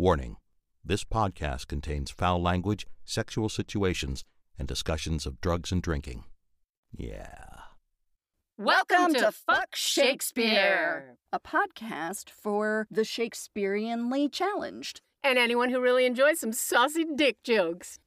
[0.00, 0.36] Warning
[0.82, 4.24] this podcast contains foul language, sexual situations,
[4.58, 6.24] and discussions of drugs and drinking.
[6.90, 7.44] Yeah.
[8.56, 15.02] Welcome to Fuck Shakespeare, a podcast for the Shakespeareanly challenged.
[15.22, 17.98] and anyone who really enjoys some saucy dick jokes.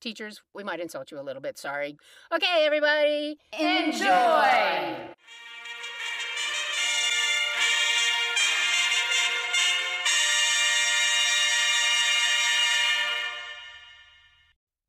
[0.00, 1.96] Teachers, we might insult you a little bit, sorry.
[2.32, 5.14] Okay, everybody, enjoy!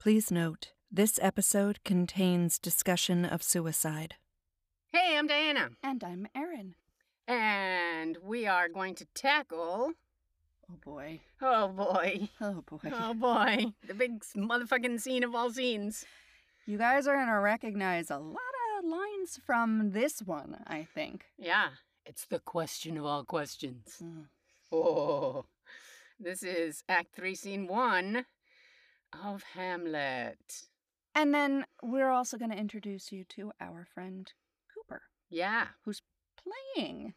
[0.02, 4.16] Please note, this episode contains discussion of suicide.
[4.92, 6.74] Hey, I'm Diana, And I'm Erin.
[7.28, 9.94] and we are going to tackle.
[10.68, 11.20] Oh boy.
[11.40, 12.30] Oh boy.
[12.42, 12.80] Oh boy.
[12.92, 13.74] Oh boy.
[13.86, 16.04] The big motherfucking scene of all scenes.
[16.66, 18.38] You guys are gonna recognize a lot
[18.80, 21.26] of lines from this one, I think.
[21.38, 21.70] Yeah,
[22.08, 23.98] it's the question of all questions.
[24.04, 24.26] Mm.
[24.72, 25.46] Oh,
[26.20, 28.26] this is Act 3, Scene 1
[29.14, 30.64] of Hamlet.
[31.16, 34.32] And then we're also gonna introduce you to our friend
[34.74, 35.68] Cooper, Yeah.
[35.84, 36.02] who's
[36.76, 37.14] playing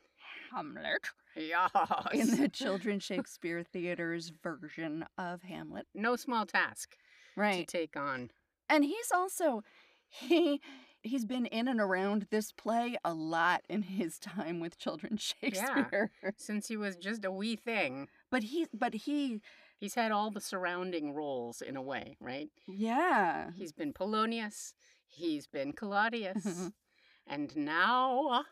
[0.52, 1.70] Hamlet Yes.
[2.12, 5.86] in the Children's Shakespeare Theater's version of Hamlet.
[5.94, 6.96] no small task
[7.36, 7.66] Right.
[7.66, 8.30] to take on.
[8.68, 9.62] And he's also
[10.08, 10.60] he
[11.02, 16.10] he's been in and around this play a lot in his time with children's Shakespeare.
[16.36, 19.40] Since he was just a wee thing, But he but he
[19.84, 22.48] he's had all the surrounding roles in a way, right?
[22.66, 23.50] yeah.
[23.54, 24.74] He's been Polonius,
[25.06, 26.70] he's been Claudius,
[27.26, 28.44] and now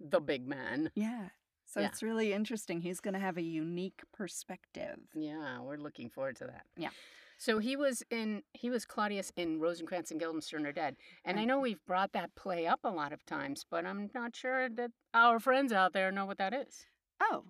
[0.00, 0.90] the big man.
[0.94, 1.28] Yeah.
[1.66, 1.86] So Yeah.
[1.88, 2.80] it's really interesting.
[2.80, 4.98] He's going to have a unique perspective.
[5.14, 6.64] Yeah, we're looking forward to that.
[6.76, 6.90] Yeah.
[7.38, 10.96] So he was in he was Claudius in Rosencrantz and Guildenstern are dead.
[11.24, 14.34] And I know we've brought that play up a lot of times, but I'm not
[14.36, 16.84] sure that our friends out there know what that is.
[17.20, 17.44] Oh,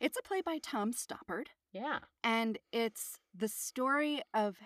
[0.00, 1.98] it's a play by Tom Stoppard, Yeah.
[2.24, 4.56] and it's the story of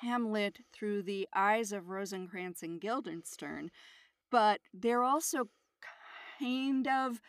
[0.00, 3.70] Hamlet through the eyes of Rosencrantz and Guildenstern,
[4.30, 5.48] but they're also
[6.38, 7.20] kind of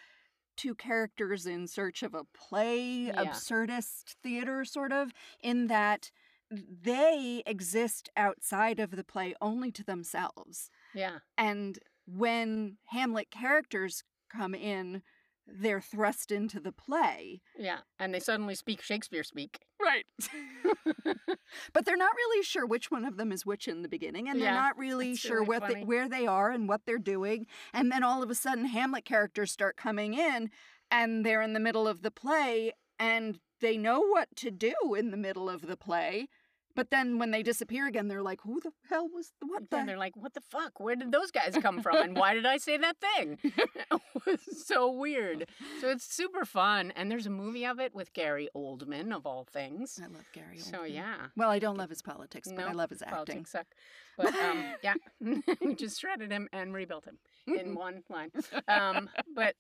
[0.58, 3.14] two characters in search of a play, Yeah.
[3.26, 5.12] absurdist theater, sort of,
[5.42, 6.12] in that
[6.52, 10.70] they exist outside of the play only to themselves.
[10.94, 11.20] Yeah.
[11.38, 15.02] And when Hamlet characters come in,
[15.54, 17.42] they're thrust into the play.
[17.58, 17.80] Yeah.
[18.00, 19.60] And they suddenly speak Shakespeare speak.
[19.82, 20.06] Right.
[21.74, 24.40] but they're not really sure which one of them is which in the beginning, and
[24.40, 27.48] they're Yeah, not really sure really what they, where they are and what they're doing.
[27.74, 30.50] And then all of a sudden, Hamlet characters start coming in,
[30.92, 35.12] and they're in the middle of the play, and they know what to do in
[35.12, 36.28] the middle of the play.
[36.76, 39.86] But then when they disappear again, they're like, "Who the hell was the, what Then
[39.86, 40.80] the?" they're like, what the fuck?
[40.80, 41.98] Where did those guys come from?
[41.98, 43.38] And why did I say that thing?
[43.44, 45.48] it was so weird.
[45.82, 46.92] So it's super fun.
[46.96, 50.00] And there's a movie of it with Gary Oldman, of all things.
[50.02, 50.58] I love Gary.
[50.58, 50.72] Oldman.
[50.72, 51.28] So yeah.
[51.36, 53.16] Well, I don't love his politics, but I love his acting.
[53.16, 53.68] Politics suck.
[54.18, 54.96] But um, yeah,
[55.62, 58.32] we just shredded him and rebuilt him in one line.
[58.68, 59.56] Um, but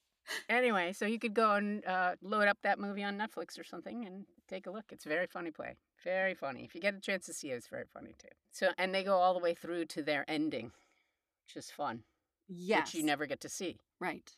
[0.49, 4.05] anyway, so you could go and uh, load up that movie on Netflix or something
[4.05, 4.85] and take a look.
[4.91, 5.75] It's a very funny play.
[6.03, 6.63] Very funny.
[6.63, 8.29] If you get a chance to see it, it's very funny too.
[8.51, 10.71] So and they go all the way through to their ending,
[11.45, 12.03] which is fun,
[12.47, 13.77] yes, which you never get to see.
[13.99, 14.31] right.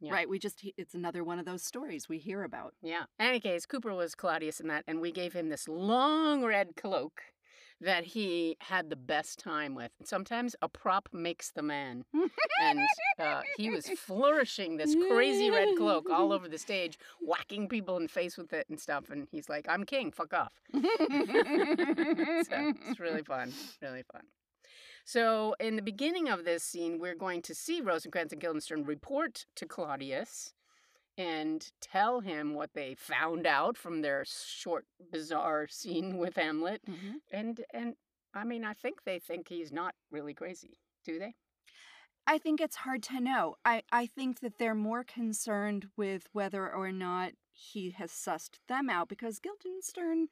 [0.00, 0.12] Yeah.
[0.14, 0.28] Right.
[0.28, 2.74] We just it's another one of those stories we hear about.
[2.82, 3.04] Yeah.
[3.20, 6.74] In any case, Cooper was Claudius in that, and we gave him this long red
[6.74, 7.22] cloak
[7.82, 9.90] that he had the best time with.
[10.04, 12.04] Sometimes a prop makes the man.
[12.62, 12.80] and
[13.18, 18.04] uh, he was flourishing this crazy red cloak all over the stage, whacking people in
[18.04, 19.10] the face with it and stuff.
[19.10, 20.52] And he's like, I'm king, fuck off.
[20.72, 24.22] so it's really fun, really fun.
[25.04, 29.46] So, in the beginning of this scene, we're going to see Rosencrantz and Guildenstern report
[29.56, 30.54] to Claudius
[31.18, 36.80] and tell him what they found out from their short, bizarre scene with Hamlet.
[36.88, 37.14] Mhm.
[37.30, 37.96] And, and
[38.34, 41.34] I mean, I think they think he's not really crazy, do they?
[42.26, 43.56] I think it's hard to know.
[43.64, 48.88] I, I think that they're more concerned with whether or not he has sussed them
[48.88, 50.28] out because Guildenstern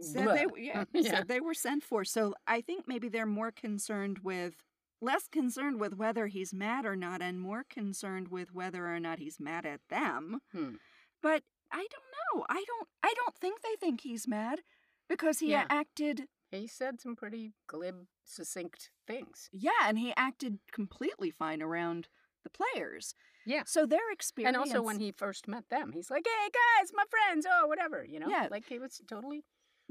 [0.00, 1.10] said they yeah, Yeah.
[1.10, 2.04] said they were sent for.
[2.04, 4.54] So I think maybe they're more concerned with
[5.02, 9.18] less concerned with whether he's mad or not and more concerned with whether or not
[9.18, 10.40] he's mad at them.
[10.52, 10.76] Hmm.
[11.20, 12.46] But I don't know.
[12.48, 14.60] I don't I don't think they think he's mad
[15.08, 15.66] because he Yeah.
[15.68, 19.48] acted He said some pretty glib, succinct things.
[19.52, 22.08] yeah, and he acted completely fine around
[22.44, 23.14] the players.
[23.46, 23.64] Yeah.
[23.66, 27.04] So their experience And also when he first met them, he's like, "Hey guys, my
[27.10, 28.28] friends, oh whatever," you know.
[28.28, 28.48] Yeah.
[28.50, 29.44] Like he was totally.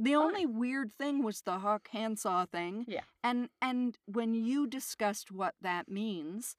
[0.03, 0.23] The Fine.
[0.23, 2.85] only weird thing was the hawk handsaw thing.
[2.87, 3.01] Yeah.
[3.23, 6.55] And and when you discussed what that means,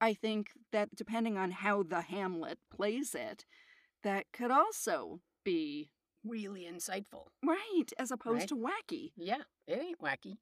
[0.00, 3.46] I think that depending on how the Hamlet plays it,
[4.02, 5.90] that could also be
[6.22, 7.28] really insightful.
[7.42, 8.48] Right, as opposed Right.
[8.48, 9.12] to wacky.
[9.16, 10.36] Yeah, it ain't wacky.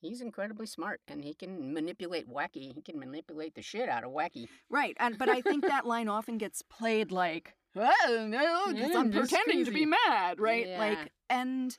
[0.00, 2.74] He's incredibly smart and he can manipulate wacky.
[2.74, 4.48] He can manipulate the shit out of wacky.
[4.70, 9.64] Right, and but I think that line often gets played like, "Oh no, I'm pretending
[9.64, 10.66] to be mad," right?
[10.66, 10.78] Yeah.
[10.78, 11.76] Like, and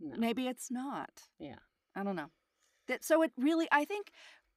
[0.00, 0.16] No.
[0.16, 1.22] maybe it's not.
[1.38, 1.58] Yeah.
[1.94, 2.30] I don't know.
[2.86, 4.10] That so it really, I think.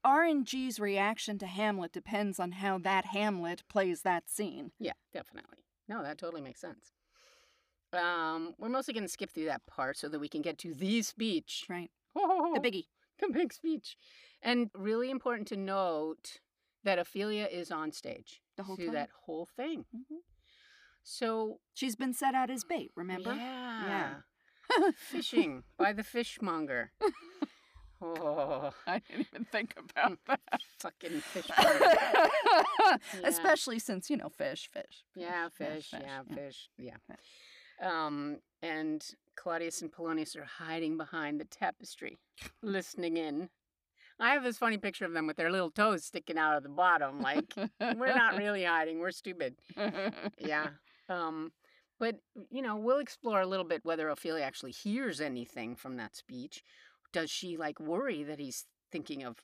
[0.04, 4.72] R&G's reaction to Hamlet depends on how that Hamlet plays that scene.
[4.80, 5.60] Yeah, definitely.
[5.88, 6.92] No, that totally makes sense.
[7.94, 10.74] Um, we're mostly going to skip through that part so that we can get to
[10.74, 11.66] the speech.
[11.70, 11.92] Right.
[12.16, 12.88] Oh, The biggie.
[13.20, 13.96] the big speech.
[14.42, 16.40] And really important to note
[16.84, 18.96] that Ophelia is on stage The whole through time.
[18.96, 19.86] that whole thing.
[19.96, 20.18] Mhm.
[21.04, 23.34] So She's been set out as bait, remember?
[23.34, 24.14] Yeah.
[24.96, 26.92] Fishing by the fishmonger.
[28.02, 30.40] Oh, I didn't even think about that.
[30.80, 31.80] fucking fishmonger.
[33.14, 33.28] Yeah.
[33.28, 35.04] Especially since, you know, fish, fish.
[35.16, 36.02] Yeah, fish, fish.
[36.02, 36.36] Yeah, yeah.
[36.36, 36.70] fish.
[36.78, 36.96] Yeah.
[37.82, 39.04] Um, and
[39.36, 42.18] Claudius and Polonius are hiding behind the tapestry,
[42.62, 43.50] listening in.
[44.20, 46.70] I have this funny picture of them with their little toes sticking out of the
[46.70, 49.56] bottom, like we're not really hiding, we're stupid.
[50.38, 50.68] Yeah.
[51.12, 51.52] Um,
[52.00, 52.16] but
[52.50, 56.64] you know, we'll explore a little bit whether Ophelia actually hears anything from that speech.
[57.14, 59.38] Does she like worry that he's thinking of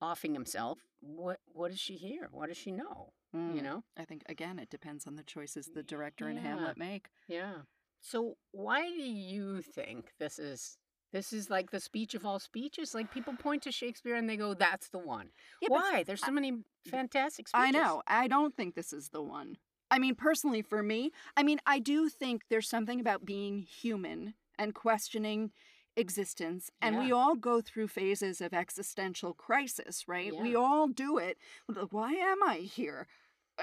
[0.00, 0.78] offing himself?
[1.00, 2.28] What What does she hear?
[2.30, 3.12] What does she know?
[3.32, 3.62] You Mm.
[3.62, 3.84] know.
[3.96, 7.08] I think again it depends on the choices the director and Hamlet make.
[7.28, 7.62] Yeah.
[8.00, 10.78] So why do you think this is
[11.12, 12.94] this is like the speech of all speeches?
[12.94, 15.30] Like people point to Shakespeare and they go, "That's the one."
[15.60, 16.02] Yeah, why?
[16.06, 17.66] There's so many fantastic speeches.
[17.68, 18.02] I know.
[18.06, 19.56] I don't think this is the one.
[19.90, 24.34] I mean, personally, for me, I mean, I do think there's something about being human
[24.58, 25.52] and questioning
[25.96, 26.70] existence.
[26.82, 30.34] And we all go through phases of existential crisis, right?
[30.36, 31.38] We all do it.
[31.90, 33.06] Why am I here?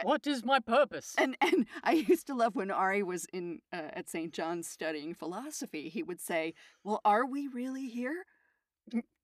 [0.01, 1.13] What is my purpose?
[1.17, 4.33] And and I used to love when Ari was in uh, at St.
[4.33, 5.89] John's studying philosophy.
[5.89, 8.25] He would say, "Well, are we really here?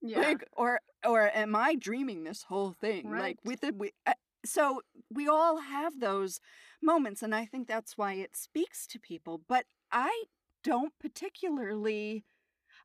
[0.01, 0.19] yeah.
[0.19, 3.09] Like, or or am I dreaming this whole thing?
[3.09, 3.21] Right.
[3.21, 4.13] Like with it, we." Uh,
[4.45, 4.81] so
[5.11, 6.39] we all have those
[6.81, 9.41] moments, and I think that's why it speaks to people.
[9.47, 10.25] But I
[10.63, 12.25] don't particularly.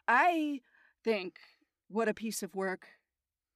[0.06, 0.60] I
[1.02, 1.38] think
[1.88, 2.88] what a piece of work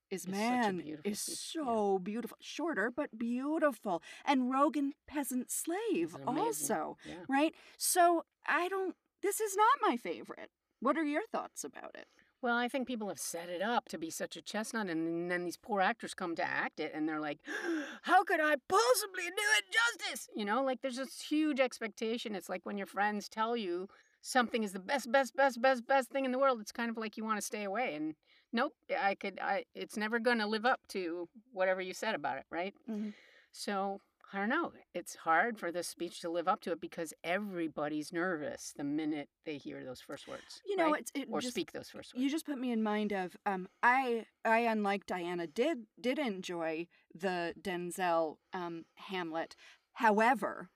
[0.09, 1.63] is It's man is yeah.
[1.63, 7.15] so beautiful shorter but beautiful and rogue and peasant slave also yeah.
[7.27, 10.49] right so i don't this is not my favorite
[10.79, 12.07] what are your thoughts about it
[12.41, 15.43] Well, I think people have set it up to be such a chestnut, and then
[15.43, 17.39] these poor actors come to act it, and they're like,
[18.03, 22.35] "How could I possibly do it justice?" You know, like there's this huge expectation.
[22.35, 23.89] It's like when your friends tell you
[24.21, 26.61] something is the best, best, best, best, best thing in the world.
[26.61, 28.15] It's kind of like you want to stay away, and
[28.53, 32.37] nope, I could, I, it's never going to live up to whatever you said about
[32.37, 32.73] it, right?
[32.89, 33.13] Mhm.
[33.51, 33.99] So
[34.31, 34.73] I don't know.
[34.93, 39.27] It's hard for this speech to live up to it because everybody's nervous the minute
[39.45, 40.61] they hear those first words.
[40.67, 41.01] you know right?
[41.01, 42.23] it's it or just, speak those first words.
[42.23, 46.85] you just put me in mind of um i i unlike diana did did enjoy
[47.15, 49.55] the denzel um hamlet
[49.93, 50.69] however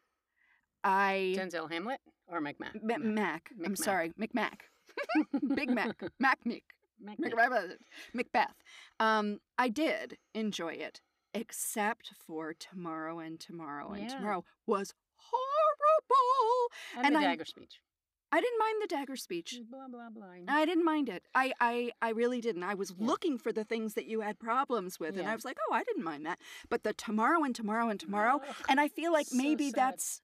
[0.84, 2.76] i Denzel Hamlet or McMahon?
[2.92, 3.78] M- mac i'm Mcmac.
[3.78, 4.62] sorry mcmac
[5.56, 6.64] big mac mac mick
[7.00, 7.78] Mac- Mac-
[8.14, 8.56] Macbeth.
[9.00, 11.02] Um, I did enjoy it,
[11.34, 14.16] except for tomorrow and tomorrow and Yeah.
[14.16, 16.72] tomorrow was horrible.
[16.98, 17.80] and, and the I- dagger speech.
[18.32, 19.60] I didn't mind the dagger speech.
[19.62, 20.26] Mm, blah blah blah.
[20.48, 21.24] I didn't mind it.
[21.36, 22.64] I, I, I really didn't.
[22.64, 23.06] I was Yeah.
[23.06, 25.84] looking for the things that you had problems with, and I was like, oh, I
[25.84, 26.40] didn't mind that.
[26.68, 29.76] But the tomorrow and tomorrow and tomorrow, Ugh, and I feel like so maybe sad.
[29.76, 30.22] that's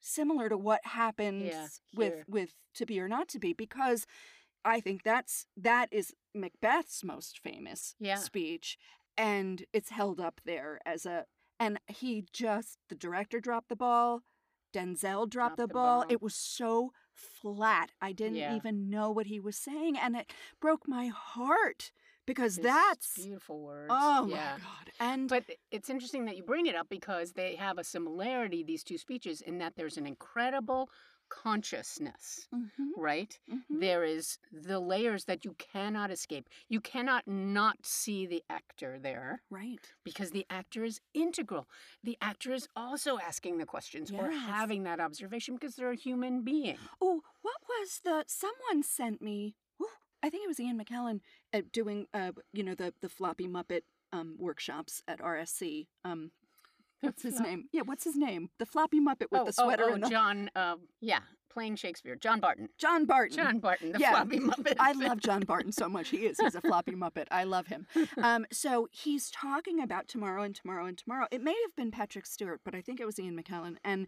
[0.00, 4.06] similar to what happens with with to be or not to be because
[4.64, 8.16] I think that's that is Macbeth's most famous Yeah.
[8.16, 8.76] speech
[9.22, 11.24] and it's held up there as a
[11.60, 14.22] and he just the director dropped the ball
[14.74, 16.00] Denzel dropped, Dropped the, the ball.
[16.00, 16.06] ball.
[16.08, 17.90] It was so flat.
[18.00, 18.56] I didn't Yeah.
[18.56, 21.92] even know what he was saying and it broke my heart
[22.24, 23.90] because It's that's beautiful words.
[23.92, 24.56] oh yeah.
[24.56, 24.92] my god.
[24.98, 28.82] And But it's interesting that you bring it up because they have a similarity, these
[28.82, 30.88] two speeches, in that there's an incredible
[31.42, 33.38] consciousness, Mhm, right?
[33.48, 33.80] mhm.
[33.80, 36.48] There is the layers that you cannot escape.
[36.68, 39.80] You cannot not see the actor there right.
[40.04, 41.68] because the actor is integral.
[42.02, 46.42] The actor is also asking the questions or having that observation because they're a human
[46.42, 46.78] being.
[47.00, 48.24] Oh, what was the?
[48.26, 49.54] Someone sent me.
[49.78, 49.88] whew,
[50.22, 51.20] I think it was Ian McKellen
[51.52, 55.86] uh, doing, uh, you know, the the floppy Muppet um, workshops at RSC.
[56.04, 56.30] Um,
[57.02, 57.68] what's his name?
[57.72, 58.48] Yeah, what's his name?
[58.58, 60.08] The floppy Muppet with oh, the sweater oh, oh, and the.
[60.08, 61.20] John, uh, yeah,
[61.52, 62.16] playing Shakespeare.
[62.16, 62.68] John Barton.
[62.78, 63.36] John Barton.
[63.36, 64.12] John Barton, the Yeah.
[64.12, 64.76] floppy Muppet.
[64.80, 66.08] I love John Barton so much.
[66.08, 66.38] He is.
[66.40, 67.26] He's a floppy muppet.
[67.30, 67.86] I love him.
[68.16, 71.26] Um, so he's talking about tomorrow and tomorrow and tomorrow.
[71.30, 73.76] It may have been Patrick Stewart, but I think it was Ian McKellen.
[73.84, 74.06] And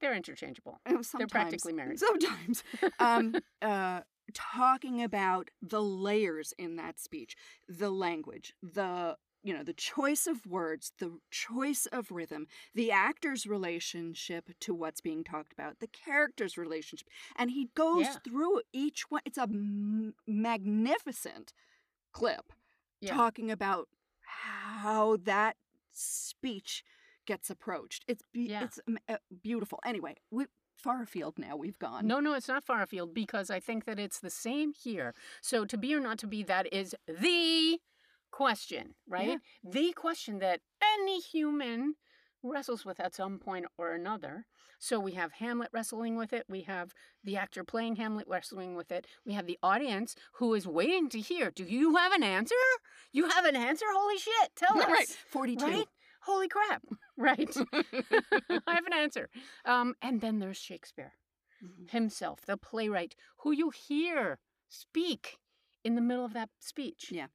[0.00, 0.80] They're interchangeable.
[0.88, 1.98] it was They're practically married.
[1.98, 2.62] Sometimes.
[3.00, 4.00] Um, uh,
[4.32, 7.36] talking about the layers in that speech,
[7.68, 13.46] the language, the you know the choice of words the choice of rhythm the actor's
[13.46, 18.16] relationship to what's being talked about the character's relationship and he goes Yeah.
[18.24, 21.52] through each one it's a m- magnificent
[22.12, 22.52] clip
[23.00, 23.14] Yeah.
[23.14, 23.88] talking about
[24.22, 25.56] how that
[25.92, 26.82] speech
[27.26, 28.64] gets approached it's be- Yeah.
[28.64, 30.46] it's uh, beautiful anyway we
[30.76, 33.98] far afield now we've gone No, no, it's not far afield because I think that
[33.98, 35.14] it's the same here.
[35.40, 37.78] So to be or not to be, that is the
[38.34, 39.38] question, right?
[39.62, 40.60] The question that
[40.94, 41.94] any human
[42.42, 44.44] wrestles with at some point or another.
[44.78, 46.44] So we have Hamlet wrestling with it.
[46.48, 49.06] We have the actor playing Hamlet wrestling with it.
[49.24, 51.50] We have the audience who is waiting to hear.
[51.50, 52.54] Do you have an answer?
[53.12, 53.86] You have an answer?
[53.94, 54.50] Holy shit!
[54.56, 54.88] Tell us.
[54.88, 55.86] right 42 Right?
[56.22, 56.82] Holy crap!
[57.16, 57.56] Right.
[58.66, 59.28] I have an answer.
[59.64, 61.12] Um, and then there's Shakespeare
[61.64, 61.90] Mhm.
[61.90, 65.38] himself, the playwright, who you hear speak
[65.84, 67.02] in the middle of that speech.
[67.12, 67.28] Yeah.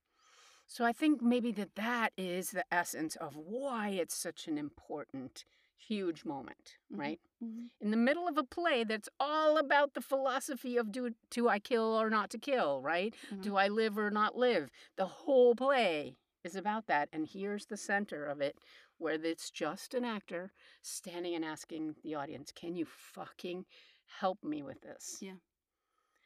[0.70, 5.44] So I think maybe that that is the essence of why it's such an important,
[5.76, 6.98] huge moment, Mhm.
[7.00, 7.20] right?
[7.42, 7.70] Mhm.
[7.82, 11.60] In the middle of a play that's all about the philosophy of do do I
[11.60, 13.16] kill or not to kill, right?
[13.32, 13.42] Mhm.
[13.42, 14.70] Do I live or not live?
[14.96, 18.60] The whole play is about that, and here's the center of it,
[18.98, 23.66] where it's just an actor standing and asking the audience, "Can you fucking
[24.06, 25.36] help me with this?" Yeah.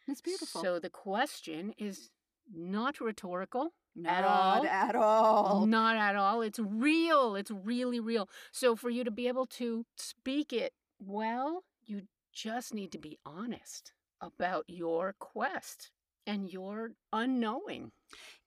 [0.07, 2.09] it's beautiful So the question is
[2.51, 3.73] not rhetorical.
[3.95, 4.65] Not all?
[4.65, 6.41] at all Not at all.
[6.41, 7.35] It's real.
[7.35, 8.27] It's really real.
[8.51, 13.19] So for you to be able to speak it well, you just need to be
[13.25, 15.91] honest about your quest
[16.25, 17.91] and your unknowing.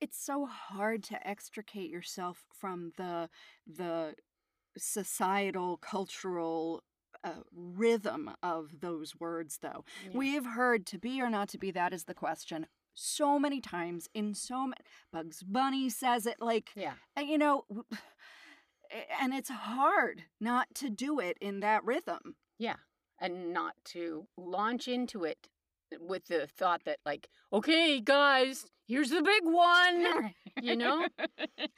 [0.00, 3.28] it's so hard to extricate yourself from the
[3.66, 4.14] the
[4.78, 6.82] societal cultural
[7.24, 10.10] uh, rhythm of those words though Yeah.
[10.18, 13.60] we have heard to be or not to be that is the question so many
[13.60, 14.80] times in so many
[15.12, 16.94] bugs bunny says it like yeah.
[17.16, 17.64] uh, you know
[19.20, 22.76] and it's hard not to do it in that rhythm Yeah.
[23.18, 25.48] And not to launch into it
[26.00, 30.32] with the thought that like, okay, guys, here's the big one.
[30.60, 31.06] You know?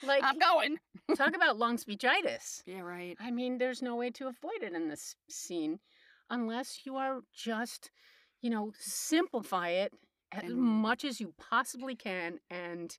[0.03, 0.79] Like i'm going
[1.17, 2.63] talk about long speechitis.
[2.67, 5.79] yeah right I mean, there's no way to avoid it in this scene
[6.31, 7.91] unless you are just,
[8.43, 9.93] you know, simplify it
[10.33, 12.99] as much as you possibly can and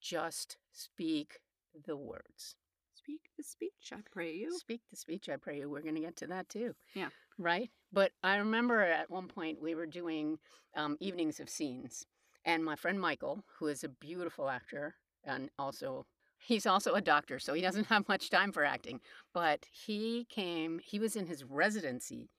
[0.00, 1.40] just speak
[1.86, 2.56] the words.
[2.94, 5.70] speak the speech i pray you Speak the speech, I pray you.
[5.70, 6.74] We're going to get to that too.
[6.94, 7.08] Yeah.
[7.38, 7.70] Right?
[7.92, 10.38] But I remember at one point we were doing
[10.76, 12.04] um, evenings of scenes,
[12.44, 14.94] and my friend Michael, who is a beautiful actor
[15.24, 16.06] and also.
[16.40, 19.00] He's also a doctor, so he doesn't have much time for acting.
[19.34, 22.30] But he came, he was in his residency,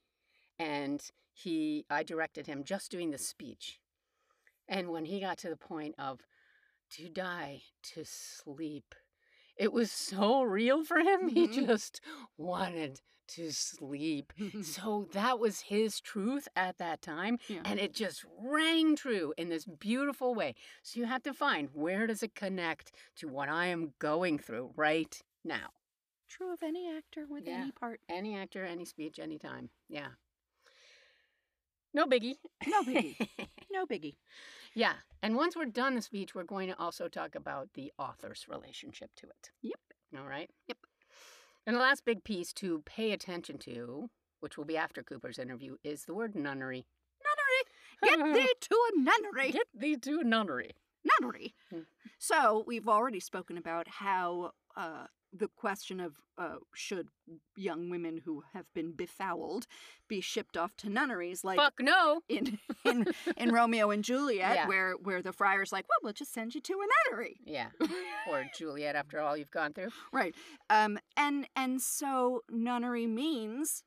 [0.58, 1.02] and
[1.34, 3.80] he, I directed him just doing the speech.
[4.70, 6.22] And when he got to the point of
[6.92, 7.64] to die,
[7.96, 8.96] to sleep,
[9.58, 11.28] it was so real for him.
[11.28, 11.66] He Mhm.
[11.68, 12.00] just
[12.38, 14.32] wanted to sleep.
[14.64, 17.38] So that was his truth at that time.
[17.48, 17.62] Yeah.
[17.66, 20.56] And it just rang true in this beautiful way.
[20.84, 24.74] So you have to find where does it connect to what I am going through
[24.76, 25.70] right now?
[26.28, 27.62] True of any actor with Yeah.
[27.64, 28.02] any part.
[28.08, 29.70] Any actor, any speech, anytime.
[29.90, 30.10] Yeah.
[31.94, 32.38] No biggie.
[32.68, 33.16] No biggie.
[33.72, 34.16] no biggie.
[34.80, 34.94] yeah.
[35.22, 39.12] And once we're done the speech, we're going to also talk about the author's relationship
[39.18, 39.52] to it.
[39.62, 39.80] Yep.
[40.18, 40.50] All right.
[40.68, 40.78] Yep.
[41.68, 44.10] And the last big piece to pay attention to,
[44.40, 46.86] which will be after Cooper's interview, is the word nunnery.
[48.02, 48.18] Nunnery!
[48.18, 49.52] Get thee to a nunnery!
[49.52, 50.72] Get thee to a nunnery.
[51.04, 51.54] Nunnery!
[51.70, 51.82] Hmm.
[52.18, 57.10] So, we've already spoken about how uh, the question of uh, should
[57.56, 59.68] young women who have been befouled
[60.08, 62.22] be shipped off to nunneries, like Fuck no.
[62.30, 63.06] in, in
[63.38, 64.68] in Romeo and Juliet, Yeah.
[64.68, 67.38] where where the friar's like, well, we'll just send you to a nunnery.
[67.46, 67.70] Yeah.
[68.30, 69.90] Or Juliet, after all you've gone through.
[70.12, 70.34] Right.
[70.70, 73.84] Um and and so nunnery means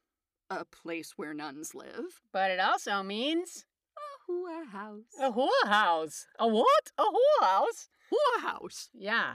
[0.50, 2.20] a place where nuns live.
[2.32, 3.64] But it also means
[3.96, 5.04] A whore house.
[5.20, 6.24] a whorehouse.
[6.38, 6.92] A what?
[6.98, 7.88] A whorehouse?
[8.12, 8.90] whore house.
[8.92, 9.34] Yeah.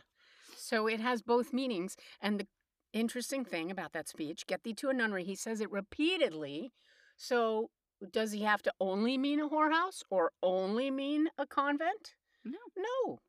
[0.67, 1.95] So it has both meanings.
[2.21, 2.47] And the
[2.93, 6.73] interesting thing about that speech, get thee to a nunnery, he says it repeatedly.
[7.15, 7.69] So
[8.11, 12.15] does he have to only mean a whorehouse or only mean a convent?
[12.43, 12.59] No.
[12.75, 13.19] No.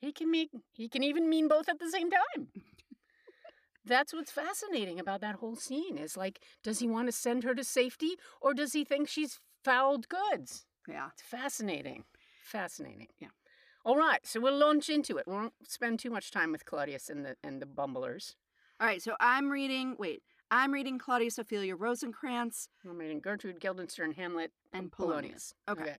[0.00, 2.48] He can mean he can even mean both at the same time.
[3.84, 7.54] That's what's fascinating about that whole scene is like, does he want to send her
[7.54, 10.66] to safety or does he think she's fouled goods.
[10.88, 11.08] Yeah.
[11.12, 12.04] It's fascinating.
[12.42, 13.08] Fascinating.
[13.18, 13.28] Yeah.
[13.88, 15.26] All right, so we'll launch into it.
[15.26, 18.36] We won't spend too much time with Claudius and the and the bumblers.
[18.78, 24.12] All right, so I'm reading, wait, I'm reading Claudius Ophelia Rosencrantz We're reading Gertrude, Guildenstern,
[24.12, 25.54] Hamlet, and Polonius.
[25.66, 25.80] Polonius.
[25.80, 25.96] Okay.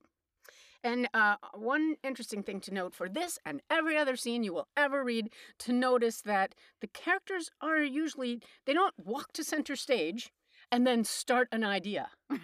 [0.84, 4.68] And uh, one interesting thing to note for this and every other scene you will
[4.78, 10.32] ever read, to notice that the characters are usually, they don't walk to center stage
[10.72, 12.10] and then start an idea.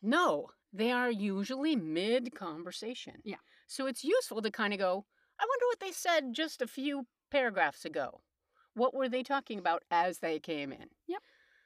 [0.00, 3.14] no, they are usually mid conversation.
[3.24, 3.38] Yeah.
[3.66, 5.04] So it's useful to kind of go,
[5.40, 8.20] I wonder what they said just a few paragraphs ago.
[8.74, 10.90] What were they talking about as they came in?
[11.08, 11.22] Yep.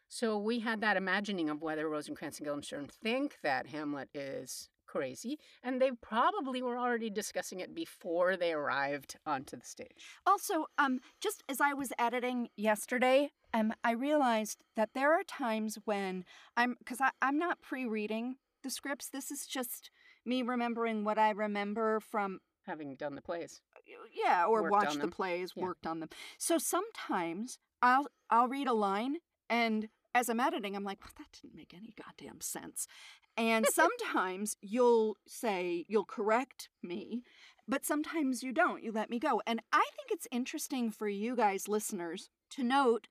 [0.08, 5.38] So we had that imagining of whether Rosencrantz and Guildenstern think that Hamlet is crazy,
[5.62, 10.18] and they probably were already discussing it before they arrived onto the stage.
[10.26, 15.78] Also, um, just as I was editing yesterday, um, I realized that there are times
[15.84, 16.24] when
[16.56, 19.08] I'm because I'm not pre-reading the scripts.
[19.08, 19.90] This is just
[20.30, 23.60] me remembering what I remember from Having done the plays.
[23.76, 23.80] Uh,
[24.14, 25.10] yeah, or Worked watched the them.
[25.10, 25.64] plays, Yeah.
[25.64, 26.08] worked on them.
[26.38, 29.16] So sometimes I'll I'll read a line
[29.48, 32.86] and as I'm editing, I'm like, well, that didn't make any goddamn sense.
[33.36, 37.22] And sometimes you'll say, you'll correct me,
[37.68, 38.82] but sometimes you don't.
[38.82, 39.40] You let me go.
[39.46, 43.06] And I think it's interesting for you guys, listeners, to note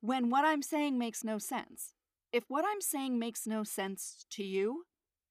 [0.00, 1.94] when what I'm saying makes no sense.
[2.32, 4.84] If what I'm saying makes no sense to you,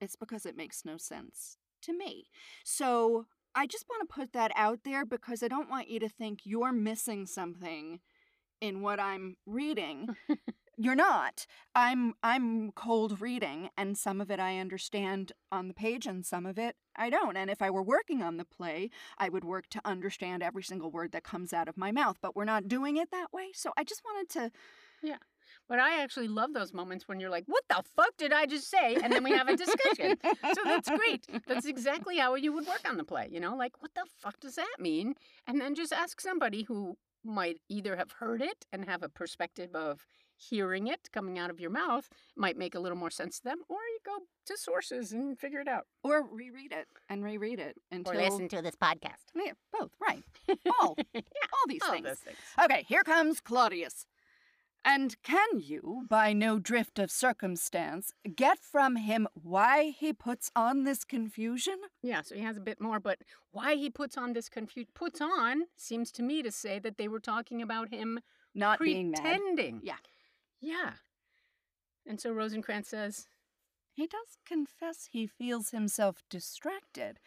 [0.04, 2.26] it's because it makes no sense to me.
[2.64, 6.10] So I just want to put that out there because I don't want you to
[6.10, 8.00] think you're missing something
[8.62, 10.16] in what I'm reading.
[10.78, 11.46] you're not.
[11.76, 16.46] I'm I'm cold reading and some of it I understand on the page and some
[16.46, 17.38] of it I don't.
[17.38, 20.92] And if I were working on the play, I would work to understand every single
[20.92, 23.50] word that comes out of my mouth, but we're not doing it that way.
[23.54, 24.52] So I just wanted to
[25.70, 28.70] But I actually love those moments when you're like, what the fuck did I just
[28.70, 28.96] say?
[28.96, 30.18] And then we have a discussion.
[30.24, 31.26] so that's great.
[31.48, 33.56] That's exactly how you would work on the play, you know?
[33.56, 35.16] Like, what the fuck does that mean?
[35.48, 39.74] And then just ask somebody who might either have heard it and have a perspective
[39.74, 40.06] of
[40.36, 43.60] hearing it coming out of your mouth might make a little more sense to them,
[43.70, 45.86] or you go to sources and figure it out.
[46.04, 49.24] or reread it and reread it until Or listen to this podcast.
[49.34, 50.24] Yeah, both, right.
[50.82, 51.22] All yeah,
[51.54, 52.06] all these All things.
[52.06, 52.38] those things.
[52.62, 54.06] Okay, here comes Claudius.
[54.86, 60.84] And can you, by no drift of circumstance, get from him why he puts on
[60.84, 61.78] this confusion?
[62.02, 63.20] Yeah, so he has a bit more, but
[63.52, 67.08] why he puts on this confu puts on seems to me to say that they
[67.08, 68.20] were talking about him
[68.54, 69.22] Not being mad.
[69.22, 69.80] pretending.
[69.84, 69.96] Yeah.
[70.60, 70.94] Yeah.
[72.06, 73.28] And so Rosencrantz says,
[73.94, 77.20] He does confess he feels himself distracted,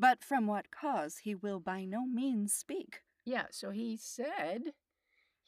[0.00, 3.02] but from what cause he will by no means speak.
[3.24, 4.72] yeah, so he said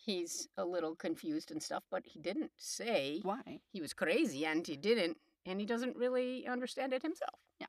[0.06, 3.60] he's a little confused and stuff, but he didn't say Why?
[3.72, 7.40] he was crazy and he didn't, and he doesn't really understand it himself.
[7.60, 7.66] Yeah.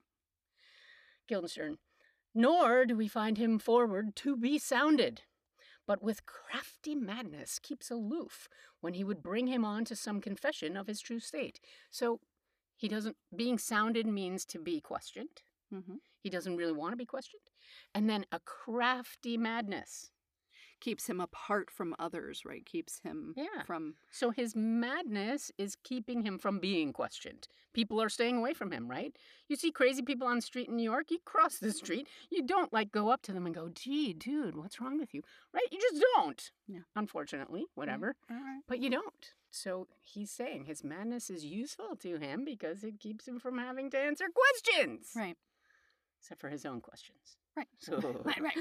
[1.27, 1.79] Guildenstern.
[2.35, 5.23] Nor do we find him forward to be sounded,
[5.87, 8.47] but with crafty madness keeps aloof
[8.79, 11.59] when he would bring him on to some confession of his true state.
[11.89, 12.19] So
[12.75, 15.41] he doesn't, being sounded means to be questioned.
[15.73, 15.95] Mm-hmm.
[16.21, 17.41] He doesn't really want to be questioned.
[17.95, 20.11] And then a crafty madness.
[20.79, 22.65] Keeps him apart from others, right?
[22.65, 23.63] Keeps him Yeah.
[23.65, 23.95] from.
[24.11, 27.47] So his madness is keeping him from being questioned.
[27.73, 29.15] People are staying away from him, right?
[29.47, 32.43] You see crazy people on the street in New York, you cross the street, you
[32.43, 35.23] don't like go up to them and go, gee, dude, what's wrong with you?
[35.53, 35.67] Right?
[35.71, 36.51] You just don't.
[36.67, 36.79] Yeah.
[36.95, 38.15] Unfortunately, whatever.
[38.29, 38.61] All right.
[38.67, 39.33] But you don't.
[39.49, 43.89] So he's saying his madness is useful to him because it keeps him from having
[43.91, 45.11] to answer questions.
[45.15, 45.37] Right.
[46.19, 47.37] Except for his own questions.
[47.55, 47.67] Right.
[47.79, 48.57] So, Right, right,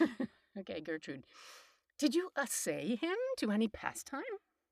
[0.00, 0.10] right.
[0.58, 1.24] okay, Gertrude.
[1.98, 4.22] Did you assay him to any pastime?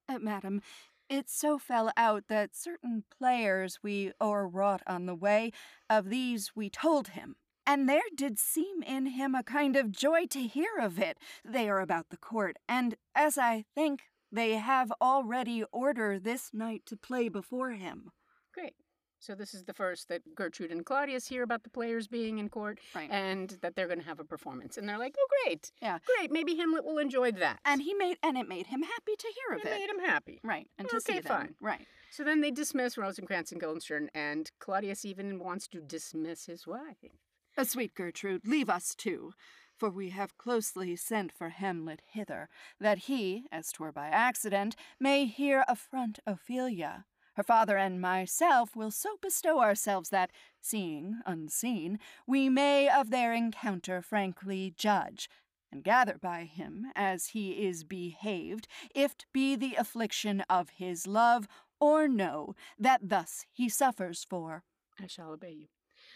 [0.08, 0.62] Uh, madam,
[1.10, 5.52] it so fell out that certain players we o'er-raught on the way,
[5.88, 7.36] of these we told him.
[7.66, 11.18] And there did seem in him a kind of joy to hear of it.
[11.44, 16.82] They are about the court, and as I think, they have already order this night
[16.86, 18.10] to play before him.
[18.54, 18.74] Great.
[19.20, 22.48] So this is the first that Gertrude and Claudius hear about the players being in
[22.48, 23.10] court Right.
[23.10, 24.76] and that they're going to have a performance.
[24.78, 25.72] And they're like, "Oh, great.
[25.82, 25.98] Yeah.
[26.16, 26.30] Great.
[26.30, 29.56] Maybe Hamlet will enjoy that." And he made and it made him happy to hear
[29.56, 29.70] of it.
[29.78, 30.40] made him happy.
[30.44, 30.68] Right.
[30.78, 31.28] And to see Okay, them.
[31.36, 31.54] fine.
[31.60, 31.86] Right.
[32.10, 36.96] So then they dismiss Rosencrantz and Guildenstern, and Claudius even wants to dismiss his wife.
[37.56, 39.34] A sweet Gertrude, leave us too,
[39.76, 42.48] for we have closely sent for Hamlet hither,
[42.80, 47.04] that he, as twere by accident, may here affront Ophelia.
[47.38, 53.32] Her father and myself will so bestow ourselves that, seeing unseen, we may of their
[53.32, 55.30] encounter frankly judge,
[55.70, 61.46] and gather by him, as he is behaved, if't be the affliction of his love,
[61.78, 64.64] or no, that thus he suffers for.
[65.00, 65.66] I shall obey you.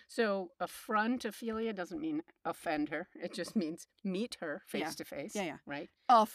[0.08, 3.06] So affront Ophelia doesn't mean offend her.
[3.14, 4.90] It just means meet her face Yeah.
[4.90, 5.36] to face.
[5.36, 5.58] Yeah, yeah.
[5.66, 5.88] Right?
[6.08, 6.26] A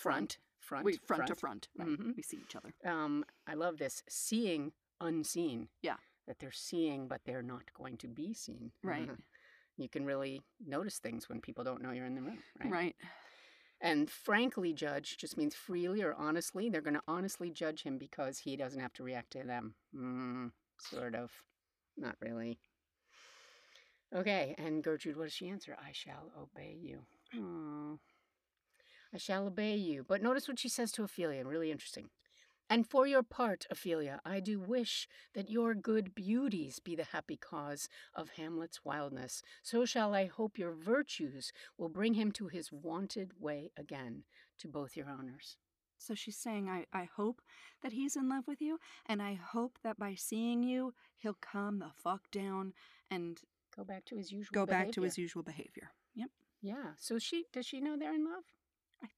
[0.67, 0.83] Front.
[0.83, 0.85] Front.
[0.85, 1.67] We front, to front.
[1.77, 1.87] Right.
[1.87, 2.15] Mhm.
[2.17, 2.73] We see each other.
[2.83, 4.03] Um, I love this.
[4.09, 5.69] Seeing unseen.
[5.81, 5.95] Yeah.
[6.27, 8.71] That they're seeing, but they're not going to be seen.
[8.83, 9.07] Right.
[9.07, 9.17] Mhm.
[9.79, 12.39] You can really notice things when people don't know you're in the room.
[12.59, 12.71] Right.
[12.71, 12.95] Right.
[13.79, 16.67] And frankly judge just means freely or honestly.
[16.67, 19.75] They're going to honestly judge him because he doesn't have to react to them.
[19.95, 21.31] Mm, sort of.
[21.95, 22.59] Not really.
[24.15, 25.77] Okay, and Gertrude, what does she answer?
[25.79, 27.05] I shall obey you.
[27.35, 27.99] Oh,
[29.13, 30.05] I shall obey you.
[30.07, 32.09] But notice what she says to Ophelia, really interesting.
[32.69, 37.37] And for your part, Ophelia, I do wish that your good beauties be the happy
[37.37, 39.41] cause of Hamlet's wildness.
[39.63, 44.23] So shall I hope your virtues will bring him to his wonted way again,
[44.59, 45.55] to both your honors.
[45.97, 47.41] So she's saying, I, I hope
[47.81, 51.79] that he's in love with you, and I hope that by seeing you, he'll calm
[51.79, 52.73] the fuck down
[53.09, 53.39] and
[53.77, 55.91] Go back to his usual go back to his usual behavior.
[56.15, 56.31] Yep.
[56.61, 56.93] Yeah.
[56.97, 58.43] So she does she know they're in love?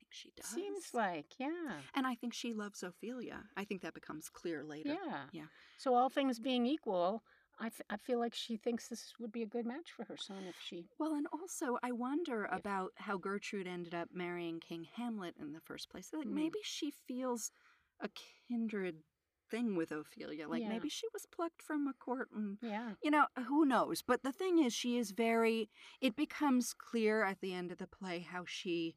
[0.10, 0.50] Think she does.
[0.50, 1.82] Seems like, yeah.
[1.94, 3.44] And I think she loves Ophelia.
[3.56, 4.90] I think that becomes clear later.
[4.90, 5.24] Yeah.
[5.32, 5.46] Yeah.
[5.78, 7.24] So all things being equal,
[7.60, 10.18] I th- I feel like she thinks this would be a good match for her
[10.18, 12.58] son if she Well, and also I wonder Yeah.
[12.58, 16.12] about how Gertrude ended up marrying King Hamlet in the first place.
[16.14, 16.34] Like Mm.
[16.34, 17.52] maybe she feels
[18.00, 18.10] a
[18.48, 19.04] kindred
[19.50, 20.48] thing with Ophelia.
[20.48, 20.70] Like Yeah.
[20.70, 22.96] maybe she was plucked from a court and Yeah.
[23.04, 24.02] you know, who knows?
[24.02, 25.70] But the thing is she is very
[26.02, 28.96] it becomes clear at the end of the play how she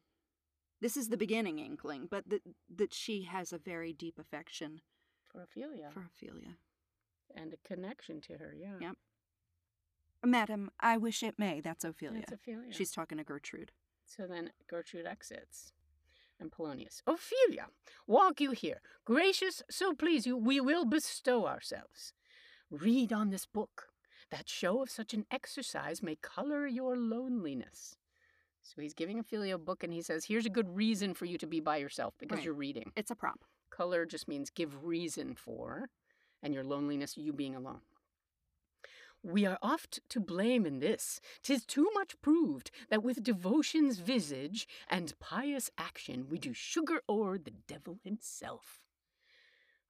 [0.83, 2.41] this is the beginning inkling, but that
[2.75, 4.81] that she has a very deep affection
[5.31, 5.89] For Ophelia.
[5.91, 6.57] for Ophelia.
[7.35, 8.77] and a connection to her, yeah.
[8.79, 8.95] Yep.
[10.25, 11.59] Madam, I wish it may.
[11.61, 12.19] That's Ophelia.
[12.21, 12.71] That's Ophelia.
[12.71, 13.71] She's talking to Gertrude.
[14.05, 15.73] So then Gertrude exits.
[16.39, 17.67] And Polonius, Ophelia,
[18.07, 18.81] walk you here.
[19.05, 22.13] Gracious, so please you, we will bestow ourselves.
[22.71, 23.89] Read on this book.
[24.31, 27.97] That show of such an exercise may color your loneliness.
[28.63, 31.37] So he's giving Ophelia a book and he says, Here's a good reason for you
[31.37, 32.45] to be by yourself because Right.
[32.45, 32.91] you're reading.
[32.95, 33.43] It's a prop.
[33.69, 35.89] Color just means give reason for,
[36.41, 37.81] and your loneliness, you being alone.
[39.21, 41.21] We are oft to blame in this.
[41.41, 47.37] 'Tis too much proved that with devotion's visage and pious action we do sugar o'er
[47.37, 48.81] the devil himself.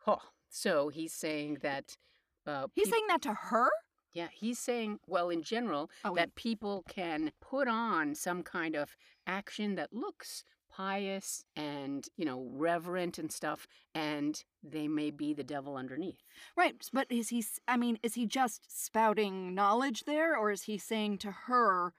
[0.06, 1.98] Oh, so he's saying that.
[2.46, 3.70] Uh, He's peop- saying that to her?
[4.14, 8.96] Yeah, he's saying, well, in general, Oh, that people can put on some kind of
[9.28, 15.44] action that looks pious and, you know, reverent and stuff, and they may be the
[15.44, 16.24] devil underneath.
[16.58, 20.78] Right, but is he, I mean, is he just spouting knowledge there, or is he
[20.78, 21.94] saying to her,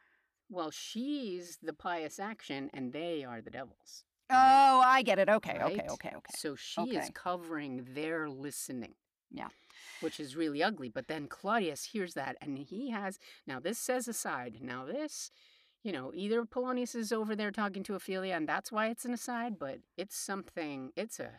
[0.51, 4.05] Well, she's the pious action, and they are the devils.
[4.31, 5.29] oh, I get it.
[5.29, 5.91] Okay, okay, Right?
[5.91, 6.35] okay, okay.
[6.37, 8.95] So she is covering their listening.
[9.35, 9.49] Yeah.
[10.01, 10.89] Which is really ugly.
[10.89, 14.59] But then Claudius hears that and he has now this says aside.
[14.63, 15.31] Now this,
[15.83, 19.13] you know, either Polonius is over there talking to Ophelia and that's why it's an
[19.13, 21.31] aside, but it's something it's a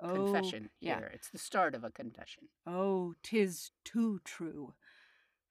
[0.00, 0.98] oh, confession yeah.
[0.98, 1.10] here.
[1.12, 2.44] It's the start of a confession.
[2.66, 4.74] Oh, 'tis too true.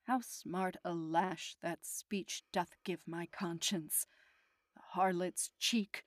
[0.04, 4.08] How smart a lash that speech doth give my conscience.
[4.76, 6.04] The harlot's cheek,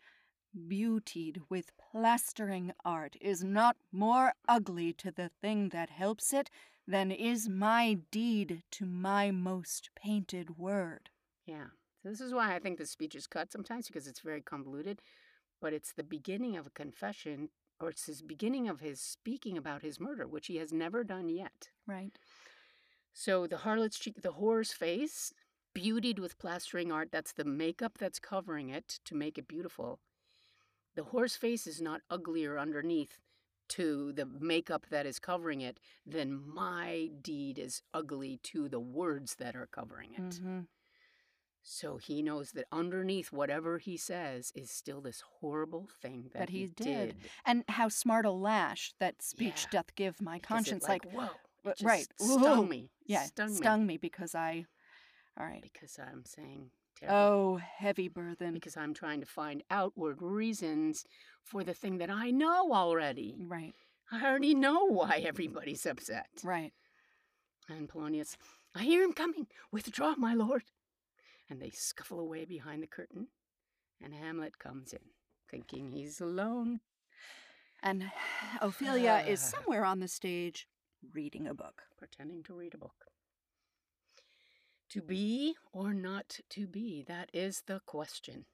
[0.57, 6.51] beautied with plastering art, is not more ugly to the thing that helps it
[6.89, 11.11] than is my deed to my most painted word.
[11.47, 11.67] Yeah.
[12.03, 15.01] So this is why I think the speech is cut sometimes because it's very convoluted,
[15.61, 19.83] but it's the beginning of a confession or it's his beginning of his speaking about
[19.83, 21.69] his murder, which he has never done yet.
[21.87, 22.17] Right.
[23.13, 25.33] So the harlot's cheek, the whore's face,
[25.77, 30.01] beautied with plastering art, that's the makeup that's covering it to make it beautiful.
[30.95, 33.19] The whore's face is not uglier underneath
[33.69, 39.37] to the makeup that is covering it than my deed is ugly to the words
[39.37, 40.41] that are covering it.
[40.41, 40.67] Mhm.
[41.63, 46.49] So he knows that underneath whatever he says is still this horrible thing that, That
[46.51, 47.21] he he did.
[47.21, 47.31] did.
[47.47, 49.71] And how smart a lash that speech Yeah.
[49.71, 50.89] doth give my Because conscience.
[50.89, 51.29] Like, whoa,
[51.65, 52.13] it just right.
[52.19, 52.67] stung Ooh.
[52.69, 52.91] me.
[53.07, 54.67] yeah, stung, me me because I.
[55.39, 55.63] All right.
[55.63, 56.71] because I'm saying
[57.07, 57.17] terrible.
[57.17, 58.55] Oh, heavy burthen.
[58.55, 61.05] because I'm trying to find outward reasons
[61.43, 63.37] for the thing that I know already.
[63.47, 63.75] Right,
[64.11, 66.29] I already know why everybody's upset.
[66.45, 66.73] right.
[67.69, 68.37] And Polonius,
[68.75, 69.47] I hear him coming.
[69.71, 70.65] Withdraw, my lord.
[71.49, 73.29] And they scuffle away behind the curtain,
[74.03, 75.01] and Hamlet comes in,
[75.51, 76.81] thinking he's alone.
[77.83, 78.11] And
[78.61, 80.67] Ophelia is somewhere on the stage
[81.13, 81.83] reading a book.
[81.99, 83.12] pretending to read a book.
[84.93, 88.45] To be or not to be, that is the question.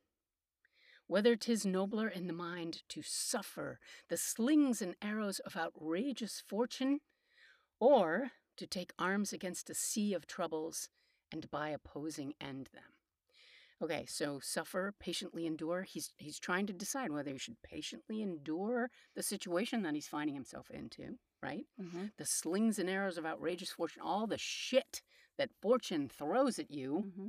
[1.08, 7.00] Whether 'tis nobler in the mind to suffer the slings and arrows of outrageous fortune,
[7.80, 10.90] or to take arms against a sea of troubles,
[11.32, 12.94] and by opposing end them.
[13.82, 15.82] Okay, so suffer, patiently endure.
[15.82, 20.36] He's he's trying to decide whether he should patiently endure the situation that he's finding
[20.36, 21.66] himself into, right?
[21.80, 22.06] Mm-hmm.
[22.16, 25.02] The slings and arrows of outrageous fortune, all the shit
[25.38, 27.28] that fortune throws at you, Mm-hmm.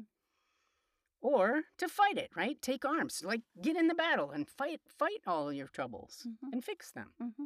[1.22, 2.62] or to fight it, right?
[2.62, 6.54] Take arms, like get in the battle and fight fight all your troubles Mhm.
[6.54, 7.14] and fix them.
[7.22, 7.46] Mm-hmm.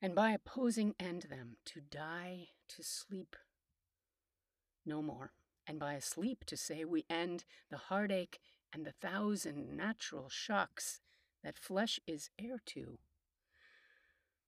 [0.00, 3.36] And by opposing end them, to die, to sleep
[4.84, 5.32] no more.
[5.66, 8.40] And by a sleep to say we end the heartache
[8.72, 11.00] and the thousand natural shocks
[11.44, 12.98] that flesh is heir to.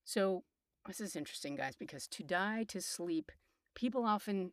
[0.05, 0.45] So
[0.87, 3.31] this is interesting, guys, because to die, to sleep,
[3.75, 4.53] people often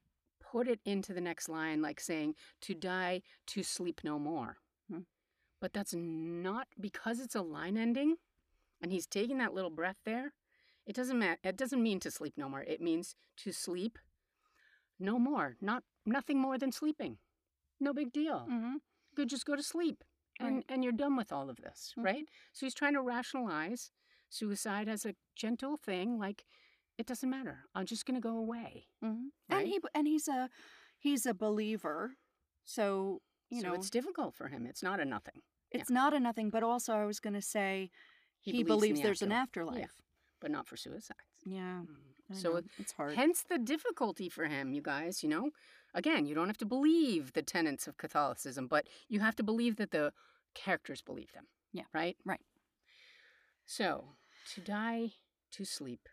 [0.51, 4.57] put it into the next line like saying to die, to sleep no more.
[4.89, 5.01] Hmm.
[5.59, 8.15] But that's not because it's a line ending
[8.81, 10.33] and he's taking that little breath there.
[10.85, 11.39] It doesn't matter.
[11.43, 12.61] It doesn't mean to sleep no more.
[12.61, 13.97] It means to sleep
[14.99, 15.55] no more.
[15.61, 17.17] Not nothing more than sleeping.
[17.79, 18.47] No big deal.
[18.49, 18.75] Mm-hmm.
[19.15, 20.03] Good, just go to sleep,
[20.39, 20.65] and Right.
[20.69, 22.03] and you're done with all of this, Mhm.
[22.03, 22.29] right?
[22.53, 23.91] So he's trying to rationalize
[24.29, 26.45] suicide as a gentle thing, like
[26.97, 27.65] it doesn't matter.
[27.75, 28.85] I'm just gonna go away.
[29.03, 29.27] Mm-hmm.
[29.49, 29.59] Right?
[29.59, 30.49] And he and he's a
[30.99, 32.11] he's a believer,
[32.65, 34.65] so you so know it's difficult for him.
[34.65, 36.49] It's not a nothing, it's not a nothing.
[36.49, 37.89] But also, I was going to say
[38.39, 39.75] he, believes believes the there's an afterlife.
[39.75, 39.95] afterlife.
[40.39, 41.19] but not for suicides.
[41.45, 41.81] Yeah.
[41.81, 41.87] Mm.
[42.31, 43.15] I So know, it's hard.
[43.15, 45.49] Hence the difficulty for him, you guys, you know?
[45.93, 49.75] Again, you don't have to believe the tenets of Catholicism, but you have to believe
[49.75, 50.13] that the
[50.55, 51.47] characters believe them.
[51.73, 52.15] Yeah, Right?
[52.25, 52.39] right.
[53.65, 54.15] So,
[54.55, 55.11] to die,
[55.51, 56.07] to sleep,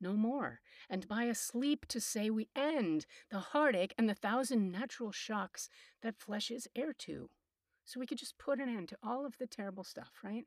[0.00, 0.60] no more.
[0.90, 5.68] And by a sleep to say we end the heartache and the thousand natural shocks
[6.02, 7.30] that flesh is heir to.
[7.84, 10.44] So we could just put an end to all of the terrible stuff, right?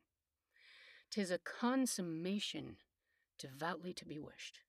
[1.12, 2.78] Tis a consummation
[3.40, 4.60] devoutly to be wished.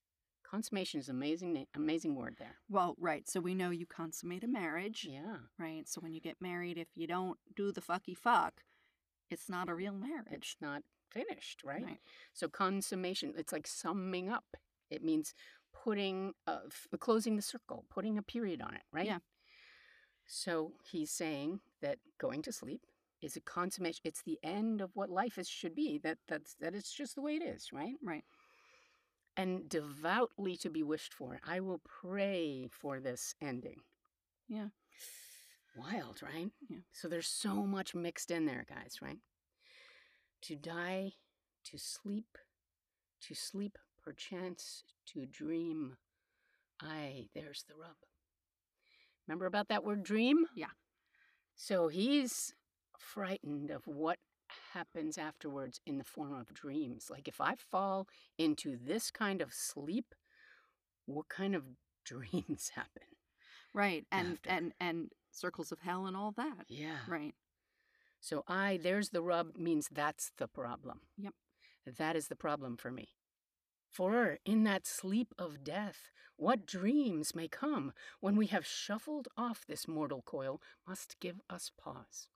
[0.43, 2.55] Consummation is an amazing, amazing word there.
[2.69, 3.29] well, right.
[3.29, 5.87] So we know you consummate a marriage, Yeah, right?
[5.87, 8.61] So when you get married, if you don't do the fucky fuck,
[9.29, 10.27] it's not a real marriage.
[10.31, 11.83] it's not finished, right?
[11.83, 11.99] Right.
[12.33, 14.57] So consummation, it's like summing up.
[14.91, 15.33] It means
[15.73, 19.05] putting, uh, f- closing the circle, putting a period on it, right?
[19.05, 19.19] Yeah.
[20.25, 22.85] So he's saying that going to sleep
[23.21, 24.01] is a consummation.
[24.03, 25.99] It's the end of what life is should be.
[26.03, 27.95] That that's that it's just the way it is, right?
[28.03, 28.23] Right.
[29.37, 31.39] And devoutly to be wished for.
[31.45, 33.81] I will pray for this ending.
[34.47, 34.67] Yeah.
[35.75, 36.49] Wild, right?
[36.69, 36.79] Yeah.
[36.91, 39.19] So there's so much mixed in there, guys, right?
[40.43, 41.13] To die,
[41.65, 42.37] to sleep,
[43.21, 45.97] to sleep perchance, to dream.
[46.81, 47.95] Aye, there's the rub.
[49.27, 50.45] Remember about that word dream?
[50.55, 50.73] Yeah.
[51.55, 52.53] So he's
[52.97, 54.17] frightened of what
[54.73, 57.07] happens afterwards in the form of dreams.
[57.09, 60.13] Like if Aye fall into this kind of sleep,
[61.05, 61.63] what kind of
[62.05, 63.03] dreams happen?
[63.73, 64.05] Right.
[64.11, 64.49] And After.
[64.49, 66.65] and and circles of hell and all that.
[66.67, 66.97] Yeah.
[67.07, 67.33] Right.
[68.19, 71.01] So I, there's the rub, means that's the problem.
[71.17, 71.33] Yep.
[71.97, 73.09] That is the problem for me.
[73.91, 79.65] For in that sleep of death, what dreams may come when we have shuffled off
[79.67, 82.29] this mortal coil must give us pause.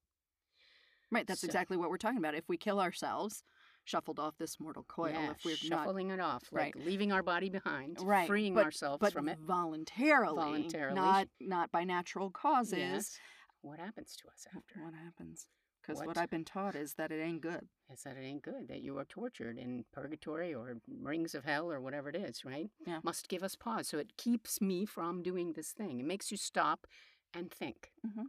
[1.10, 1.26] Right.
[1.26, 2.36] That's So- exactly what we're talking about.
[2.36, 3.42] If we kill ourselves,
[3.86, 7.24] shuffled off this mortal coil, Yeah, if we're not shuffling it off, like leaving our
[7.24, 9.40] body behind, right, freeing but, ourselves but from it.
[9.40, 10.96] voluntarily, Voluntarily.
[10.96, 12.78] not not by natural causes.
[12.80, 13.20] Yes.
[13.62, 14.84] What happens to us after?
[14.84, 15.48] What happens?
[15.86, 16.08] Because what?
[16.08, 16.18] What?
[16.18, 17.68] I've been taught is that it ain't good.
[17.94, 21.72] is that it ain't good, that you are tortured in purgatory or rings of hell
[21.72, 22.70] or whatever it is, right?
[22.86, 23.00] Yeah.
[23.04, 23.88] Must give us pause.
[23.88, 26.00] So it keeps me from doing this thing.
[26.00, 26.88] It makes you stop
[27.34, 27.92] and think.
[28.06, 28.26] Mhm.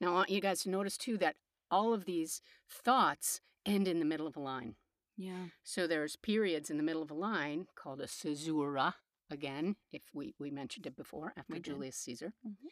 [0.00, 1.36] Now, I want you guys to notice too that
[1.70, 4.76] all of these thoughts end in the middle of a line.
[5.16, 5.48] Yeah.
[5.64, 8.94] So there's periods in the middle of a line called a caesura,
[9.30, 11.64] again, if we, we mentioned it before, after We did.
[11.72, 12.32] Julius Caesar.
[12.46, 12.68] Mhm.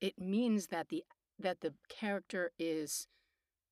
[0.00, 1.04] It means that the
[1.38, 3.06] that the character is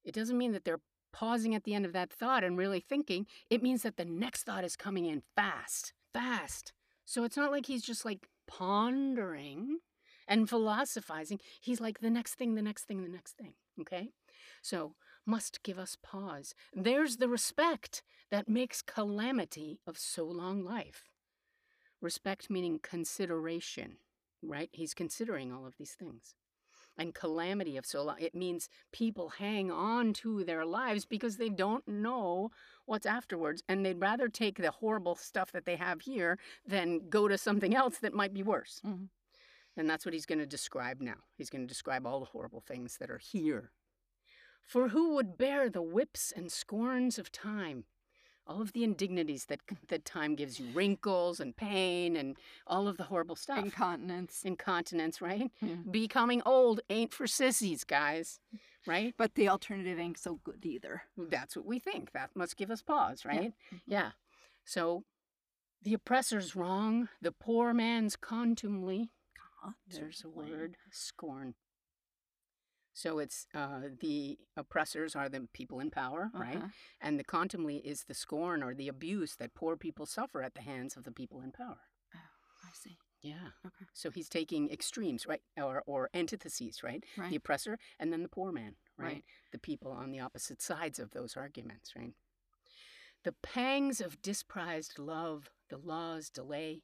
[0.05, 0.81] it doesn't mean that they're
[1.12, 3.27] pausing at the end of that thought and really thinking.
[3.51, 5.92] It means that the next thought is coming in fast.
[6.12, 6.72] Fast.
[7.05, 9.79] So it's not like he's just like pondering
[10.27, 11.38] and philosophizing.
[11.61, 13.55] He's like the next thing, the next thing, the next thing.
[13.81, 14.11] Okay?
[14.62, 14.94] So,
[15.25, 16.55] must give us pause.
[16.72, 21.11] There's the respect that makes calamity of so long life.
[22.01, 23.98] Respect meaning consideration,
[24.42, 24.68] right?
[24.72, 26.35] He's considering all of these things.
[27.03, 31.49] And calamity of so long, it means people hang on to their lives because they
[31.49, 32.53] don't know
[32.87, 37.27] what's afterwards and they'd rather take the horrible stuff that they have here than go
[37.27, 38.81] to something else that might be worse.
[38.85, 39.09] Mhm.
[39.77, 41.25] And that's what he's going to describe now.
[41.37, 43.73] He's going to describe all the horrible things that are here.
[44.62, 47.85] For who would bear the whips and scorns of time?
[48.47, 52.97] All of the indignities that that time gives you, wrinkles and pain and all of
[52.97, 53.59] the horrible stuff.
[53.59, 54.43] Incontinence.
[54.45, 55.51] Incontinence, right?
[55.61, 55.77] Yeah.
[55.91, 58.41] Becoming old ain't for sissies, guys.
[58.87, 59.15] Right?
[59.17, 61.03] But the alternative ain't so good either.
[61.17, 62.13] That's what we think.
[62.13, 63.53] That must give us pause, right?
[63.73, 63.81] Mhm.
[63.87, 64.11] Yeah.
[64.65, 65.05] So
[65.83, 69.11] the oppressor's wrong, the poor man's contumely.
[69.63, 71.55] God, There's a word, scorn.
[72.95, 76.57] So it's uh, the oppressors are the people in power, right?
[76.57, 76.69] Uh-huh.
[77.01, 80.61] And the contumely is the scorn or the abuse that poor people suffer at the
[80.61, 81.79] hands of the people in power.
[82.15, 82.19] Oh,
[82.65, 82.99] I see.
[83.23, 83.53] Yeah.
[83.65, 83.87] Okay.
[83.95, 85.41] So he's taking extremes, right?
[85.57, 87.03] Or, or antitheses, right?
[87.17, 87.31] Right.
[87.31, 89.07] The oppressor and then the poor man, right?
[89.07, 89.25] Right.
[89.53, 92.15] The people on the opposite sides of those arguments, right?
[93.25, 96.83] The pangs of disprized love, the law's delay.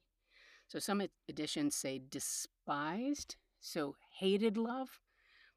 [0.67, 5.01] So some ed- editions say despised, so hated love,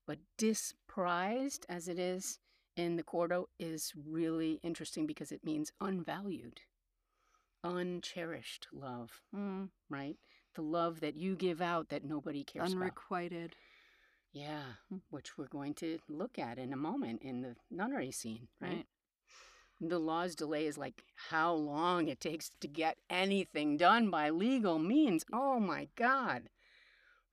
[0.06, 2.38] but disprized as it is
[2.76, 6.60] in the Quarto is really interesting because it means unvalued,
[7.64, 10.16] uncherished love, Mm, right?
[10.54, 12.82] The love that you give out that nobody cares about.
[12.82, 13.56] unrequited.
[14.32, 15.02] Yeah, Mm.
[15.10, 18.76] which we're going to look at in a moment in the nunnery scene, right?
[18.76, 18.86] Right.
[19.80, 24.78] The law's delay is like how long it takes to get anything done by legal
[24.78, 25.24] means.
[25.32, 26.48] Oh my God.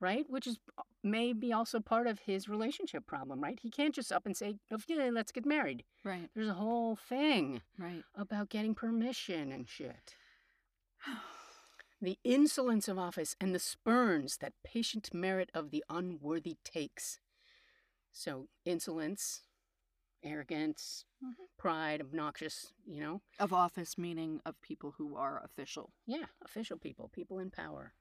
[0.00, 0.24] Right?
[0.30, 3.58] Which is uh, maybe also part of his relationship problem, right?
[3.60, 4.56] He can't just up and say,
[4.88, 5.84] yeah, let's get married.
[6.04, 6.30] Right.
[6.34, 8.02] There's a whole thing Right.
[8.14, 10.14] about getting permission and shit.
[12.02, 17.20] The insolence of office and the spurns that patient merit of the unworthy takes.
[18.10, 19.42] So, insolence,
[20.22, 21.34] arrogance, Mhm.
[21.58, 23.20] pride, obnoxious, you know?
[23.38, 25.92] of office meaning of people who are official.
[26.06, 27.94] Yeah, official people, people in power.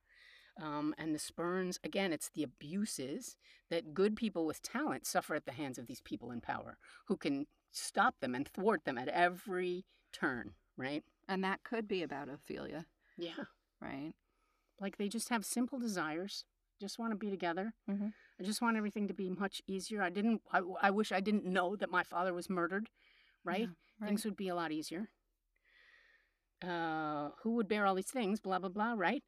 [0.58, 3.38] Um, and the spurns, again, it's the abuses
[3.70, 7.16] that good people with talent suffer at the hands of these people in power who
[7.16, 11.04] can stop them and thwart them at every turn, right?
[11.28, 12.86] And that could be about Ophelia,
[13.18, 13.46] Yeah.
[13.82, 14.14] right?
[14.82, 16.44] Like they just have simple desires,
[16.82, 17.74] just want to be together.
[17.88, 18.14] Mhm.
[18.40, 20.02] I just want everything to be much easier.
[20.02, 22.90] I didn't, I, I wish I didn't know that my father was murdered,
[23.44, 23.70] right?
[24.02, 25.10] Yeah, Things would be a lot easier.
[26.62, 28.40] Uh, who would bear all these things?
[28.42, 29.24] Blah, blah, blah, right?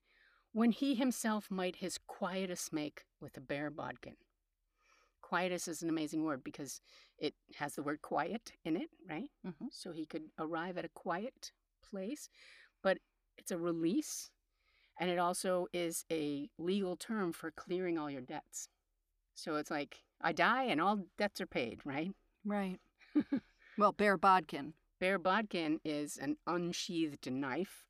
[0.54, 4.18] When he himself might his quietus make with a bare bodkin.
[5.22, 6.82] Quietus is an amazing word because
[7.18, 9.32] it has the word quiet in it, right?
[9.46, 9.72] Mhm.
[9.72, 12.30] So he could arrive at a quiet place,
[12.82, 13.00] but
[13.38, 14.30] it's a release,
[15.00, 18.68] and it also is a legal term for clearing all your debts.
[19.36, 22.14] So it's like, I die and all debts are paid, right?
[22.44, 22.80] Right.
[23.78, 24.74] well, bare Bodkin.
[25.00, 27.88] Bare bodkin is an unsheathed knife.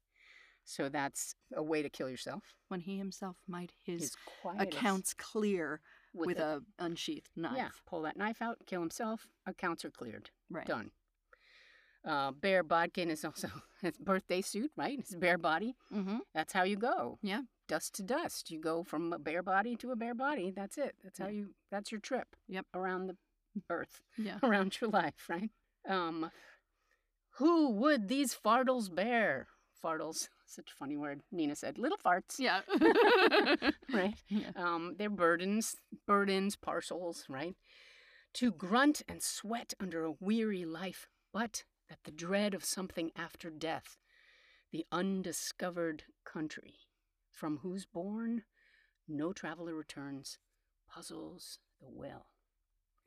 [0.65, 2.43] So that's a way to kill yourself.
[2.67, 4.15] When he himself might his, His
[4.59, 5.81] accounts clear
[6.13, 7.53] with, a, a unsheathed knife.
[7.57, 9.27] yeah, pull that knife out, kill himself.
[9.45, 10.29] Accounts are cleared.
[10.49, 10.65] Right.
[10.67, 10.91] Done.
[12.03, 13.47] Uh, bare bodkin is also
[13.81, 14.99] his birthday suit, right?
[14.99, 15.75] His bare body.
[15.93, 16.17] Mm-hmm.
[16.33, 17.19] That's how you go.
[17.21, 17.41] Yeah.
[17.67, 18.49] Dust to dust.
[18.51, 20.51] You go from a bare body to a bare body.
[20.55, 20.95] That's it.
[21.03, 21.49] That's how you.
[21.69, 22.35] That's your trip.
[22.47, 22.65] Yep.
[22.73, 23.17] Around the
[23.69, 24.37] earth, Yeah.
[24.43, 25.49] around your life, right?
[25.87, 26.31] Um,
[27.35, 29.47] who would these fardels bear?
[29.83, 31.21] Fardels, such a funny word.
[31.31, 32.39] Nina said, little farts.
[32.39, 32.61] Yeah.
[33.93, 34.15] right?
[34.29, 34.51] Yeah.
[34.55, 35.75] Um, they're burdens,
[36.07, 37.55] burdens, parcels, right?
[38.35, 43.49] To grunt and sweat under a weary life, but that the dread of something after
[43.49, 43.97] death,
[44.71, 46.75] the undiscovered country,
[47.31, 48.43] from whose bourne
[49.07, 50.37] no traveler returns,
[50.87, 52.27] puzzles the will.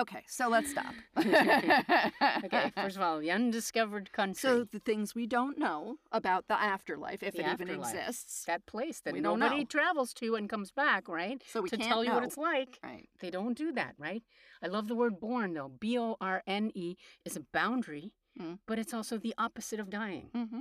[0.01, 0.92] Okay, so let's stop.
[1.18, 4.40] okay, first of all, the undiscovered country.
[4.40, 8.44] So the things we don't know about the afterlife, if The it even exists.
[8.47, 9.64] that place that nobody know.
[9.64, 11.40] travels to and comes back, right?
[11.47, 12.79] So we to can't tell you what it's like.
[12.83, 13.09] Right.
[13.21, 14.23] They don't do that, right?
[14.62, 15.71] I love the word born though.
[15.79, 18.59] B O R N E is a boundary, Mm.
[18.68, 20.31] but it's also the opposite of dying.
[20.33, 20.61] Mm-hmm.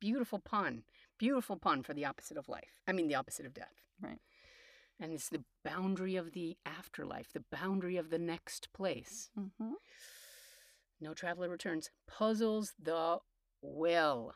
[0.00, 0.82] Beautiful pun.
[1.18, 2.80] Beautiful pun for the opposite of life.
[2.86, 3.74] I mean, the opposite of death.
[4.00, 4.18] Right.
[5.00, 9.30] And it's the boundary of the afterlife, the boundary of the next place.
[9.38, 9.72] Mm-hmm.
[11.00, 11.90] No traveler returns.
[12.08, 13.18] Puzzles the
[13.62, 14.32] will.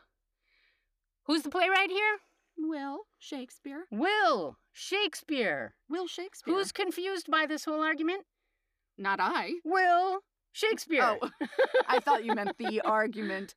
[1.25, 2.17] Who's the playwright here?
[2.57, 3.85] Will Shakespeare.
[3.91, 5.75] Will Shakespeare.
[5.89, 6.53] Will Shakespeare.
[6.53, 8.23] Who's confused by this whole argument?
[8.97, 9.53] not I?
[9.65, 10.19] Will
[10.51, 11.01] Shakespeare.
[11.19, 11.29] Oh,
[11.87, 13.55] I thought you meant the argument.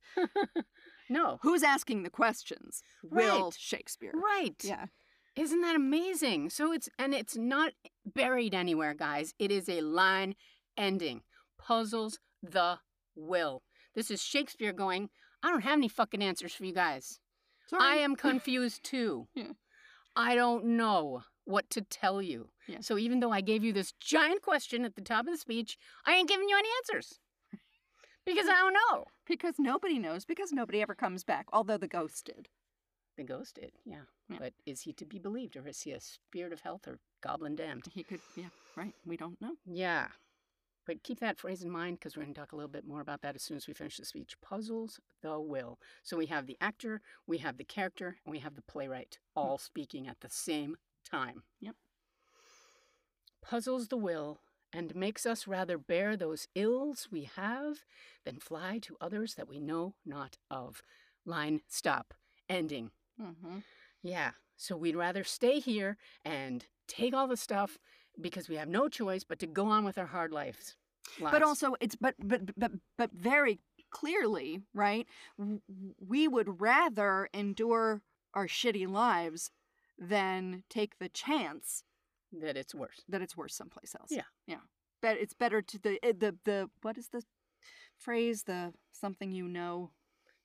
[1.09, 1.37] no.
[1.43, 2.81] Who's asking the questions?
[3.03, 3.53] Will Right.
[3.57, 4.11] Shakespeare.
[4.13, 4.55] Right.
[4.63, 4.85] Yeah.
[5.37, 6.49] Isn't that amazing?
[6.49, 7.73] So it's and it's not
[8.05, 9.35] buried anywhere, guys.
[9.37, 10.33] It is a line
[10.75, 11.21] ending.
[11.59, 12.79] Puzzles the
[13.15, 13.61] will.
[13.93, 15.09] This is Shakespeare going,
[15.43, 17.19] I don't have any fucking answers for you guys.
[17.67, 17.83] Sorry.
[17.83, 19.27] I am confused too.
[19.35, 19.53] Yeah.
[20.15, 22.49] I don't know what to tell you.
[22.67, 22.79] Yeah.
[22.81, 25.77] So even though I gave you this giant question at the top of the speech,
[26.05, 27.19] I ain't giving you any answers.
[28.25, 29.05] Because I don't know.
[29.25, 32.49] Because nobody knows, because nobody ever comes back, although the ghost did.
[33.17, 34.01] The ghost did, yeah.
[34.29, 34.37] Yeah.
[34.39, 37.55] But is he to be believed, or is he a spirit of health or goblin
[37.55, 37.85] damned?
[37.93, 38.93] He could, yeah, right.
[39.05, 39.53] We don't know.
[39.65, 40.07] Yeah.
[40.85, 43.01] But keep that phrase in mind because we're going to talk a little bit more
[43.01, 44.39] about that as soon as we finish the speech.
[44.41, 45.79] Puzzles the will.
[46.03, 49.39] So we have the actor, we have the character, and we have the playwright hmm.
[49.39, 50.77] all speaking at the same
[51.09, 51.43] time.
[51.59, 51.75] Yep.
[53.41, 54.39] Puzzles the will
[54.71, 57.79] and makes us rather bear those ills we have
[58.25, 60.81] than fly to others that we know not of.
[61.25, 62.13] Line stop.
[62.49, 62.91] Ending.
[63.21, 63.59] Mm-hmm.
[64.03, 64.31] Yeah.
[64.55, 67.77] So we'd rather stay here and take all the stuff
[68.19, 70.75] because we have no choice but to go on with our hard lives.
[71.19, 73.59] But also, it's but but but but very
[73.91, 75.07] clearly, right?
[75.99, 78.01] We would rather endure
[78.33, 79.51] our shitty lives
[79.97, 81.83] than take the chance
[82.31, 83.01] that it's worse.
[83.07, 84.11] that it's worse someplace else.
[84.11, 84.23] Yeah.
[84.45, 84.59] yeah.
[85.01, 87.23] But it's better to the eh, the the what is the
[87.97, 88.43] phrase?
[88.43, 89.91] The something you know.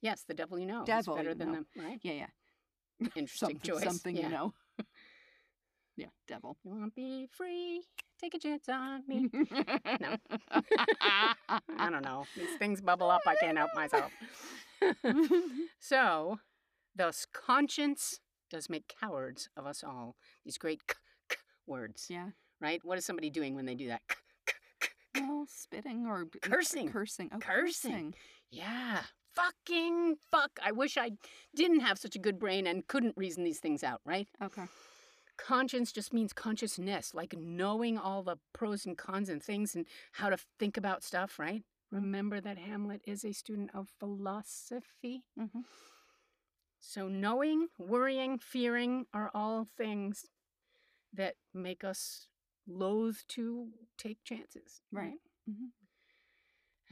[0.00, 0.82] Yes, the devil you know.
[0.82, 1.64] is Devil better you than know.
[1.74, 1.98] the right.
[2.02, 2.26] Yeah, yeah.
[3.16, 3.84] Interesting something, choice.
[3.84, 4.22] Something yeah.
[4.24, 4.54] you know.
[5.96, 6.56] yeah, devil.
[6.64, 7.82] You want to be free?
[8.20, 9.28] Take a chance on me.
[10.00, 10.16] No.
[11.00, 12.24] I don't know.
[12.36, 13.22] These things bubble up.
[13.26, 14.10] I can't help myself.
[15.80, 16.38] so,
[16.94, 20.14] thus, conscience does make cowards of us all.
[20.44, 20.94] These great k-
[21.28, 21.36] k-
[21.66, 22.28] words, yeah.
[22.60, 22.80] right?
[22.84, 24.02] What is somebody doing when they do that?
[24.08, 26.88] K- k- k- k- Well, spitting or Cursing.
[26.88, 27.30] Cursing.
[27.34, 28.14] Oh, Cursing.
[28.50, 29.02] Yeah.
[29.34, 30.50] Fucking fuck.
[30.62, 31.12] I wish I
[31.54, 34.28] didn't have such a good brain and couldn't reason these things out, right?
[34.42, 34.64] Okay.
[35.38, 40.28] Conscience just means consciousness, like knowing all the pros and cons and things and how
[40.28, 41.62] to think about stuff, right?
[41.90, 45.24] Remember that Hamlet is a student of philosophy.
[45.38, 45.60] Mm-hmm.
[46.80, 50.26] So, knowing, worrying, fearing are all things
[51.12, 52.28] that make us
[52.66, 54.80] loath to take chances.
[54.90, 55.18] Right.
[55.48, 55.70] Mhm.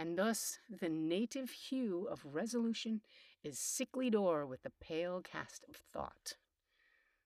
[0.00, 3.02] And thus, the native hue of resolution
[3.44, 6.36] is sicklied o'er with the pale cast of thought.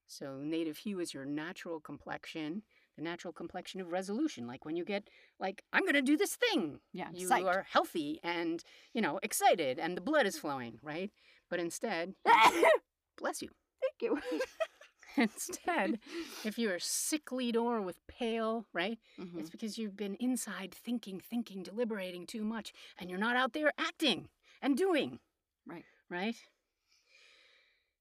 [0.08, 2.62] So, native hue is your natural complexion,
[2.96, 4.48] the natural complexion of resolution.
[4.48, 5.08] Like when you get,
[5.38, 6.80] like, I'm going to do this thing.
[6.92, 7.10] Yeah.
[7.14, 7.46] You psyched.
[7.46, 11.12] are healthy and, you know, excited and the blood is flowing, right?
[11.48, 12.14] But instead,
[13.16, 13.50] bless you.
[13.80, 14.18] Thank you.
[15.16, 16.00] Instead,
[16.44, 18.98] if you are sickly or with pale, right?
[19.18, 19.38] Mhm.
[19.38, 23.72] It's because you've been inside thinking, thinking, deliberating too much, and you're not out there
[23.78, 24.28] acting
[24.60, 25.20] and doing.
[25.66, 25.84] Right.
[26.08, 26.36] Right?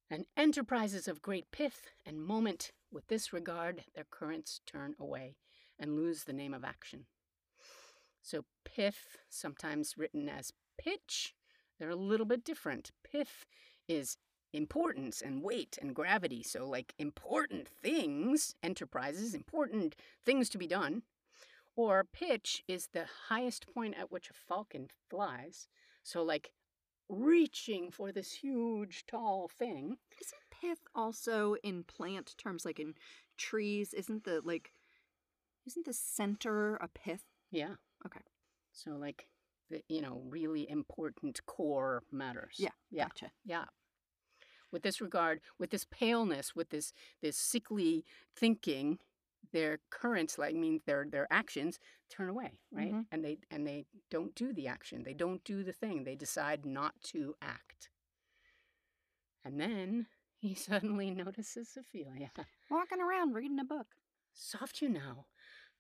[0.10, 5.38] And enterprises of great pith and moment, with this regard, their currents turn away
[5.80, 7.06] and lose the name of action.
[8.22, 11.36] So, pith, sometimes written as pitch,
[11.78, 12.92] they're a little bit different.
[13.04, 13.46] Pith
[13.88, 14.18] is
[14.54, 16.44] importance and weight and gravity.
[16.44, 19.96] So, like important things, enterprises, important
[20.26, 21.04] things to be done.
[21.76, 25.68] Or pitch is the highest point at which a falcon flies.
[26.04, 26.52] So, like
[27.10, 29.98] reaching for this huge, tall thing.
[30.22, 32.94] Isn't pith also in plant terms, like in
[33.38, 33.94] trees?
[33.94, 34.72] Isn't the like,
[35.66, 37.24] isn't the center a pith?
[37.52, 37.76] Yeah.
[38.06, 38.22] Okay.
[38.72, 39.28] So, like,
[39.70, 42.56] the, you know, really important core matters.
[42.58, 43.06] Yeah, Yeah.
[43.06, 43.32] Gotcha.
[43.46, 43.66] Yeah.
[44.74, 48.04] With this regard, with this paleness, with this this sickly
[48.36, 49.00] thinking,
[49.54, 52.92] their currents, like mean their their actions, turn away, right?
[52.92, 53.06] Mhm.
[53.12, 55.04] And they and they don't do the action.
[55.04, 56.04] They don't do the thing.
[56.04, 57.90] They decide not to act.
[59.46, 60.08] And then
[60.40, 62.32] he suddenly notices Ophelia.
[62.70, 63.88] Walking around reading a book.
[64.34, 65.28] Soft you now,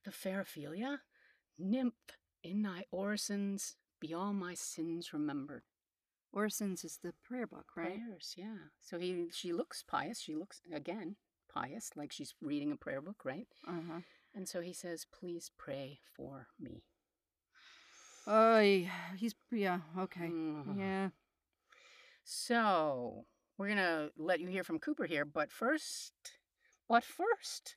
[0.06, 1.02] the fair Ophelia,
[1.58, 5.64] nymph in thy orisons, be all my sins remembered.
[6.36, 8.00] Orisons is the prayer book, right?
[8.00, 8.70] Prayers, yeah.
[8.80, 10.20] So he she looks pious.
[10.20, 11.16] She looks again
[11.48, 13.48] pious, like she's reading a prayer book, right?
[13.68, 14.00] Uh huh.
[14.34, 16.84] And so he says, "Please pray for me."
[18.26, 18.60] Oh,
[19.16, 19.80] he's yeah.
[20.00, 20.30] Okay.
[20.30, 20.78] Mhm.
[20.78, 21.10] Yeah.
[22.24, 23.26] So
[23.58, 26.14] we're gonna let you hear from Cooper here, but first,
[26.88, 27.76] but first,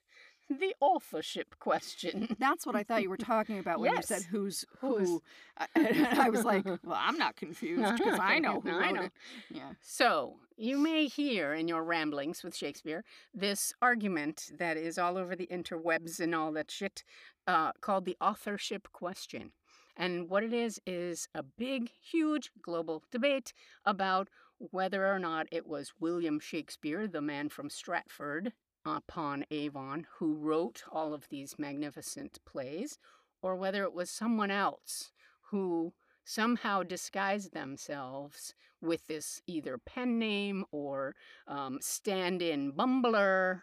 [0.49, 2.35] the authorship question.
[2.39, 4.25] That's what I thought you were talking about when you said Yes.
[4.31, 5.21] who's Who's- who.
[5.57, 9.01] I- And I was like, well, I'm not confused because I know who I know.
[9.03, 9.11] it.
[9.49, 9.71] Yeah.
[9.81, 15.35] So, you may hear in your ramblings with Shakespeare this argument that is all over
[15.35, 17.03] the interwebs and all that shit
[17.45, 19.51] uh, called the authorship question.
[19.95, 23.51] And what it is, is a big, huge global debate
[23.85, 24.29] about
[24.59, 28.53] whether or not it was William Shakespeare, the man from Stratford
[28.87, 32.97] upon Avon, who wrote all of these magnificent plays,
[33.41, 35.11] or whether it was someone else
[35.51, 41.15] who somehow disguised themselves with this either pen name or
[41.47, 43.61] um, stand-in bumbler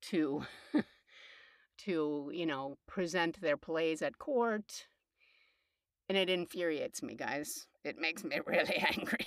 [0.00, 0.44] to
[1.78, 4.86] to you know present their plays at court
[6.10, 7.68] and it infuriates me, guys.
[7.84, 9.26] It makes me really angry.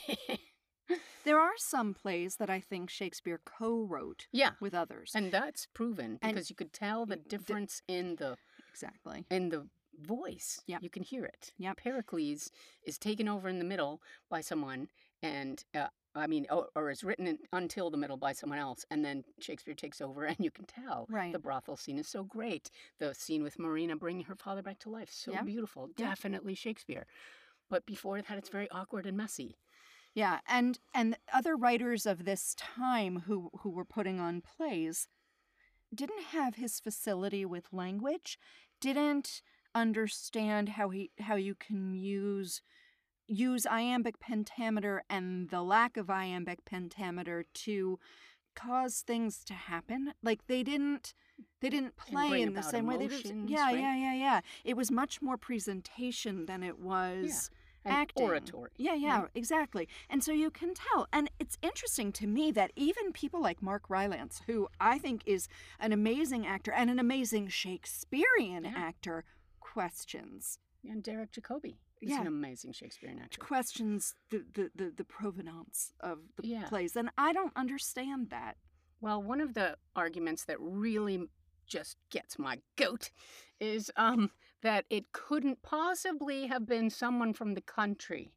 [1.25, 5.11] There are some plays that I think Shakespeare co-wrote yeah, with others.
[5.15, 8.37] and that's proven And because you could tell the d- difference in the
[8.69, 9.25] exactly.
[9.29, 9.67] in the
[10.01, 10.59] voice.
[10.67, 11.53] Yeah, You can hear it.
[11.57, 12.51] Yeah, Pericles
[12.85, 14.89] is taken over in the middle by someone,
[15.21, 18.85] and uh, I mean, or, or is written in, until the middle by someone else,
[18.91, 21.05] and then Shakespeare takes over, and you can tell.
[21.09, 21.31] Right.
[21.31, 22.69] The brothel scene is so great.
[22.99, 25.43] The scene with Marina bringing her father back to life, so Yeah.
[25.43, 25.89] beautiful.
[25.95, 27.05] Definitely Shakespeare.
[27.69, 29.55] But before that, it's very awkward and messy.
[30.13, 35.07] Yeah, and and other writers of this time who who were putting on plays
[35.93, 38.37] didn't have his facility with language,
[38.79, 39.41] didn't
[39.75, 42.61] understand how he how you can use
[43.27, 47.99] use iambic pentameter and the lack of iambic pentameter to
[48.55, 50.13] cause things to happen.
[50.21, 51.13] Like they didn't
[51.61, 53.79] they didn't play in the same way they emotions, yeah right?
[53.79, 57.49] yeah yeah yeah it was much more presentation than it was
[57.85, 58.23] And acting.
[58.25, 58.71] oratory.
[58.77, 59.87] Yeah, yeah, exactly.
[60.09, 61.07] And so you can tell.
[61.11, 65.47] And it's interesting to me that even people like Mark Rylance, who I think is
[65.79, 68.73] an amazing actor and an amazing Shakespearean Yeah.
[68.75, 69.25] actor,
[69.59, 72.21] questions And Derek Jacobi is Yeah.
[72.21, 73.39] an amazing Shakespearean actor.
[73.39, 76.67] questions the the, the, the provenance of the Yeah.
[76.67, 76.95] plays.
[76.97, 78.57] And I don't understand that.
[78.99, 81.29] Well, one of the arguments that really
[81.67, 83.11] just gets my goat
[83.59, 84.31] is um,
[84.63, 88.31] that it couldn't possibly have been someone from the country.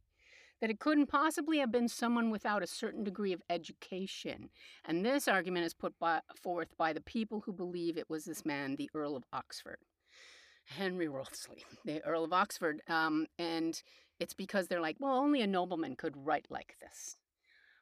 [0.60, 4.50] That it couldn't possibly have been someone without a certain degree of education.
[4.84, 8.44] And this argument is put by, forth by the people who believe it was this
[8.44, 9.78] man, the Earl of Oxford,
[10.64, 12.80] Henry Wriothesley, the Earl of Oxford.
[12.88, 13.80] Um, and
[14.18, 17.16] it's because they're like, well, only a nobleman could write like this.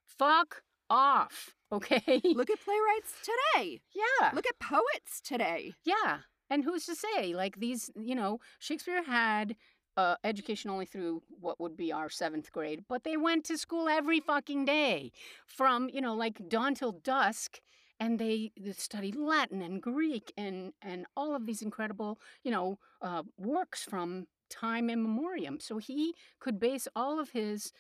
[0.07, 2.21] Fuck off, okay?
[2.25, 3.81] Look at playwrights today.
[3.95, 4.31] Yeah.
[4.35, 5.75] Look at poets today.
[5.85, 6.19] Yeah.
[6.51, 7.35] And who's to say?
[7.35, 9.57] Like these, you know, Shakespeare had
[9.97, 13.89] uh, education only through what would be our seventh grade, but they went to school
[13.89, 15.13] every fucking day
[15.47, 17.61] from, you know, like dawn till dusk.
[18.01, 23.23] And they, studied Latin and Greek and, and all of these incredible, you know, uh,
[23.39, 25.57] works from time immemorial.
[25.61, 27.73] So he could base all of his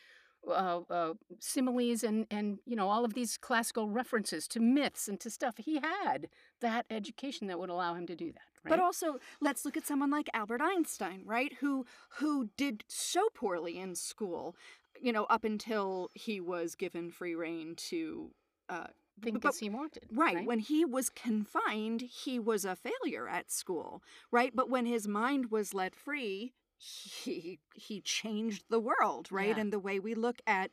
[0.49, 5.20] uh, uh, similes and, and, you know, all of these classical references to myths and
[5.20, 5.55] to stuff.
[5.59, 6.28] He had
[6.61, 8.40] that education that would allow him to do that.
[8.64, 8.70] Right?
[8.70, 11.53] But also, let's look at someone like Albert Einstein, right?
[11.61, 11.84] Who
[12.18, 14.57] who did so poorly in school,
[15.01, 18.30] you know, up until he was given free reign to
[18.68, 18.86] uh,
[19.22, 20.05] think but- as he wanted.
[20.11, 20.47] Right.
[20.47, 24.55] When he was confined, he was a failure at school, right?
[24.55, 26.55] But when his mind was let free,
[26.85, 29.57] he he changed the world, right?
[29.57, 29.61] Yeah.
[29.61, 30.70] And the way we look at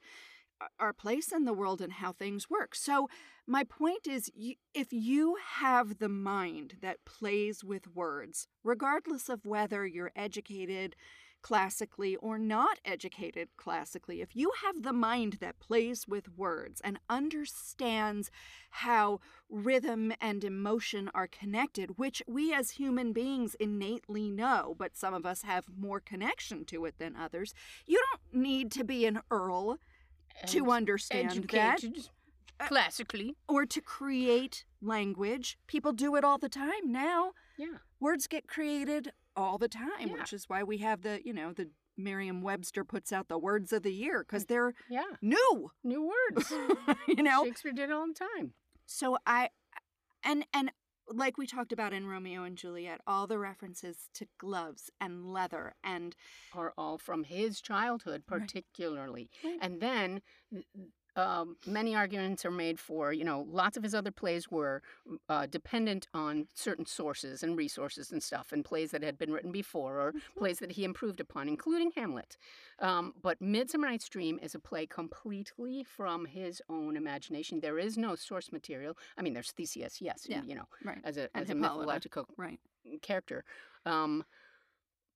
[0.60, 2.76] uh, our place in the world and how things work.
[2.76, 3.08] So
[3.48, 4.30] my point is
[4.74, 10.96] if you have the mind that plays with words, regardless of whether you're educated
[11.42, 17.00] classically or not educated classically, if you have the mind that plays with words and
[17.10, 18.30] understands
[18.70, 19.20] how
[19.50, 25.26] rhythm and emotion are connected, which we as human beings innately know, but some of
[25.26, 27.54] us have more connection to it than others,
[27.86, 29.78] you don't need to be an earl
[30.48, 32.10] to And understand that educated
[32.60, 33.36] Uh, classically.
[33.48, 35.58] or to create language.
[35.68, 37.34] People do it all the time now.
[37.58, 37.78] Yeah.
[38.00, 40.14] Words get created all the time, Yeah.
[40.14, 43.72] which is why we have the, you know, the Merriam Webster puts out the words
[43.74, 45.04] of the year mm, because they're Yeah.
[45.22, 46.52] new, New words.
[47.08, 47.44] you know?
[47.46, 48.54] Shakespeare did it all the time.
[48.86, 49.50] So I,
[50.24, 50.72] and, and,
[51.08, 55.74] like we talked about in Romeo and Juliet, all the references to gloves and leather
[55.84, 56.16] and
[56.54, 58.40] Are all from his childhood, Right.
[58.42, 59.30] particularly.
[59.44, 59.58] Right.
[59.62, 60.22] And then
[61.16, 64.82] um, many arguments are made for, you know, lots of his other plays were
[65.30, 69.52] uh, dependent on certain sources and resources and stuff, and plays that had been written
[69.52, 72.38] before or plays that he improved upon, including Hamlet.
[72.80, 77.60] Um, but Midsummer Night's Dream is a play completely from his own imagination.
[77.60, 78.98] There is no source material.
[79.18, 80.42] I mean, there's Theseus, yes, Yeah.
[80.46, 82.60] you know, right, as a, And as a mythological right.
[83.02, 83.44] character.
[83.86, 84.24] Um,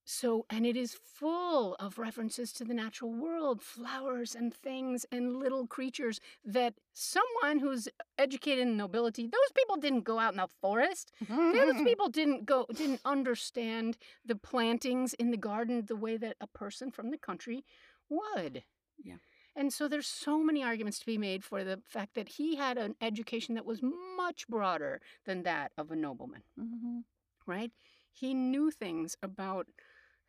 [0.07, 5.35] so, and it is full of references to the natural world, flowers and things and
[5.37, 10.47] little creatures that someone who's educated in nobility, those people didn't go out in the
[10.61, 11.11] forest.
[11.27, 16.47] Those people didn't go, didn't understand the plantings in the garden the way that a
[16.47, 17.65] person from the country
[18.09, 18.63] would.
[19.03, 19.15] Yeah.
[19.55, 22.77] And so there's so many arguments to be made for the fact that he had
[22.77, 27.03] an education that was much broader than that of a nobleman Mhm.
[27.47, 27.71] right?
[28.11, 29.67] He knew things about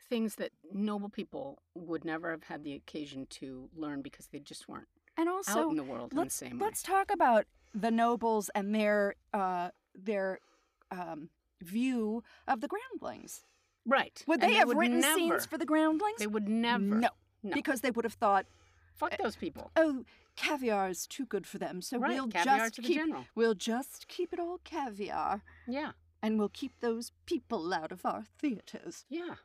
[0.08, 4.68] things that noble people would never have had the occasion to learn because they just
[4.68, 4.86] weren't
[5.16, 8.74] And out in the world in the let's same let's talk about the nobles and
[8.74, 10.38] their uh their
[10.90, 11.30] um
[11.62, 13.42] view of the groundlings
[13.88, 14.20] Right.
[14.26, 16.18] Would And they have would written never, scenes for the groundlings?
[16.18, 16.82] They would never.
[16.82, 17.08] No,
[17.44, 17.54] No.
[17.54, 18.46] because they would have thought,
[18.96, 19.70] Fuck those people.
[19.76, 22.14] oh, caviar is too good for them, so right.
[22.16, 23.26] we'll just keep general.
[23.36, 25.92] we'll just keep it all caviar, Yeah.
[26.20, 29.04] and we'll keep those people out of our theaters.
[29.08, 29.36] Yeah.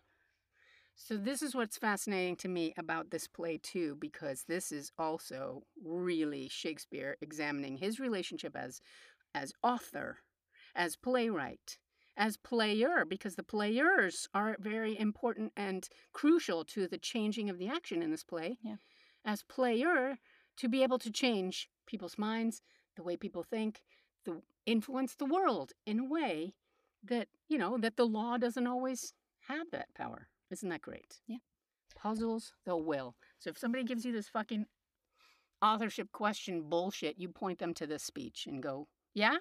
[0.96, 5.64] So this is what's fascinating to me about this play too, because this is also
[5.84, 8.82] really Shakespeare examining his relationship as
[9.34, 10.20] as author,
[10.76, 11.78] as playwright,
[12.18, 17.68] as player, because the players are very important and crucial to the changing of the
[17.68, 18.58] action in this play.
[18.62, 18.76] Yeah.
[19.24, 20.18] As player,
[20.58, 22.62] to be able to change people's minds,
[22.96, 23.82] the way people think,
[24.26, 26.54] the influence the world in a way
[27.04, 29.14] that, you know, that the law doesn't always
[29.48, 30.28] have that power.
[30.52, 31.22] Isn't that great?
[31.28, 31.38] Yeah.
[31.96, 33.16] Puzzles the will.
[33.40, 34.66] So if somebody gives you this fucking
[35.62, 39.38] authorship question bullshit, you point them to this speech and go, yeah?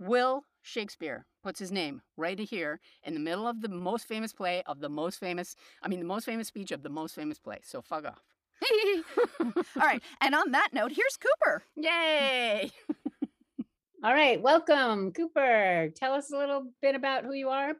[0.00, 4.62] Will Shakespeare puts his name right here in the middle of the most famous play
[4.66, 7.58] of the most famous, I mean, the most famous speech of the most famous play.
[7.64, 8.22] So fuck off.
[9.40, 11.62] all right, and on that note, here's Cooper.
[11.76, 12.72] Yay!
[14.04, 15.90] All right, welcome, Cooper.
[15.96, 17.74] Tell us a little bit about who you are.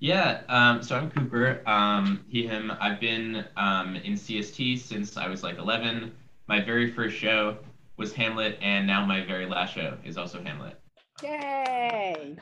[0.00, 1.60] Yeah, um, so I'm Cooper.
[1.66, 2.72] Um, he, him.
[2.80, 6.10] I've been um, in CST since I was like 11.
[6.48, 7.58] My very first show
[7.98, 10.80] was Hamlet, and now my very last show is also Hamlet.
[11.22, 12.34] Yay!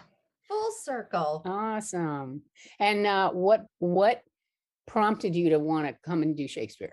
[0.47, 1.43] Full circle.
[1.45, 2.43] Awesome.
[2.79, 4.23] And uh, what what
[4.87, 6.93] prompted you to want to come and do Shakespeare?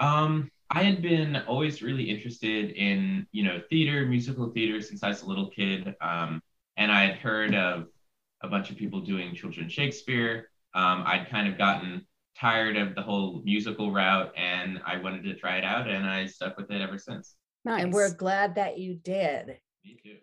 [0.00, 5.08] Um, I had been always really interested in, you know, theater, musical theater since I
[5.08, 5.94] was a little kid.
[6.00, 6.42] Um,
[6.76, 7.86] and I had heard of
[8.46, 10.50] a bunch of people doing children's Shakespeare.
[10.74, 12.06] Um, I'd kind of gotten
[12.38, 16.26] tired of the whole musical route and I wanted to try it out and I
[16.26, 17.34] stuck with it ever since.
[17.64, 17.82] Nice.
[17.82, 19.58] And we're glad that you did.
[19.84, 20.16] Me too.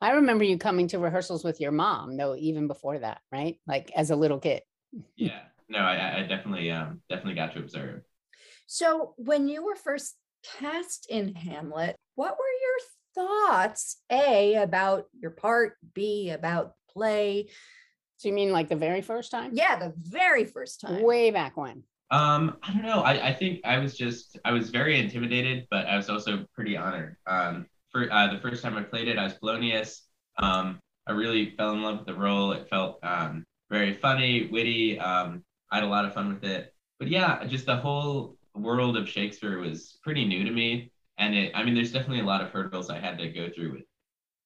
[0.00, 3.58] I remember you coming to rehearsals with your mom, though, even before that, right?
[3.66, 4.62] Like as a little kid.
[5.16, 5.40] Yeah.
[5.68, 8.02] No, I, I definitely um definitely got to observe.
[8.66, 10.16] So, when you were first
[10.58, 14.00] cast in Hamlet, what were your thoughts?
[14.10, 17.48] A, about your part, B, about play?
[18.16, 19.50] So you mean like the very first time?
[19.54, 21.02] Yeah, the very first time.
[21.02, 21.84] Way back when.
[22.10, 23.02] Um, I don't know.
[23.02, 26.76] I, I think I was just I was very intimidated, but I was also pretty
[26.76, 27.16] honored.
[27.26, 30.02] Um, for uh, the first time I played it, I was Polonius.
[30.38, 32.52] Um, I really fell in love with the role.
[32.52, 34.98] It felt um, very funny, witty.
[34.98, 36.74] Um, I had a lot of fun with it.
[36.98, 41.52] But yeah, just the whole world of Shakespeare was pretty new to me, and it.
[41.54, 43.82] I mean, there's definitely a lot of hurdles I had to go through with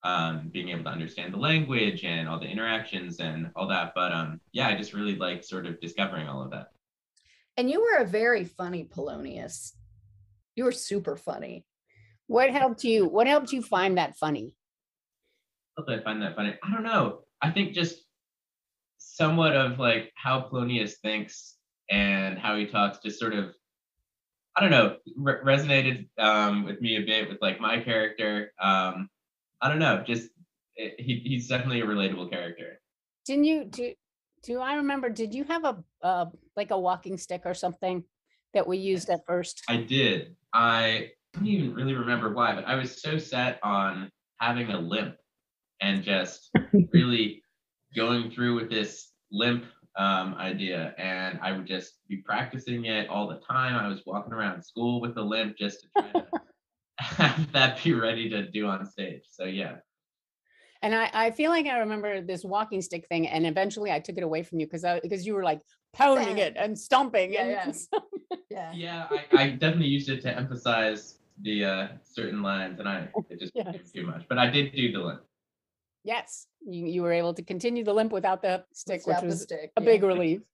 [0.04, 3.92] um, being able to understand the language and all the interactions and all that.
[3.94, 6.68] But um, yeah, I just really like sort of discovering all of that.
[7.56, 9.74] And you were a very funny Polonius.
[10.56, 11.66] You were super funny.
[12.26, 13.06] What helped you?
[13.06, 14.54] What helped you find that funny?
[15.76, 16.54] How did I find that funny?
[16.62, 17.20] I don't know.
[17.40, 17.96] I think just
[18.98, 21.56] somewhat of like how Polonius thinks
[21.90, 23.54] and how he talks just sort of
[24.56, 28.52] I don't know re- resonated um, with me a bit with like my character.
[28.60, 29.08] Um,
[29.62, 30.28] I don't know, just
[30.76, 32.80] it, he, he's definitely a relatable character.
[33.24, 33.94] Didn't you do?
[34.42, 35.08] Do I remember?
[35.08, 38.02] Did you have a uh, like a walking stick or something
[38.54, 39.62] that we used at first?
[39.68, 40.34] I did.
[40.52, 44.10] I don't even really remember why, but I was so set on
[44.40, 45.14] having a limp
[45.80, 46.50] and just
[46.92, 47.42] really
[47.94, 49.64] going through with this limp
[49.96, 50.94] um, idea.
[50.98, 53.76] And I would just be practicing it all the time.
[53.76, 56.26] I was walking around school with a limp just to try to
[57.16, 59.22] have that be ready to do on stage.
[59.30, 59.76] So yeah.
[60.82, 64.18] And I, I feel like I remember this walking stick thing, and eventually I took
[64.18, 65.60] it away from you because because you were like
[65.92, 67.32] pounding it and stomping.
[67.32, 67.98] Yeah, and yeah.
[68.50, 68.72] Yeah.
[68.74, 73.40] Yeah, I, I definitely used it to emphasize the uh, certain lines, and I it
[73.40, 73.92] just became Yes.
[73.92, 74.24] too much.
[74.28, 75.22] But I did do the limp.
[76.04, 79.42] Yes, you, you were able to continue the limp without the stick, Without which was
[79.42, 79.84] stick, a yeah.
[79.84, 80.40] big relief.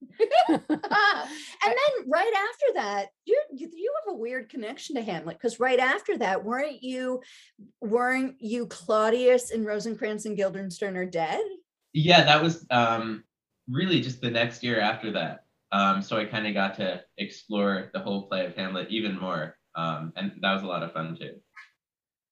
[0.91, 1.29] Ah,
[1.65, 5.61] and then right after that, you you you have a weird connection to Hamlet because
[5.61, 7.21] right after that, weren't you
[7.83, 11.43] weren't you Claudius and Rosencrantz and Guildenstern are dead?
[11.93, 13.25] Yeah, that was um,
[13.69, 15.45] really just the next year after that.
[15.71, 19.57] Um, so I kind of got to explore the whole play of Hamlet even more,
[19.75, 21.35] um, and that was a lot of fun too.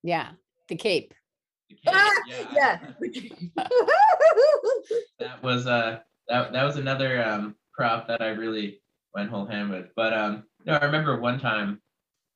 [0.02, 0.30] yeah,
[0.68, 1.12] the cape.
[1.68, 2.78] The cake, Ah, I- yeah.
[5.18, 5.98] that was uh
[6.28, 8.80] that that was another um prop that I really
[9.14, 9.86] went whole hand with.
[9.96, 11.80] But um no, I remember one time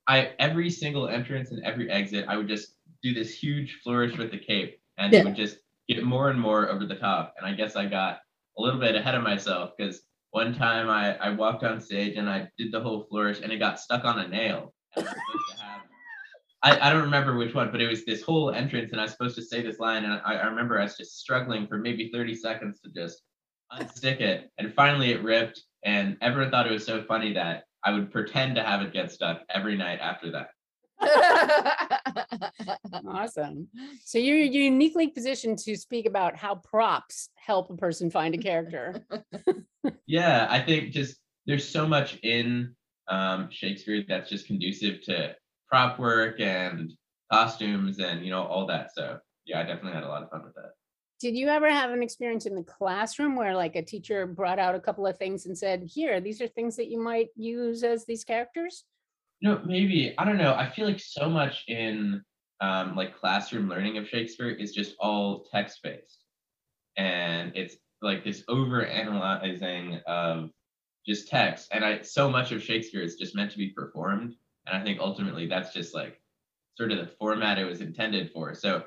[0.09, 4.31] I every single entrance and every exit I would just do this huge flourish with
[4.31, 5.20] the cape and Yeah.
[5.20, 5.59] it would just
[5.89, 7.35] get more and more over the top.
[7.39, 8.18] And I guess I got
[8.59, 10.03] a little bit ahead of myself because
[10.33, 13.59] one time I, I walked on stage and I did the whole flourish and it
[13.59, 14.74] got stuck on a nail.
[16.63, 18.05] And I was supposed to have I, I don't remember which one, but it was
[18.05, 20.79] this whole entrance, and I was supposed to say this line, and I, I remember
[20.79, 23.23] I was just struggling for maybe 30 seconds to just
[23.73, 25.63] unstick it, and finally it ripped.
[25.85, 29.11] And everyone thought it was so funny that I would pretend to have it get
[29.11, 30.49] stuck every night after that.
[33.09, 33.69] Awesome.
[34.05, 39.05] So you're uniquely positioned to speak about how props help a person find a character.
[40.07, 42.75] Yeah, I think just there's so much in
[43.09, 45.35] um, Shakespeare that's just conducive to
[45.71, 46.93] prop work and
[47.31, 48.91] costumes and you know all that.
[48.95, 50.73] So yeah, I definitely had a lot of fun with that.
[51.21, 54.75] Did you ever have an experience in the classroom where like a teacher brought out
[54.75, 58.07] a couple of things and said, here, these are things that you might use as
[58.07, 58.85] these characters?
[59.41, 60.55] You know, maybe I don't know.
[60.55, 62.23] I feel like so much in
[62.61, 66.25] um, like classroom learning of Shakespeare is just all text based,
[66.97, 70.51] and it's like this over analyzing of
[71.07, 71.68] just text.
[71.73, 74.35] And I so much of Shakespeare is just meant to be performed,
[74.71, 76.21] and I think ultimately that's just like
[76.77, 78.55] sort of the format it was intended for.
[78.55, 78.85] So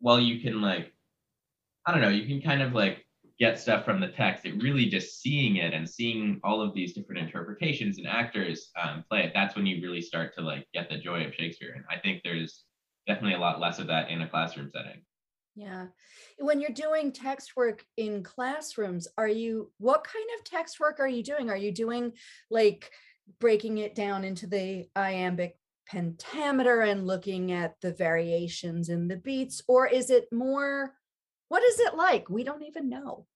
[0.00, 0.92] while you can like,
[1.84, 3.04] I don't know, you can kind of like
[3.38, 6.94] get stuff from the text, it really just seeing it and seeing all of these
[6.94, 10.88] different interpretations and actors um, play it, that's when you really start to like get
[10.88, 11.74] the joy of Shakespeare.
[11.74, 12.64] And I think there's
[13.06, 15.02] definitely a lot less of that in a classroom setting.
[15.54, 15.86] Yeah.
[16.38, 21.08] When you're doing text work in classrooms, are you, what kind of text work are
[21.08, 21.48] you doing?
[21.48, 22.12] Are you doing
[22.50, 22.90] like
[23.40, 25.58] breaking it down into the iambic
[25.88, 29.62] pentameter and looking at the variations in the beats?
[29.68, 30.94] Or is it more,
[31.48, 32.28] what is it like?
[32.28, 33.26] We don't even know.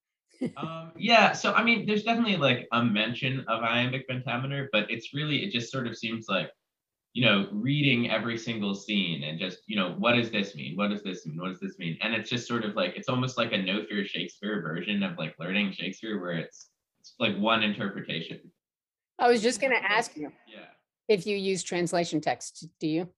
[0.57, 5.13] um, yeah, so I mean, there's definitely like a mention of iambic pentameter, but it's
[5.13, 6.51] really, it just sort of seems like
[7.13, 10.77] you know, reading every single scene and just, you know, what does this mean?
[10.77, 11.41] What does this mean?
[11.41, 11.99] What does this mean?
[12.03, 15.19] And it's just sort of like it's almost like a no fear Shakespeare version of
[15.19, 16.71] like learning Shakespeare where it's
[17.01, 18.39] it's like one interpretation.
[19.21, 20.67] I was just gonna ask you Yeah.
[21.09, 23.09] if you use translation text, do you?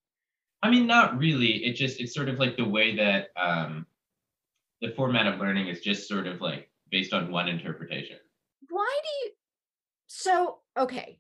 [0.63, 1.65] I mean, not really.
[1.65, 3.87] It just it's sort of like the way that um
[4.81, 8.19] the format of learning is just sort of like based on one interpretation.
[8.69, 9.33] Why do you,
[10.09, 11.19] so, okay.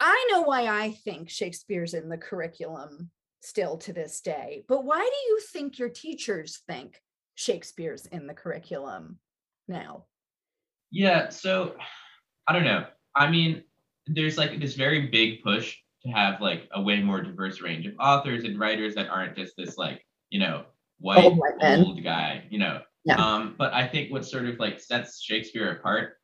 [0.00, 3.10] I know why I think Shakespeare's in the curriculum
[3.40, 7.00] still to this day, but why do you think your teachers think
[7.34, 9.18] Shakespeare's in the curriculum
[9.68, 10.04] now?
[10.90, 11.74] Yeah, so
[12.46, 12.84] I don't know.
[13.14, 13.62] I mean,
[14.06, 17.94] there's like this very big push to have like a way more diverse range of
[18.00, 20.64] authors and writers that aren't just this like, you know,
[20.98, 22.80] white Old white old guy, you know.
[23.04, 23.16] Yeah.
[23.16, 26.14] Um, but I think what sort of like sets Shakespeare apart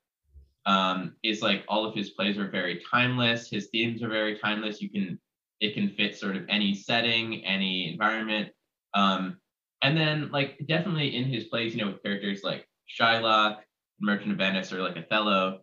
[0.66, 3.49] um, is like all of his plays are very timeless.
[3.49, 4.80] His themes are very timeless.
[4.80, 5.18] You can
[5.61, 8.51] it can fit sort of any setting, any environment.
[8.95, 9.39] Um,
[9.82, 13.59] and then like definitely in his plays, you know, with characters like Shylock,
[14.01, 15.61] Merchant of Venice, or like Othello,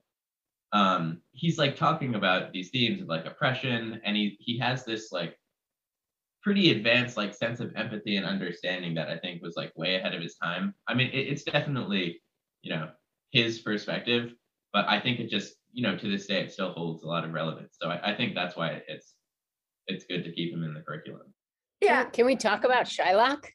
[0.76, 5.10] um, he's like talking about these themes of like oppression, and he he has this
[5.14, 5.40] like
[6.44, 10.14] pretty advanced like sense of empathy and understanding that I think was like way ahead
[10.14, 10.76] of his time.
[10.86, 12.22] I mean, it, it's definitely
[12.62, 12.90] you know
[13.32, 14.34] his perspective,
[14.74, 17.24] but I think it just you know to this day it still holds a lot
[17.24, 17.78] of relevance.
[17.82, 19.16] So I, I think that's why it's
[19.88, 21.34] it's good to keep him in the curriculum.
[21.80, 22.04] Yeah.
[22.04, 23.46] Can we talk about Shylock?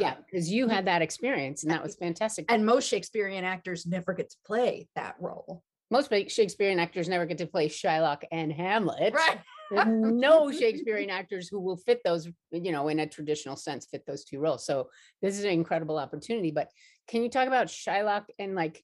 [0.00, 2.46] Yeah, because you had that experience and that was fantastic.
[2.48, 5.62] And most Shakespearean actors never get to play that role.
[5.90, 9.14] Most Shakespearean actors never get to play Shylock and Hamlet.
[9.14, 9.40] Right.
[9.70, 14.04] There's no Shakespearean actors who will fit those, you know, in a traditional sense, fit
[14.06, 14.66] those two roles.
[14.66, 14.88] So
[15.22, 16.50] this is an incredible opportunity.
[16.50, 16.70] But
[17.08, 18.82] can you talk about Shylock and like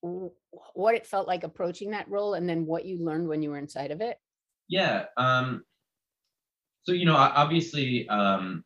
[0.00, 3.58] what it felt like approaching that role and then what you learned when you were
[3.58, 4.16] inside of it?
[4.68, 5.06] Yeah.
[5.16, 5.64] Um,
[6.84, 8.64] so you know, obviously, um,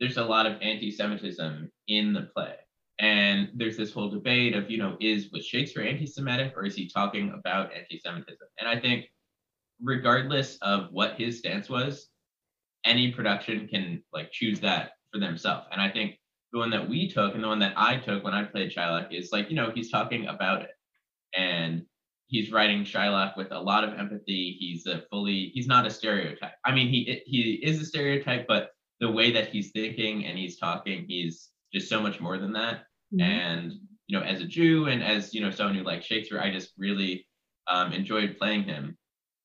[0.00, 2.54] there's a lot of anti-Semitism in the play,
[2.98, 6.88] and there's this whole debate of you know, is was Shakespeare anti-Semitic or is he
[6.88, 8.46] talking about anti-Semitism?
[8.58, 9.06] And I think,
[9.82, 12.08] regardless of what his stance was,
[12.84, 15.66] any production can like choose that for themselves.
[15.72, 16.18] And I think
[16.52, 19.12] the one that we took and the one that I took when I played Shylock
[19.12, 20.70] is like you know, he's talking about it,
[21.36, 21.84] and
[22.28, 24.56] he's writing Shylock with a lot of empathy.
[24.58, 26.54] He's a fully he's not a stereotype.
[26.64, 28.70] I mean, he he is a stereotype, but
[29.00, 32.84] the way that he's thinking and he's talking, he's just so much more than that.
[33.20, 33.72] And
[34.06, 36.72] you know, as a Jew and as you know, someone who likes Shakespeare, I just
[36.78, 37.26] really
[37.66, 38.96] um, enjoyed playing him.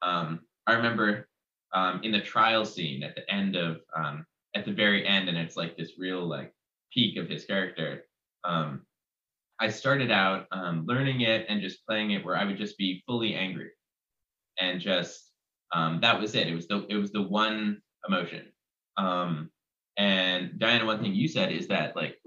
[0.01, 1.27] Um, I remember
[1.73, 4.25] um, in the trial scene at the end of um,
[4.55, 6.53] at the very end, and it's like this real like
[6.93, 8.05] peak of his character.
[8.43, 8.85] Um,
[9.59, 13.03] I started out um, learning it and just playing it where I would just be
[13.05, 13.71] fully angry,
[14.59, 15.31] and just
[15.73, 16.47] um, that was it.
[16.47, 18.45] It was the it was the one emotion.
[18.97, 19.49] Um,
[19.97, 22.17] and Diana, one thing you said is that like,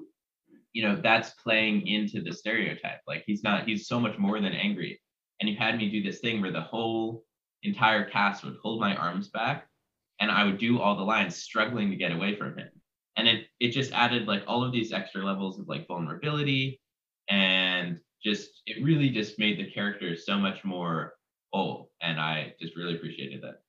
[0.74, 3.00] you know, that's playing into the stereotype.
[3.06, 5.00] Like he's not he's so much more than angry.
[5.40, 7.24] And you had me do this thing where the whole
[7.62, 9.66] entire cast would hold my arms back,
[10.20, 12.68] and I would do all the lines, struggling to get away from him.
[13.16, 16.80] And it it just added like all of these extra levels of like vulnerability
[17.30, 21.14] and just it really just made the characters so much more
[21.52, 23.60] whole, and I just really appreciated that.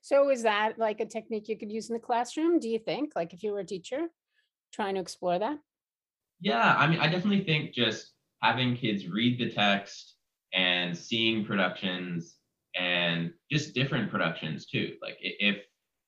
[0.00, 2.58] So is that like a technique you could use in the classroom?
[2.58, 4.06] Do you think, like if you were a teacher,
[4.72, 5.58] trying to explore that?
[6.40, 8.12] Yeah, I mean, I definitely think just
[8.42, 10.14] having kids read the text
[10.52, 12.36] and seeing productions
[12.78, 14.94] and just different productions too.
[15.02, 15.58] Like if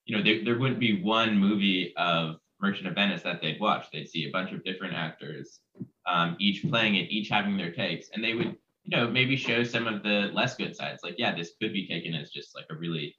[0.04, 3.86] you know, there, there wouldn't be one movie of Merchant of Venice that they'd watch.
[3.92, 5.60] They'd see a bunch of different actors,
[6.06, 9.62] um, each playing it, each having their takes, and they would, you know, maybe show
[9.62, 11.02] some of the less good sides.
[11.04, 13.16] Like, yeah, this could be taken as just like a really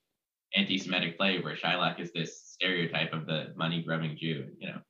[0.55, 4.47] anti-Semitic play where Shylock is this stereotype of the money-grubbing Jew.
[4.59, 4.81] You know.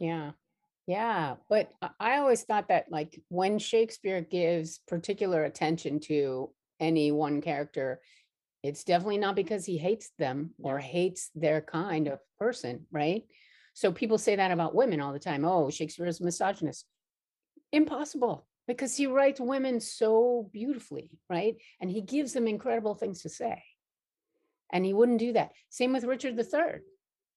[0.00, 0.30] Yeah.
[0.86, 7.40] Yeah, but I always thought that like when Shakespeare gives particular attention to any one
[7.40, 8.00] character,
[8.62, 13.24] it's definitely not because he hates them or hates their kind of person, right?
[13.72, 15.44] So people say that about women all the time.
[15.44, 16.86] Oh, Shakespeare is misogynist.
[17.72, 21.56] Impossible because he writes women so beautifully, right?
[21.80, 23.62] And he gives them incredible things to say.
[24.72, 25.52] And he wouldn't do that.
[25.70, 26.80] Same with Richard III.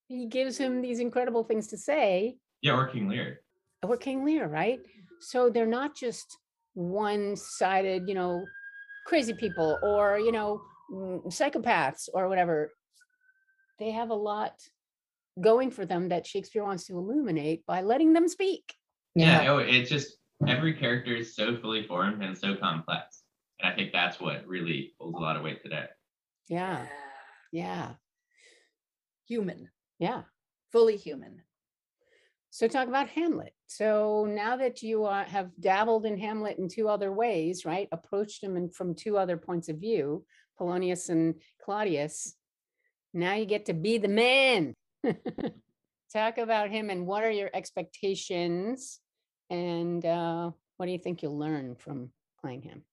[0.08, 3.42] He gives him these incredible things to say, yeah, or King Lear.
[3.84, 4.80] Or King Lear, right?
[5.22, 6.38] So they're not just
[6.74, 8.46] one-sided, you know,
[9.06, 12.72] crazy people or, you know, mm, psychopaths or whatever.
[13.80, 14.54] They have a lot
[15.40, 18.74] going for them that Shakespeare wants to illuminate by letting them speak.
[19.16, 19.52] Yeah, yeah.
[19.52, 23.24] Oh, it's just every character is so fully formed and so complex.
[23.60, 25.86] And I think that's what really holds a lot of weight today.
[26.48, 26.86] Yeah.
[27.52, 27.94] Yeah.
[29.28, 29.70] Human.
[30.00, 30.24] Yeah.
[30.72, 31.42] Fully human.
[32.50, 33.54] So talk about Hamlet.
[33.68, 37.88] So now that you uh, have dabbled in Hamlet in two other ways, right?
[37.92, 40.26] Approached him in, from two other points of view,
[40.58, 42.36] Polonius and Claudius.
[43.14, 44.74] Now you get to be the man.
[46.14, 49.00] talk about him and what are your expectations
[49.50, 52.10] and uh, what do you think you'll learn from
[52.42, 52.84] playing him?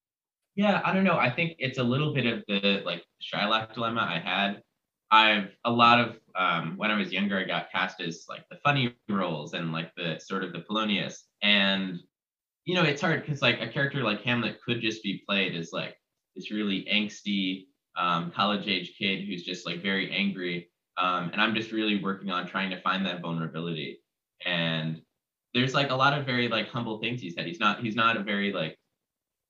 [0.56, 1.18] Yeah, I don't know.
[1.18, 4.62] I think it's a little bit of the like Shylock dilemma I had
[5.10, 8.56] I've a lot of um, when I was younger, I got cast as like the
[8.56, 11.24] funny roles and like the sort of the Polonius.
[11.42, 12.00] And
[12.64, 15.72] you know, it's hard because like a character like Hamlet could just be played as
[15.72, 15.96] like
[16.34, 20.70] this really angsty um, college age kid who's just like very angry.
[20.96, 24.00] Um, and I'm just really working on trying to find that vulnerability.
[24.44, 25.02] And
[25.52, 27.46] there's like a lot of very like humble things he said.
[27.46, 28.78] He's not he's not a very like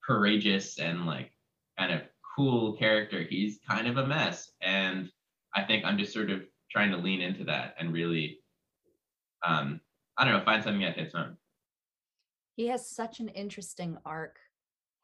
[0.05, 1.31] courageous and like
[1.79, 2.03] kind of
[2.37, 3.23] cool character.
[3.23, 4.51] He's kind of a mess.
[4.61, 5.11] And
[5.55, 8.39] I think I'm just sort of trying to lean into that and really,
[9.47, 9.81] um,
[10.17, 11.37] I don't know, find something that hits home.
[12.57, 14.39] He has such an interesting arc,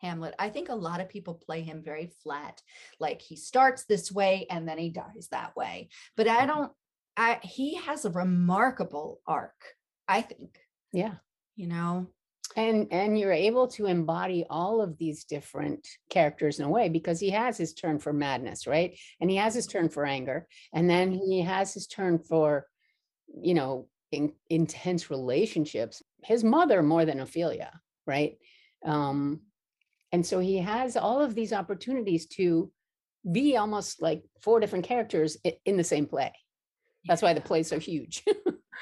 [0.01, 0.35] Hamlet.
[0.39, 2.63] I think a lot of people play him very flat.
[2.99, 5.91] Like he starts this way and then he dies that way.
[6.17, 6.47] But I mm-hmm.
[6.47, 6.73] don't,
[7.17, 9.61] I, he has a remarkable arc,
[10.09, 10.59] I think.
[10.93, 11.15] Yeah.
[11.57, 12.07] You know,
[12.57, 17.21] and and you're able to embody all of these different characters in a way because
[17.21, 18.99] he has his turn for madness right?
[19.21, 22.67] And he has his turn for anger and then he has his turn for
[23.41, 26.03] you know in, intense relationships.
[26.25, 27.73] His mother more than ophelia
[28.07, 28.37] right?
[28.85, 29.41] Um
[30.13, 32.73] and so he has all of these opportunities to
[33.31, 36.33] be almost like four different characters in the same play.
[37.07, 38.25] That's why the play's so huge.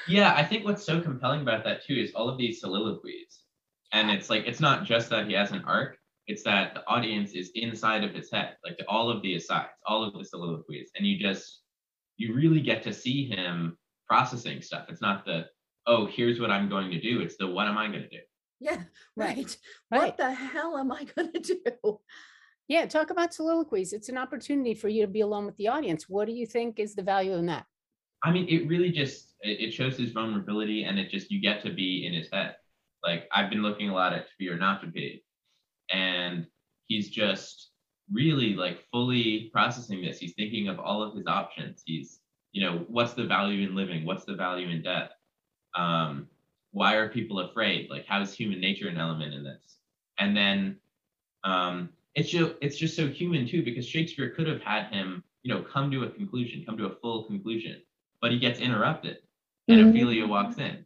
[0.07, 3.41] Yeah i think what's so compelling about that too is all of these soliloquies
[3.93, 5.97] and it's like it's not just that he has an arc
[6.29, 10.03] it's that the audience is inside of his head like all of the asides all
[10.03, 10.91] of the soliloquies.
[10.95, 11.61] And you just
[12.17, 13.77] you really get to see him
[14.07, 14.85] processing stuff.
[14.89, 15.47] It's not the
[15.87, 17.19] oh here's what i'm going to do.
[17.21, 18.19] It's the what am i going to do?
[18.59, 18.83] Yeah
[19.15, 19.57] right.
[19.91, 20.01] right.
[20.01, 21.99] What the hell am i going to do?
[22.67, 23.91] Yeah talk about soliloquies.
[23.91, 26.07] It's an opportunity for you to be alone with the audience.
[26.07, 27.65] What do you think is the value in that?
[28.23, 31.73] I mean it really just it shows his vulnerability and it just you get to
[31.73, 32.55] be in his head
[33.03, 35.23] like I've been looking a lot at To Be or Not to Be,
[35.91, 36.45] and
[36.87, 37.69] he's just
[38.11, 40.19] really like fully processing this.
[40.19, 41.83] He's thinking of all of his options.
[41.85, 42.19] He's,
[42.51, 44.05] you know, what's the value in living?
[44.05, 45.11] What's the value in death?
[45.75, 46.27] Um,
[46.71, 47.89] why are people afraid?
[47.89, 49.77] Like, how is human nature an element in this?
[50.17, 50.77] And then
[51.43, 55.53] um, it's just it's just so human too, because Shakespeare could have had him, you
[55.53, 57.81] know, come to a conclusion, come to a full conclusion,
[58.21, 59.17] but he gets interrupted,
[59.67, 59.89] and mm-hmm.
[59.89, 60.85] Ophelia walks in,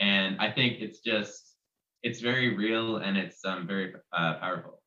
[0.00, 1.51] and I think it's just
[2.02, 4.80] it's very real and it's um, very uh, powerful.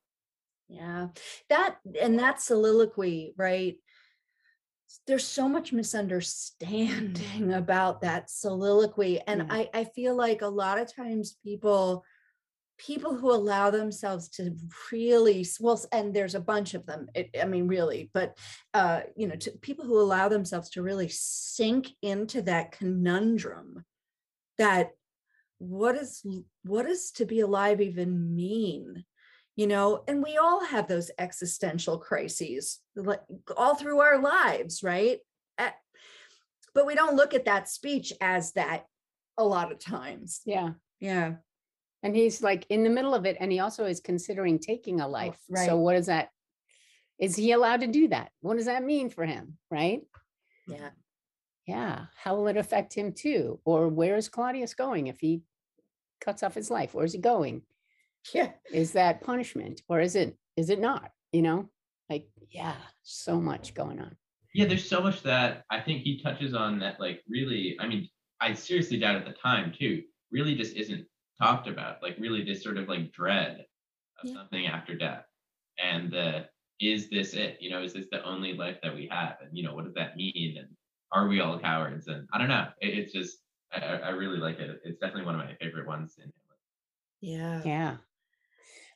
[0.68, 1.08] Yeah,
[1.48, 3.76] that and that soliloquy, right?
[5.06, 9.54] There's so much misunderstanding about that soliloquy, and yeah.
[9.54, 12.04] I I feel like a lot of times people
[12.78, 14.54] people who allow themselves to
[14.92, 18.36] really well and there's a bunch of them it, i mean really but
[18.74, 23.82] uh you know to people who allow themselves to really sink into that conundrum
[24.58, 24.90] that
[25.58, 26.24] what is
[26.64, 29.04] what does to be alive even mean
[29.56, 33.20] you know and we all have those existential crises like
[33.56, 35.18] all through our lives right
[35.58, 35.70] Eh,
[36.74, 38.84] but we don't look at that speech as that
[39.38, 40.72] a lot of times Yeah.
[41.00, 41.36] yeah
[42.02, 45.08] And he's like in the middle of it and he also is considering taking a
[45.08, 45.38] life.
[45.48, 45.66] right.
[45.66, 46.28] So what is that?
[47.18, 48.30] Is he allowed to do that?
[48.42, 49.56] What does that mean for him?
[49.70, 50.02] Right?
[50.68, 50.90] yeah
[51.66, 52.06] Yeah.
[52.16, 53.60] How will it affect him too?
[53.64, 55.42] Or where is Claudius going if he
[56.20, 56.94] cuts off his life?
[56.94, 57.62] Where's he going?
[58.34, 61.10] yeah Is that punishment or is it is it not?
[61.32, 61.68] You know?
[62.08, 64.16] Like, yeah, so much going on.
[64.54, 68.08] Yeah, there's so much that I think he touches on that, like, really, I mean,
[68.40, 71.04] I seriously doubt at the time, too, really just isn't
[71.42, 72.00] talked about.
[72.02, 73.66] Like, really, this sort of like dread
[74.22, 74.34] of Yeah.
[74.34, 75.24] something after death.
[75.82, 76.46] And the,
[76.80, 77.58] is this it?
[77.60, 79.36] You know, is this the only life that we have?
[79.42, 80.56] And, you know, what does that mean?
[80.58, 80.68] And
[81.12, 82.08] are we all cowards?
[82.08, 82.66] And I don't know.
[82.80, 83.38] It, it's just,
[83.72, 84.80] I, I I really like it.
[84.84, 86.16] It's definitely one of my favorite ones.
[86.22, 86.32] In
[87.20, 87.96] yeah Yeah.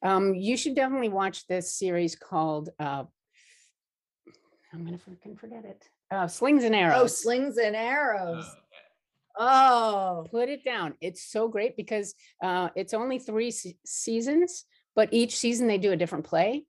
[0.03, 3.05] Um, you should definitely watch this series called uh
[4.73, 5.89] I'm gonna freaking forget it.
[6.11, 7.01] Uh Slings and Arrows.
[7.03, 8.57] oh slings and Oh, arrows okay.
[9.39, 10.95] oh put it down.
[11.01, 15.93] It's so great because uh, it's only three se- seasons, but each season they do
[15.93, 16.65] a different play,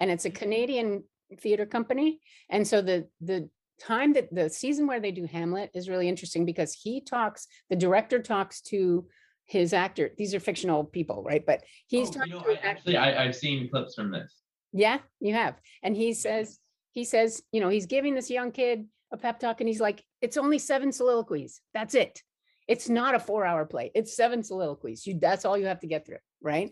[0.00, 1.04] and it's a Canadian
[1.40, 2.20] theater company.
[2.50, 3.48] And so the the
[3.80, 7.76] time that the season where they do Hamlet is really interesting because he talks, the
[7.76, 9.06] director talks to
[9.44, 10.10] his actor.
[10.16, 11.44] These are fictional people, right?
[11.44, 14.40] But he's Oh, talking you know, to I, actually, I, I've seen clips from this.
[14.72, 15.56] yeah, you have.
[15.82, 16.58] And he says,
[16.92, 20.02] he says, you know, he's giving this young kid a pep talk and he's like,
[20.20, 21.60] it's only seven soliloquies.
[21.74, 22.22] That's it.
[22.68, 23.90] It's not a four hour play.
[23.94, 25.06] It's seven soliloquies.
[25.06, 26.18] You that's all you have to get through.
[26.40, 26.70] Right.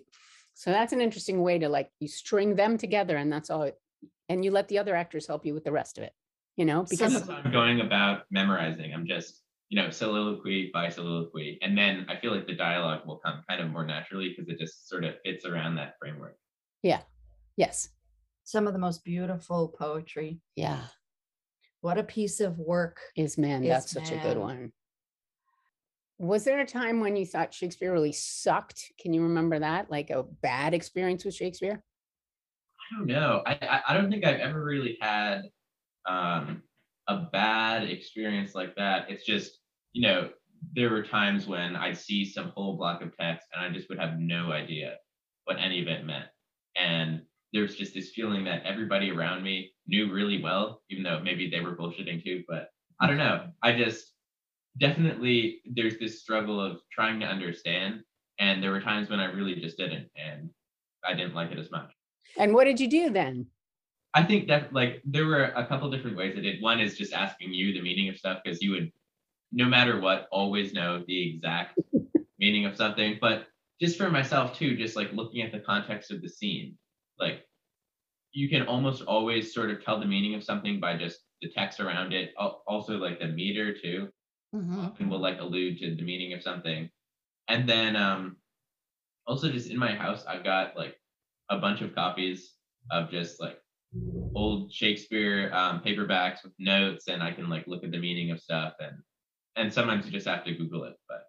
[0.54, 3.76] So that's an interesting way to like you string them together and that's all it,
[4.28, 6.12] and you let the other actors help you with the rest of it,
[6.56, 8.92] you know, because That's how I'm going about memorizing.
[8.92, 11.58] I'm just, you know, soliloquy by soliloquy.
[11.62, 14.58] And then I feel like the dialogue will come kind of more naturally because it
[14.58, 16.36] just sort of fits around that framework.
[16.82, 17.02] Yeah.
[17.56, 17.88] Yes.
[18.44, 20.80] some of the most beautiful poetry Yeah.
[21.82, 23.62] what a piece of work Is man.
[23.62, 24.72] Is That's such a good one.
[26.18, 28.82] Was there a time when you thought Shakespeare really sucked?
[29.00, 29.90] Can you remember that?
[29.90, 31.82] Like a bad experience with Shakespeare?
[32.92, 33.42] I don't know.
[33.46, 35.42] I, I, I don't think I've ever really had
[36.10, 36.62] um,
[37.08, 39.10] a bad experience like that.
[39.10, 39.58] It's just,
[39.92, 40.30] you know,
[40.74, 43.98] there were times when I'd see some whole block of text and I just would
[43.98, 44.96] have no idea
[45.44, 46.26] what any of it meant.
[46.76, 51.50] And there's just this feeling that everybody around me knew really well, even though maybe
[51.50, 52.44] they were bullshitting too.
[52.48, 52.68] But
[53.00, 53.46] I don't know.
[53.62, 54.12] I just
[54.78, 58.02] definitely there's this struggle of trying to understand.
[58.38, 60.50] And there were times when I really just didn't, and
[61.04, 61.90] I didn't like it as much.
[62.38, 63.46] And what did you do then?
[64.14, 66.62] I think that like there were a couple different ways I did.
[66.62, 68.92] One is just asking you the meaning of stuff because you would,
[69.52, 71.78] no matter what, always know the exact
[72.38, 73.18] meaning of something.
[73.20, 73.46] But
[73.80, 76.76] just for myself too, just like looking at the context of the scene,
[77.18, 77.46] like
[78.32, 81.80] you can almost always sort of tell the meaning of something by just the text
[81.80, 82.32] around it.
[82.36, 84.08] Also, like the meter too
[84.78, 86.90] often will like allude to the meaning of something.
[87.48, 88.36] And then um
[89.26, 90.96] also just in my house I've got like
[91.50, 92.54] a bunch of copies
[92.90, 93.59] of just like
[94.34, 98.40] old Shakespeare um paperbacks with notes and I can like look at the meaning of
[98.40, 98.96] stuff and
[99.56, 100.94] and sometimes you just have to Google it.
[101.08, 101.22] But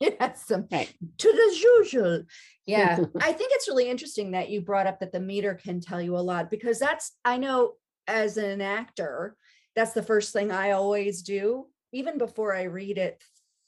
[0.00, 0.10] yeah.
[0.20, 0.88] yes some to
[1.18, 2.22] the usual
[2.66, 6.00] yeah i think it's really interesting that you brought up that the meter can tell
[6.00, 7.74] you a lot because that's i know
[8.06, 9.36] as an actor
[9.76, 13.22] that's the first thing i always do even before i read it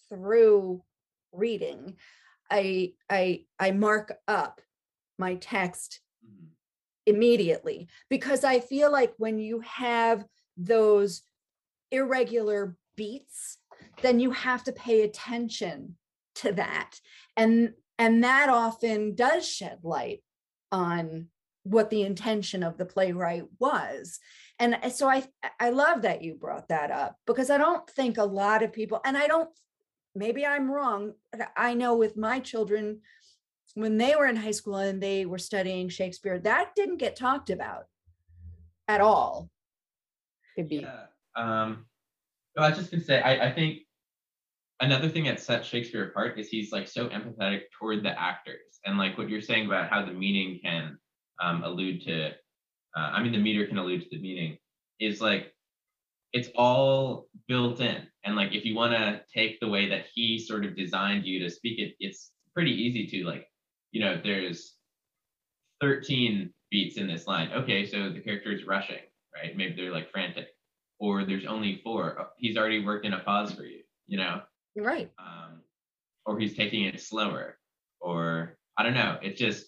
[0.08, 0.82] through
[1.32, 1.94] reading
[2.50, 4.60] i i i mark up
[5.18, 6.48] my text mhm.
[7.06, 10.24] Immediately because I feel like when you have
[10.56, 11.22] those
[11.90, 13.58] irregular beats,
[14.02, 15.96] then you have to pay attention
[16.36, 17.00] to that.
[17.36, 20.22] And and that often does shed light
[20.70, 21.28] on
[21.64, 24.18] what the intention of the playwright was.
[24.58, 25.24] And so I
[25.60, 29.00] I love that you brought that up because I don't think a lot of people
[29.04, 29.50] and I don't
[30.14, 31.14] maybe I'm wrong.
[31.56, 33.00] I know with my children
[33.74, 37.50] when they were in high school and they were studying Shakespeare, that didn't get talked
[37.50, 37.86] about
[38.88, 39.48] at all.
[40.56, 40.76] Could be.
[40.76, 41.04] Yeah.
[41.34, 41.86] Um,
[42.54, 43.80] well, I was just gonna say, I, I think
[44.80, 48.98] another thing that sets Shakespeare apart is he's like so empathetic toward the actors, and
[48.98, 50.98] like what you're saying about how the meaning can
[51.40, 52.30] um, allude to, uh,
[53.14, 54.58] I mean, the meter can allude to the meaning,
[55.00, 55.54] is like
[56.34, 60.38] it's all built in, and like if you want to take the way that he
[60.38, 63.46] sort of designed you to speak it, it's pretty easy to like,
[63.92, 64.74] you know, there's
[65.80, 67.50] 13 beats in this line.
[67.52, 69.00] Okay, so the character is rushing,
[69.34, 69.56] right?
[69.56, 70.48] Maybe they're like frantic,
[70.98, 72.16] or there's only four.
[72.20, 74.40] Oh, He's already worked in a pause for you, you know.
[74.76, 75.10] Right.
[75.18, 75.60] Um,
[76.24, 77.58] or he's taking it slower,
[78.00, 79.18] or I don't know.
[79.22, 79.66] It's just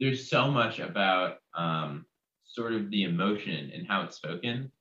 [0.00, 2.06] there's so much about um,
[2.44, 4.72] sort of the emotion and how it's spoken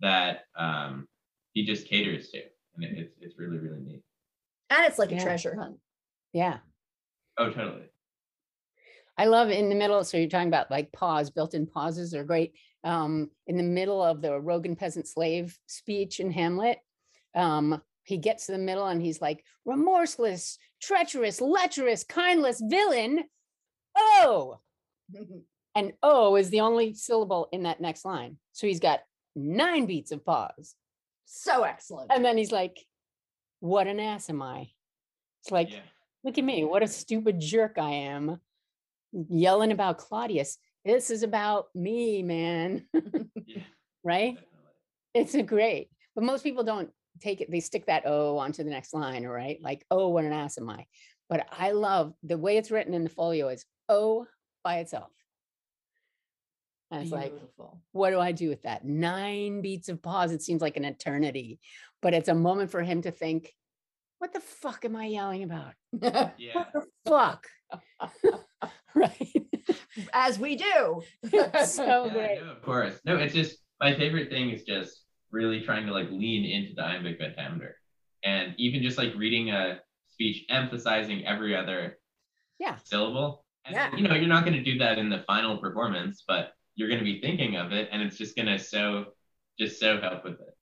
[0.00, 1.06] that um,
[1.52, 2.40] he just caters to,
[2.76, 4.02] and it, it's it's really really neat.
[4.70, 5.18] And it's like Yeah.
[5.18, 5.76] a treasure hunt.
[6.32, 6.58] Yeah.
[7.36, 7.90] Oh, totally.
[9.16, 10.02] I love in the middle.
[10.04, 12.54] So you're talking about like pause, built-in pauses are great.
[12.82, 16.78] Um, in the middle of the rogue and peasant slave speech in Hamlet,
[17.34, 23.24] um, he gets to the middle and he's like, remorseless, treacherous, lecherous, kindless villain.
[23.96, 24.58] Oh,
[25.74, 28.36] and oh is the only syllable in that next line.
[28.52, 29.00] So he's got
[29.34, 30.74] nine beats of pause.
[31.24, 32.10] so excellent.
[32.12, 32.78] And then he's like,
[33.60, 34.68] what an ass am I?
[35.42, 35.80] It's like, Yeah.
[36.22, 38.38] look at me, what a stupid jerk I am,
[39.28, 40.58] yelling about Claudius.
[40.84, 42.86] This is about me, man.
[43.46, 43.62] Yeah.
[44.02, 44.34] right?
[44.34, 44.50] Definitely.
[45.14, 46.90] It's a great, but most people don't
[47.20, 49.58] take it, they stick that O onto the next line, right?
[49.62, 50.86] Like, oh, what an ass am I?
[51.28, 54.26] But I love the way it's written in the folio is O
[54.62, 55.10] by itself.
[56.90, 57.80] And it's like, Beautiful.
[57.92, 58.84] what do I do with that?
[58.84, 60.32] Nine beats of pause.
[60.32, 61.60] It seems like an eternity,
[62.02, 63.52] but it's a moment for him to think,
[64.18, 65.72] what the fuck am I yelling about?
[66.38, 66.54] Yeah.
[66.54, 67.46] What the fuck.
[68.96, 69.46] right.
[70.12, 71.02] As we do.
[71.32, 72.40] It's so yeah, great.
[72.44, 72.98] no, of course.
[73.04, 76.82] No, it's just my favorite thing is just really trying to like lean into the
[76.82, 77.76] iambic pentameter,
[78.24, 79.80] and even just like reading a
[80.10, 81.98] speech emphasizing every other
[82.58, 82.76] Yeah.
[82.84, 83.44] syllable.
[83.64, 83.94] And, Yeah.
[83.96, 87.00] You know, you're not going to do that in the final performance, but you're going
[87.00, 89.06] to be thinking of it, and it's just going to so
[89.58, 90.56] just so help with it.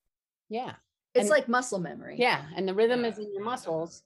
[0.48, 0.74] Yeah.
[1.14, 2.16] It's And- like muscle memory.
[2.18, 2.44] Yeah.
[2.56, 4.02] And the rhythm is in your muscles.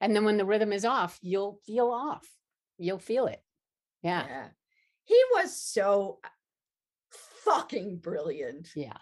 [0.00, 2.24] And then when the rhythm is off, you'll feel off.
[2.78, 3.40] You'll feel it.
[4.02, 4.24] Yeah.
[4.26, 4.46] Yeah.
[5.04, 6.28] He was so uh,
[7.44, 8.68] fucking brilliant.
[8.76, 8.96] Yeah.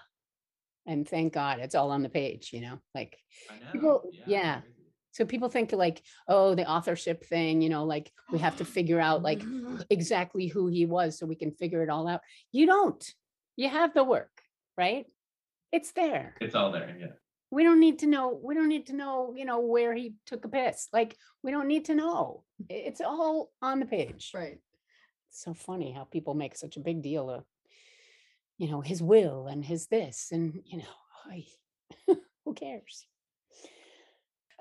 [0.86, 3.18] And thank God it's all on the page, you know, like
[3.51, 3.72] know.
[3.72, 4.61] People- yeah.
[4.61, 4.74] crazy.
[5.12, 9.01] so people think like, oh, the authorship thing, you know, like we have to figure
[9.01, 9.78] out like mm-hmm.
[9.90, 12.20] exactly who he was so we can figure it all out.
[12.53, 13.05] You don't.
[13.57, 14.30] You have the work,
[14.76, 15.07] right?
[15.72, 16.34] It's there.
[16.40, 16.97] It's all there.
[16.99, 17.07] Yeah.
[17.51, 18.38] We don't need to know.
[18.42, 20.88] We don't need to know, you know, where he took a piss.
[20.92, 22.44] Like we don't need to know.
[22.68, 24.32] It's all on the page.
[24.34, 24.59] Right.
[25.37, 27.45] So funny how people make such a big deal of,
[28.57, 30.84] you know, his will and his this and you know,
[31.26, 31.45] I,
[32.45, 33.07] who cares?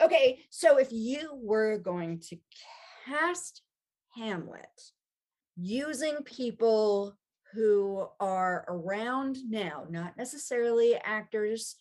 [0.01, 2.37] Okay, so if you were going to
[3.07, 3.61] cast
[4.15, 4.91] Hamlet
[5.55, 7.17] using people
[7.53, 11.77] who are around now, not necessarily actors,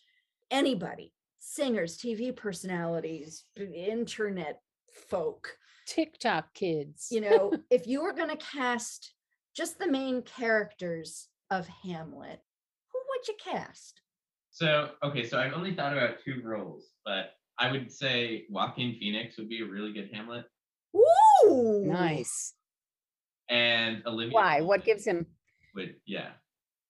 [0.52, 4.60] anybody, singers, TV personalities, internet
[4.94, 7.08] folk, TikTok kids.
[7.10, 9.12] you know, if you were going to cast
[9.54, 12.40] just the main characters of Hamlet,
[12.92, 14.00] who would you cast?
[14.50, 19.36] So okay, so I've only thought about two roles, but I would say Joaquin Phoenix
[19.38, 20.44] would be a really good Hamlet,
[20.96, 22.54] Ooh, nice.
[23.48, 24.32] and Olivia.
[24.34, 24.60] Why?
[24.60, 25.26] What gives him?
[25.74, 26.28] would yeah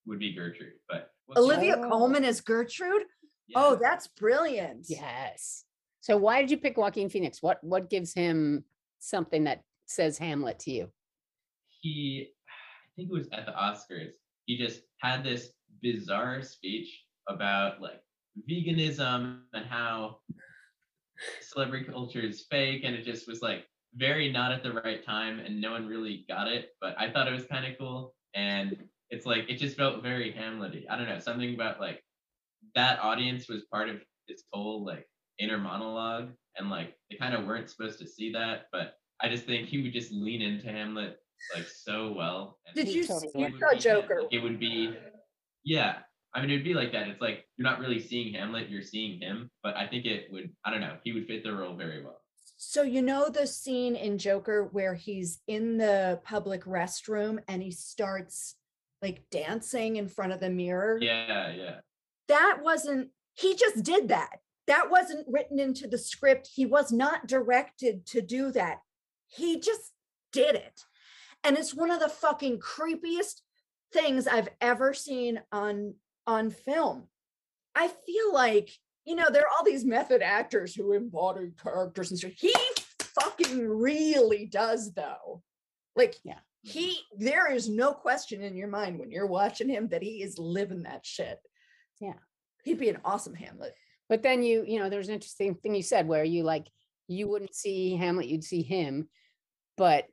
[0.07, 1.11] would be Gertrude, but.
[1.39, 1.89] Olivia Oh.
[1.89, 3.03] Colman as Gertrude.
[3.03, 3.07] Oh,
[3.49, 3.59] yeah.
[3.59, 4.85] Oh, that's brilliant.
[4.91, 5.65] Yes.
[6.05, 7.43] So why did you pick Joaquin Phoenix?
[7.43, 8.65] What what gives him
[8.99, 10.91] something that says Hamlet to you?
[11.81, 14.13] he I think it was at the Oscars.
[14.45, 18.03] He just had this bizarre speech about like
[18.51, 20.19] veganism and how
[21.41, 25.39] celebrity culture is fake and it just was like very not at the right time
[25.39, 28.77] and no one really got it but i thought it was kind of cool and
[29.11, 32.03] it's like it just felt very hamlety i don't know something about like
[32.75, 33.97] that audience was part of
[34.27, 35.07] his whole like
[35.39, 39.45] inner monologue and like they kind of weren't supposed to see that but i just
[39.47, 41.17] think he would just lean into hamlet
[41.55, 43.81] like so well and Did you s- totally you saw would be him.
[43.81, 44.19] Joker?
[44.23, 44.97] Like, it would be
[45.65, 45.97] yeah
[46.35, 48.83] i mean it would be like that it's like you're not really seeing hamlet you're
[48.83, 51.75] seeing him but i think it would i don't know he would fit the role
[51.77, 52.21] very well
[52.57, 57.73] So you know the scene in Joker where he's in the public restroom and he
[57.73, 58.55] starts
[59.03, 60.99] like dancing in front of the mirror?
[61.03, 61.77] yeah yeah
[62.29, 64.39] That wasn't he just did that.
[64.67, 66.49] That wasn't written into the script.
[66.55, 68.79] He was not directed to do that.
[69.27, 69.93] He just
[70.33, 70.81] did it.
[71.43, 73.41] And it's one of the fucking creepiest
[73.93, 75.95] things I've ever seen on
[76.27, 77.09] on film.
[77.75, 78.71] I feel like,
[79.05, 82.33] you know, there are all these method actors who embody characters and stuff.
[82.37, 82.55] He
[82.99, 85.43] fucking really does though.
[85.95, 86.39] Like Yeah.
[86.63, 90.39] he there is no question in your mind when you're watching him that he is
[90.39, 91.39] living that shit.
[92.01, 92.19] Yeah.
[92.65, 93.75] He'd be an awesome Hamlet.
[94.09, 96.69] But then you, you know, there's an interesting thing you said where you like
[97.09, 99.09] you wouldn't see Hamlet, you'd see him.
[99.77, 100.07] But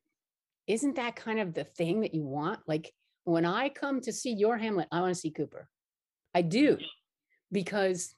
[0.68, 2.60] isn't that kind of the thing that you want?
[2.68, 2.92] Like
[3.24, 5.68] when I come to see your Hamlet, I want to see Cooper.
[6.34, 6.78] I do
[7.52, 8.16] because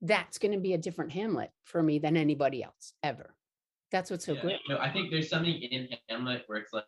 [0.00, 3.34] that's going to be a different Hamlet for me than anybody else ever.
[3.92, 4.60] That's what's so Yeah, great.
[4.68, 6.84] No, I think there's something in Hamlet where it's like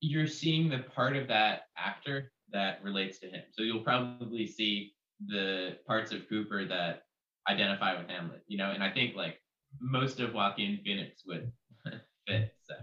[0.00, 3.42] you're seeing the part of that actor that relates to him.
[3.52, 4.92] So you'll probably see
[5.26, 7.03] the parts of Cooper that
[7.48, 9.40] identify with Hamlet, you know, and I think like
[9.80, 11.50] most of Joaquin Phoenix would
[12.26, 12.54] fit.
[12.64, 12.74] So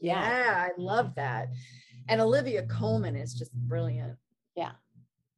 [0.00, 1.48] Yeah, I love that.
[2.08, 4.16] And Olivia Colman is just brilliant.
[4.56, 4.72] Yeah.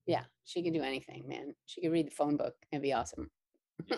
[0.07, 0.24] Yeah.
[0.45, 1.55] She could do anything, man.
[1.66, 2.55] She could read the phone book.
[2.73, 3.31] It'd be awesome.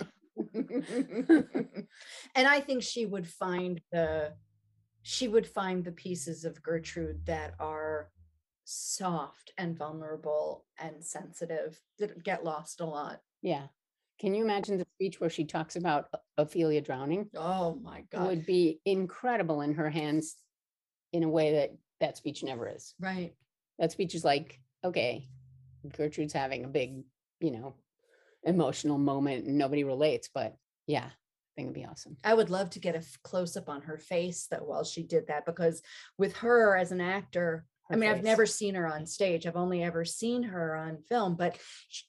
[0.55, 1.86] and
[2.34, 4.34] I think she would find the
[5.02, 8.10] she would find the pieces of Gertrude that are
[8.64, 13.20] soft and vulnerable and sensitive that get lost a lot.
[13.40, 13.66] Yeah.
[14.18, 17.28] Can you imagine the speech where she talks about Ophelia drowning?
[17.36, 18.26] Oh my god.
[18.26, 20.36] Would be incredible in her hands
[21.12, 22.94] in a way that that speech never is.
[23.01, 23.34] right.
[23.78, 25.28] That speech is like, okay,
[25.97, 27.02] Gertrude's having a big,
[27.40, 27.74] you know,
[28.44, 30.56] emotional moment and nobody relates, but
[30.86, 32.16] yeah, I think it'd be awesome.
[32.24, 35.26] I would love to get a close up on her face though while she did
[35.26, 35.82] that because
[36.16, 39.46] with her as an actor, I mean, I've never seen her on stage.
[39.46, 41.56] I've only ever seen her on film, but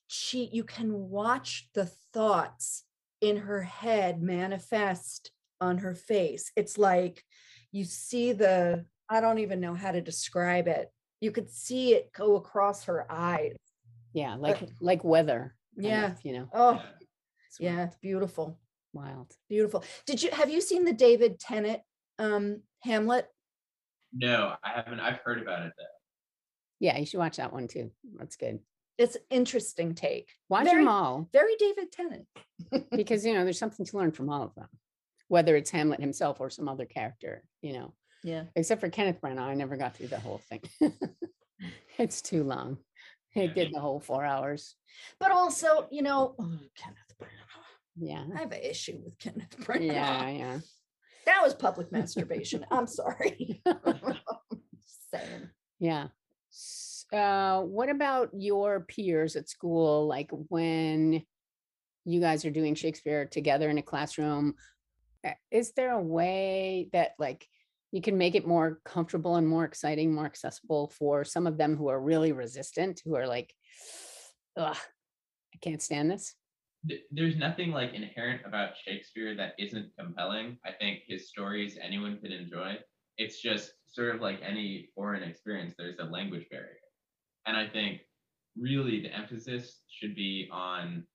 [0.08, 2.84] she, you can watch the thoughts
[3.22, 5.32] in her head manifest
[5.62, 6.52] on her face.
[6.56, 7.24] It's like
[7.72, 10.92] you see the, I don't even know how to describe it.
[11.22, 13.56] You could see it go across her eyes.
[14.14, 15.56] Yeah, like like weather.
[15.76, 16.08] Yeah.
[16.08, 16.82] of, you know, Oh, yeah.
[17.48, 18.60] it's yeah, wild, it's beautiful.
[18.94, 19.32] wild.
[19.50, 19.84] Beautiful.
[20.08, 21.82] Did you have you seen the David Tennant
[22.18, 23.28] um Hamlet?
[24.14, 25.00] No, I haven't.
[25.00, 25.84] I've heard about it though.
[26.80, 27.92] Yeah, you should watch that one too.
[28.18, 28.60] That's good.
[28.98, 30.30] It's interesting take.
[30.50, 32.26] Watch Very- them all Very David Tennant.
[32.92, 34.68] because you know there's something to learn from all of them,
[35.28, 37.44] whether it's Hamlet himself or some other character.
[37.62, 37.94] You know,
[38.24, 38.44] Yeah.
[38.56, 40.62] except for Kenneth Branagh, I never got through the whole thing.
[41.98, 42.78] it's too long.
[43.36, 44.76] It did the whole four hours.
[45.20, 47.30] But also, you know, oh, Kenneth Branagh.
[48.00, 48.24] Yeah.
[48.36, 49.86] I have an issue with Kenneth Branagh.
[49.94, 50.60] Yeah, yeah.
[51.28, 52.66] That was public masturbation.
[52.72, 53.62] I'm sorry.
[55.14, 55.50] Saying.
[55.78, 56.08] Yeah.
[57.12, 60.08] Uh, what about your peers at school?
[60.08, 61.22] Like when
[62.06, 64.56] you guys are doing Shakespeare together in a classroom,
[65.26, 67.46] uh, is there a way that like
[67.92, 71.76] you can make it more comfortable and more exciting, more accessible for some of them
[71.76, 73.54] who are really resistant, who are like,
[74.56, 74.78] ugh,
[75.54, 76.36] I can't stand this.
[76.88, 80.58] Th- there's nothing like inherent about Shakespeare that isn't compelling.
[80.66, 82.76] I think his stories anyone could enjoy.
[83.18, 86.78] It's just sort of like any foreign experience, there's a language barrier.
[87.46, 88.02] And I think
[88.60, 91.06] really the emphasis should be on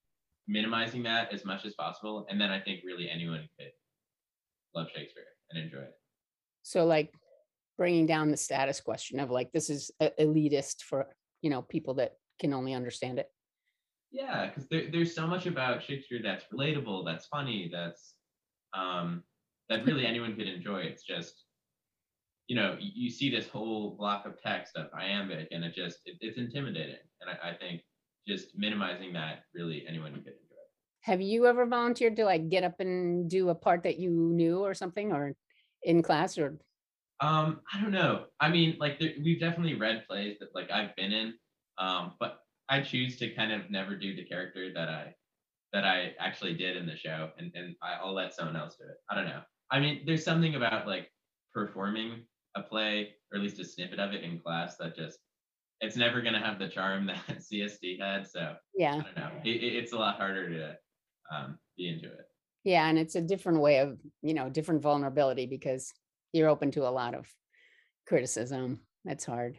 [0.47, 2.25] minimizing that as much as possible.
[2.29, 3.71] And then I think really anyone could
[4.75, 5.97] love Shakespeare and enjoy it.
[6.63, 7.13] So like
[7.77, 11.07] bringing down the status question of like this is elitist for
[11.41, 13.29] you know people that can only understand it.
[14.13, 18.13] Yeah, because there, there's so much about Shakespeare that's relatable, that's funny, that's
[18.77, 19.23] um,
[19.69, 20.81] that really anyone could enjoy.
[20.81, 21.45] It's just,
[22.47, 26.17] you know, you, see this whole block of text of iambic, and it just it,
[26.21, 26.97] it's intimidating.
[27.21, 27.81] And I, I think
[28.27, 30.39] just minimizing that really anyone could enjoy.
[31.01, 34.59] Have you ever volunteered to like get up and do a part that you knew
[34.59, 35.33] or something or
[35.81, 36.59] in class or
[37.19, 38.25] Um, I don't know.
[38.39, 41.33] I mean, like there, we've definitely read plays that like I've been in,
[41.79, 45.15] um, but I choose to kind of never do the character that I
[45.73, 48.95] that I actually did in the show, and and I'll let someone else do it.
[49.09, 49.41] I don't know.
[49.71, 51.09] I mean, there's something about like
[51.53, 52.25] performing
[52.55, 55.19] a play, or at least a snippet of it in class, that just
[55.81, 58.27] it's never gonna have the charm that CSD had.
[58.27, 59.31] So yeah, I don't know.
[59.43, 60.77] It, it- it's a lot harder to
[61.35, 62.25] um, be into it.
[62.63, 65.91] Yeah, and it's a different way of, you know, different vulnerability because
[66.31, 67.27] you're open to a lot of
[68.07, 68.79] criticism.
[69.03, 69.57] That's hard.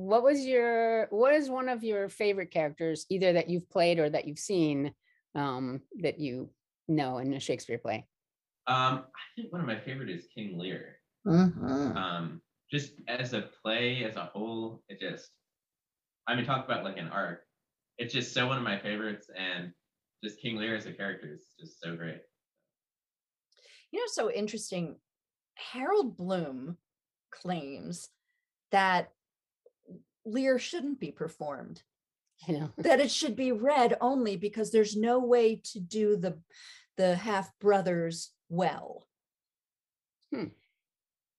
[0.00, 4.08] What was your what is one of your favorite characters either that you've played or
[4.08, 4.94] that you've seen
[5.34, 6.50] um that you
[6.88, 8.06] know in a Shakespeare play?
[8.66, 10.96] Um, I think one of my favorite is King Lear.
[11.26, 11.94] Mhm.
[11.96, 12.40] um
[12.70, 15.32] just as a play as a whole it just
[16.26, 17.42] i mean talk about like an arc
[17.98, 19.74] it's just so one of my favorites and
[20.24, 22.22] just king lear as a character is just so great
[23.92, 24.96] You know, so interesting.
[25.56, 26.78] Harold Bloom
[27.30, 28.08] claims
[28.70, 29.12] that
[30.24, 31.82] Lear shouldn't be performed,
[32.48, 32.70] know.
[32.78, 36.38] that it should be read only because there's no way to do the
[36.96, 39.06] the half brothers well.
[40.34, 40.46] Hmm.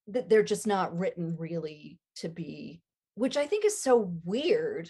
[0.07, 2.81] That they're just not written really to be,
[3.15, 4.89] which I think is so weird.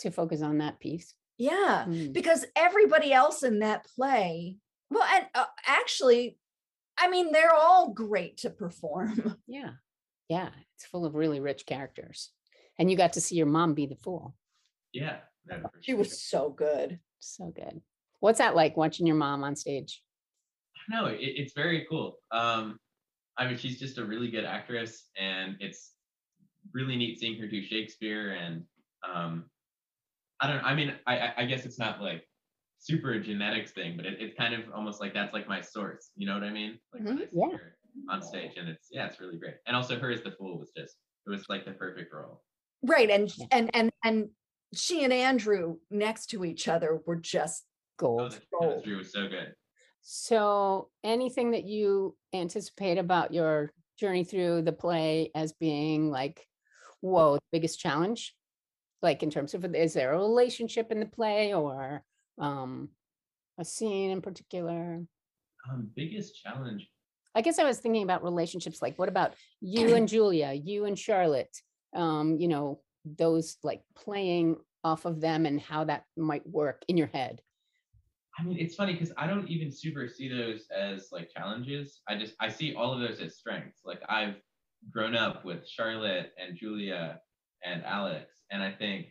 [0.00, 1.14] to focus on that piece.
[1.38, 2.12] Yeah, Mm.
[2.12, 4.56] because everybody else in that play,
[4.90, 6.38] well, and uh, actually,
[6.98, 9.36] I mean, they're all great to perform.
[9.46, 9.72] Yeah.
[10.28, 10.50] Yeah.
[10.76, 12.30] It's full of really rich characters.
[12.78, 14.34] And you got to see your mom be the fool.
[14.92, 15.18] yeah
[15.80, 15.98] She sure.
[15.98, 17.00] was so good.
[17.20, 17.80] So good.
[18.20, 20.02] What's that like watching your mom on stage?
[20.88, 22.18] no, it, it's very cool.
[22.30, 22.78] Um,
[23.36, 25.94] I mean, she's just a really good actress, and it's
[26.72, 28.32] really neat seeing her do Shakespeare.
[28.32, 28.64] And
[29.08, 29.50] um,
[30.40, 30.64] I don't.
[30.64, 32.24] I mean, I I guess it's not like
[32.78, 36.10] super a genetics thing, but it, it's kind of almost like that's like my source.
[36.16, 36.78] You know what I mean?
[36.92, 37.56] Like when I see Yeah.
[37.56, 37.76] her
[38.10, 39.56] on stage, and it's yeah, it's really great.
[39.66, 40.96] And also, her as the fool was just
[41.26, 42.42] it was like the perfect role.
[42.84, 43.10] Right.
[43.10, 44.28] And and and and
[44.74, 47.64] she and Andrew next to each other were just
[48.00, 48.32] Oh, Gold.
[48.32, 48.70] the Gold.
[48.72, 49.54] chemistry was so good.
[50.02, 56.46] So, anything that you anticipate about your journey through the play as being like,
[57.00, 58.34] whoa, the biggest challenge?
[59.00, 62.02] Like, in terms of, is there a relationship in the play or
[62.38, 62.90] um,
[63.58, 65.00] a scene in particular?
[65.70, 66.88] Um, biggest challenge.
[67.34, 68.82] I guess I was thinking about relationships.
[68.82, 71.56] Like, what about you and Julia, you and Charlotte?
[71.94, 76.96] Um, you know, those like playing off of them and how that might work in
[76.96, 77.40] your head.
[78.38, 82.00] I mean, it's funny because I don't even super see those as like challenges.
[82.08, 83.82] I just I see all of those as strengths.
[83.84, 84.34] Like I've
[84.90, 87.20] grown up with Charlotte and Julia
[87.64, 89.06] and Alex, and I think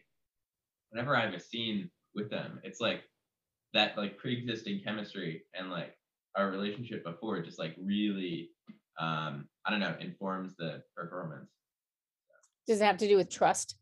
[0.90, 3.04] whenever I have a scene with them, it's like
[3.74, 5.96] that like pre-existing chemistry and like
[6.36, 8.50] our relationship before just like really
[9.00, 11.50] um I don't know informs the performance.
[12.68, 13.76] Does it have to do with trust?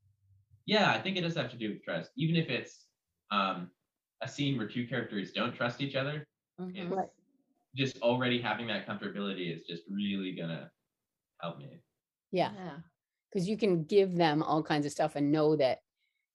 [0.66, 2.12] Yeah, I think it does have to do with trust.
[2.18, 2.86] Even if it's
[3.32, 3.72] um
[4.22, 6.28] a scene where two characters don't trust each other,
[6.60, 6.92] Mhm.
[6.92, 7.10] Right.
[7.76, 10.72] just already having that comfortability is just really gonna
[11.42, 11.82] help me.
[12.32, 12.54] Yeah.
[12.54, 12.80] yeah.
[13.30, 15.80] because you can give them all kinds of stuff and know that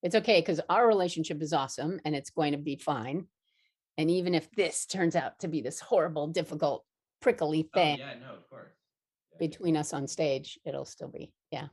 [0.03, 3.29] it's okay because our relationship is awesome and it's going to be fine.
[3.99, 6.85] And even if this turns out to be this horrible, difficult,
[7.21, 8.73] prickly Oh thing yeah, no, of course.
[9.33, 9.39] Yeah.
[9.39, 11.69] between us on stage, it'll still be, yeah,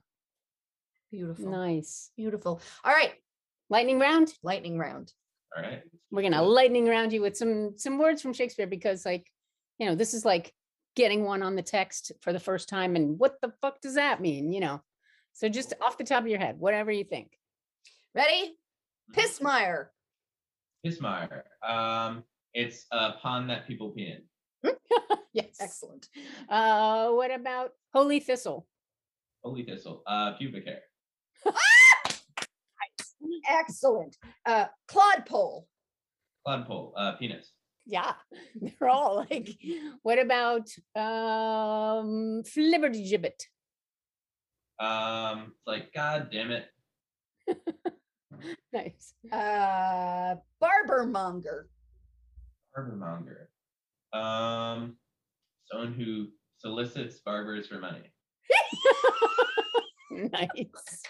[1.14, 1.52] Beautiful.
[1.52, 2.10] nice.
[2.18, 2.60] Beautiful.
[2.84, 3.14] All right.
[3.70, 4.34] Lightning round.
[4.42, 5.14] Lightning round.
[5.56, 5.84] All right.
[6.10, 9.28] We're gonna lightning round you with some some words from Shakespeare because, like,
[9.78, 10.52] you know, this is like
[10.96, 14.22] getting one on the text for the first time, and what the fuck does that
[14.22, 14.52] mean?
[14.52, 14.82] You know,
[15.34, 17.38] so just off the top of your head, whatever you think.
[18.16, 18.58] Ready?
[19.12, 19.90] Pissmeyer.
[20.84, 21.44] Pismire.
[21.62, 22.24] Um,
[22.56, 24.16] it's a pond that people pee
[24.64, 24.72] in.
[25.34, 25.58] yes.
[25.60, 26.10] Excellent.
[26.50, 28.66] Uh, what about holy thistle?
[29.44, 30.02] Holy thistle.
[30.08, 30.82] Uh, pubic hair.
[33.54, 34.18] Excellent.
[34.46, 35.66] Uh, clodpole.
[36.48, 36.94] Clodpole.
[36.98, 37.52] Uh, penis.
[37.86, 38.14] Yeah,
[38.62, 39.50] they're all like.
[40.02, 43.48] What about um flibberty gibbet?
[44.80, 46.66] Um, it's like God damn it.
[48.74, 49.14] Nice.
[49.32, 51.64] Uh, barbermonger.
[52.76, 53.48] Barbermonger.
[54.18, 54.98] Um,
[55.72, 56.28] someone who
[56.58, 58.12] solicits barbers for money.
[60.12, 61.04] nice.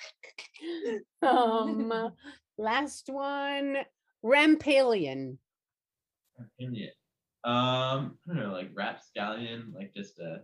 [1.22, 2.12] Um,
[2.58, 3.78] last one,
[4.24, 5.38] rampallian.
[6.40, 6.90] Opinion.
[7.46, 10.42] Um, I don't know, like rapscallion, like just a,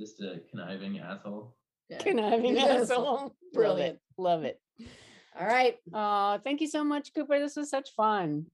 [0.00, 1.54] just a conniving asshole.
[2.00, 2.90] Conniving Yes.
[2.90, 3.04] asshole.
[3.04, 3.54] Love it.
[3.54, 3.98] Brilliant.
[4.18, 4.60] Love it.
[5.40, 5.76] All right.
[5.92, 7.38] Oh, thank you so much, Cooper.
[7.38, 8.46] This was such fun.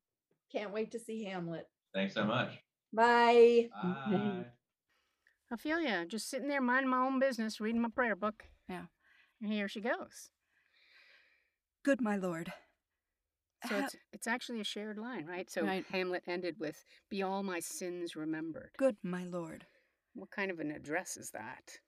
[0.53, 1.67] Can't wait to see Hamlet.
[1.95, 2.51] Thanks so much.
[2.93, 3.69] Bye.
[3.83, 4.45] Bye.
[5.53, 8.45] Ophelia, just sitting there minding my own business, reading my prayer book.
[8.69, 8.85] Yeah.
[9.43, 10.31] And here she goes.
[11.82, 12.52] Good, my lord.
[13.69, 15.51] So Ha- it's it's actually a shared line, right?
[15.51, 15.85] So Right.
[15.86, 19.66] Hamlet ended with "Be all my sins remembered." Good, my lord.
[20.15, 21.78] What kind of an address is that?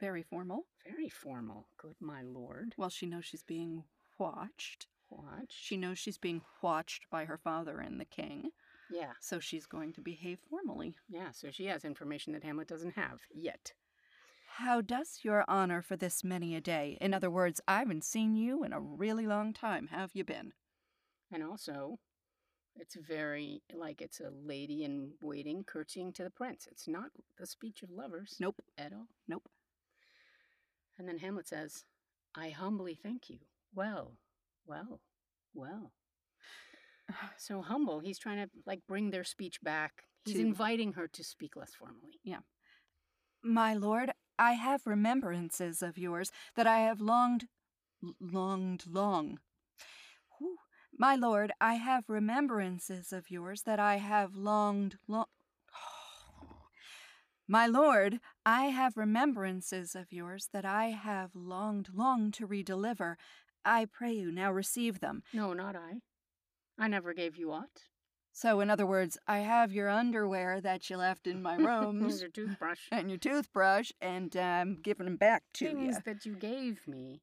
[0.00, 0.66] Very formal.
[0.84, 1.68] Very formal.
[1.76, 2.74] Good my lord.
[2.76, 3.84] Well, she knows she's being
[4.18, 4.86] watched.
[5.08, 5.50] What?
[5.50, 8.50] She knows she's being watched by her father and the king,
[8.90, 10.94] Yeah, so she's going to behave formally.
[11.08, 11.30] yeah.
[11.32, 13.72] So she has information that Hamlet doesn't have yet.
[14.58, 16.98] How does your honor for this many a day?
[17.00, 19.86] In other words, I haven't seen you in a really long time.
[19.92, 20.52] Have you been?
[21.32, 22.00] And also,
[22.74, 26.66] it's very like it's a lady in waiting curtsying to the prince.
[26.72, 28.34] It's not the speech of lovers.
[28.40, 28.60] Nope.
[28.76, 29.06] At all.
[29.28, 29.48] Nope.
[30.98, 31.84] And then Hamlet says,
[32.34, 33.38] I humbly thank you.
[33.72, 34.16] Well,
[34.66, 35.00] well,
[35.54, 35.92] well.
[37.36, 38.00] So humble.
[38.00, 40.02] He's trying to like bring their speech back.
[40.24, 42.18] He's To- inviting her to speak less formally.
[42.24, 42.40] Yeah.
[43.44, 47.48] My lord, I have remembrances of yours that I have longed,
[48.20, 49.40] longed long.
[50.38, 50.56] Whew.
[50.96, 55.26] My lord, I have remembrances of yours that I have longed long.
[57.48, 63.16] My lord, I have remembrances of yours that I have longed long to redeliver.
[63.64, 65.22] I pray you now receive them.
[65.32, 66.00] No, not I.
[66.78, 67.88] I never gave you aught.
[68.40, 72.30] So, in other words, I have your underwear that you left in my rooms Your
[72.30, 72.78] toothbrush.
[72.92, 75.70] and your toothbrush, and I'm giving them back to you.
[75.72, 77.20] Things that you gave me.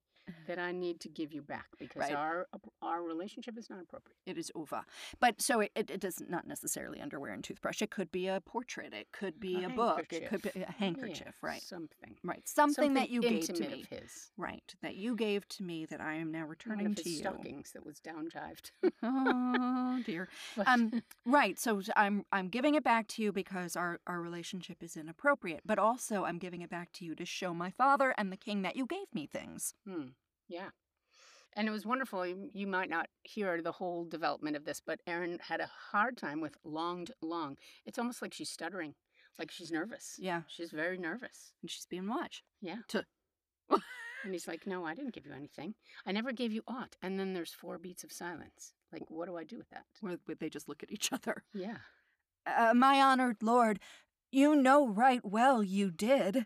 [0.47, 2.13] That I need to give you back because Right.
[2.15, 2.47] our
[2.81, 4.17] our relationship is not appropriate.
[4.25, 4.83] It is over.
[5.19, 7.81] But so it, it, it is not necessarily underwear and toothbrush.
[7.81, 8.93] It could be a portrait.
[8.93, 10.07] It could be a, book.
[10.11, 11.27] It could be a handkerchief.
[11.43, 11.61] Yeah, right.
[11.61, 12.15] Something.
[12.23, 12.41] Right.
[12.47, 13.85] Something, that you gave to me.
[13.89, 14.31] his.
[14.37, 14.73] Right.
[14.81, 17.19] That you gave to me that I am now One returning of to his you.
[17.19, 18.71] stockings that was down gyved.
[19.03, 20.27] oh dear.
[20.57, 21.59] But- Um, right.
[21.59, 25.77] So I'm I'm giving it back to you because our our relationship is inappropriate, but
[25.79, 28.75] also I'm giving it back to you to show my father and the king that
[28.75, 29.73] you gave me things.
[29.87, 30.07] Hmm.
[30.47, 30.69] Yeah.
[31.55, 32.25] And it was wonderful.
[32.25, 36.41] You, might not hear the whole development of this, but Erin had a hard time
[36.41, 37.57] with longed long.
[37.85, 38.95] It's almost like she's stuttering,
[39.39, 40.15] like she's nervous.
[40.19, 40.41] Yeah.
[40.47, 41.53] She's very nervous.
[41.61, 42.43] And she's being watched.
[42.61, 42.79] Yeah.
[42.89, 43.05] To-
[43.69, 45.75] and he's like, No, I didn't give you anything.
[46.05, 46.97] I never gave you aught.
[47.01, 48.73] And then there's four beats of silence.
[48.91, 49.85] Like, what do I do with that?
[50.01, 51.43] Where where they just look at each other.
[51.53, 51.77] Yeah.
[52.45, 53.79] Uh, my honored lord,
[54.31, 56.45] you know right well you did.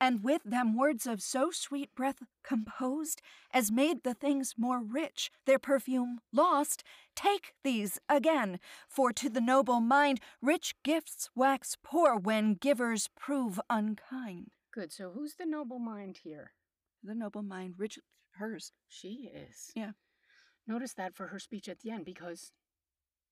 [0.00, 3.20] And with them words of so sweet breath composed
[3.52, 6.82] as made the things more rich, their perfume lost,
[7.14, 13.60] take these again, for to the noble mind rich gifts wax poor when givers prove
[13.68, 14.50] unkind.
[14.72, 14.92] Good.
[14.92, 16.52] So who's the noble mind here?
[17.02, 17.98] The noble mind, rich
[18.32, 18.72] hers.
[18.88, 19.70] She is.
[19.74, 19.92] Yeah.
[20.66, 22.52] Notice that for her speech at the end because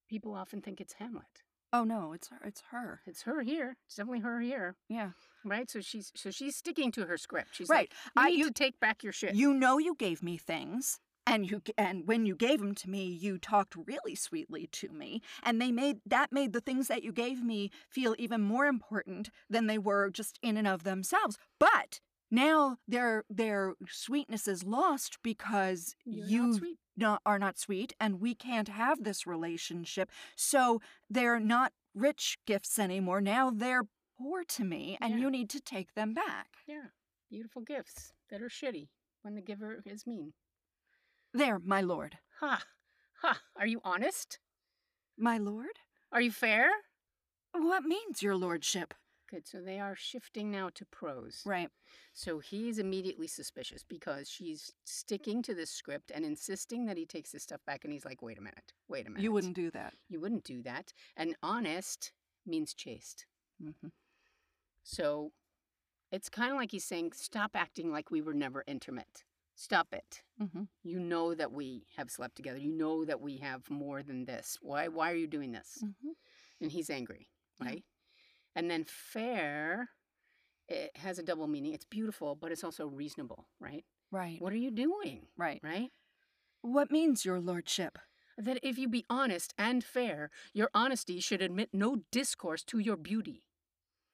[0.08, 1.42] people often think it's Hamlet.
[1.76, 2.38] Oh no, it's her.
[2.42, 3.00] It's her.
[3.06, 3.76] It's her here.
[3.86, 4.76] It's definitely her here.
[4.88, 5.10] Yeah,
[5.44, 5.70] Right?
[5.70, 7.50] So she's so she's sticking to her script.
[7.52, 7.90] She's right.
[7.90, 9.34] like, I need you to take back your shit.
[9.34, 11.00] You know you gave me things.
[11.28, 15.22] And you and when you gave them to me, you talked really sweetly to me,
[15.42, 19.30] and they made that made the things that you gave me feel even more important
[19.50, 21.36] than they were just in and of themselves.
[21.58, 22.00] But
[22.30, 28.34] now their their sweetness is lost because You're you not are not sweet, and we
[28.34, 30.10] can't have this relationship.
[30.34, 33.20] So they're not rich gifts anymore.
[33.20, 33.84] Now they're
[34.18, 35.20] poor to me, and Yeah.
[35.20, 36.56] you need to take them back.
[36.66, 36.86] Yeah.
[37.30, 38.88] Beautiful gifts that are shitty
[39.22, 40.32] when the giver is mean.
[41.32, 42.18] There, my lord.
[42.40, 42.62] Ha.
[43.22, 43.40] Ha.
[43.56, 44.38] Are you honest?
[45.18, 45.78] My lord?
[46.12, 46.68] Are you fair?
[47.52, 48.94] What means your lordship?
[49.28, 49.46] Good.
[49.46, 51.42] So they are shifting now to prose.
[51.44, 51.68] Right.
[52.12, 57.32] So he's immediately suspicious because she's sticking to this script and insisting that he takes
[57.32, 57.84] his stuff back.
[57.84, 58.72] And he's like, wait a minute.
[58.88, 59.22] Wait a minute.
[59.22, 59.94] You wouldn't do that.
[60.08, 60.92] You wouldn't do that.
[61.16, 62.12] And honest
[62.46, 63.26] means chaste.
[63.62, 63.88] Mm-hmm.
[64.84, 65.32] So
[66.12, 69.24] it's kind of like he's saying, stop acting like we were never intimate.
[69.56, 70.22] Stop it.
[70.40, 70.64] Mm-hmm.
[70.84, 72.58] You know that we have slept together.
[72.58, 74.58] You know that we have more than this.
[74.60, 75.82] Why why are you doing this?
[75.82, 76.10] Mm-hmm.
[76.60, 77.30] And he's angry,
[77.60, 77.82] right?
[78.56, 79.90] And then fair
[80.68, 81.74] it has a double meaning.
[81.74, 83.84] It's beautiful, but it's also reasonable, right?
[84.10, 84.40] Right.
[84.40, 85.26] What are you doing?
[85.36, 85.60] Right.
[85.62, 85.90] Right?
[86.62, 87.98] What means your lordship?
[88.38, 92.96] That if you be honest and fair, your honesty should admit no discourse to your
[92.96, 93.44] beauty.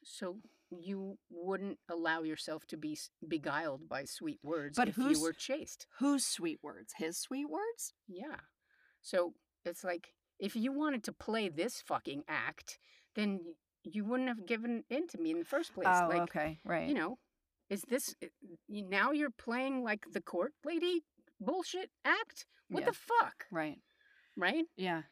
[0.04, 0.38] So
[0.70, 5.86] you wouldn't allow yourself to be beguiled by sweet words But if you were chaste.
[5.98, 6.94] Whose sweet words?
[6.96, 7.94] His sweet words?
[8.06, 8.36] Yeah.
[9.00, 12.78] So it's like if you wanted to play this fucking act,
[13.14, 13.40] then
[13.84, 15.86] you wouldn't have given in to me in the first place.
[15.90, 16.58] oh, like, okay.
[16.64, 16.88] Right.
[16.88, 17.18] you know,
[17.70, 18.28] is this eh,
[18.68, 21.04] now you're playing like the court lady
[21.40, 22.46] bullshit act?
[22.68, 22.90] What Yeah.
[22.90, 23.46] the fuck?
[23.50, 23.78] Right.
[24.36, 24.64] Right?
[24.76, 25.02] Yeah.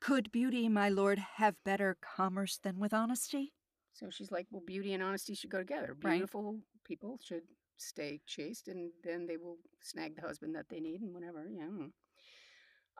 [0.00, 3.52] Could beauty, my lord, have better commerce than with honesty?
[3.92, 5.96] So she's like, well, beauty and honesty should go together.
[6.02, 6.12] Right.
[6.12, 7.42] Beautiful people should
[7.76, 11.46] stay chaste, and then they will snag the husband that they need, and whatever.
[11.50, 11.64] Yeah.
[11.66, 11.86] Hmm.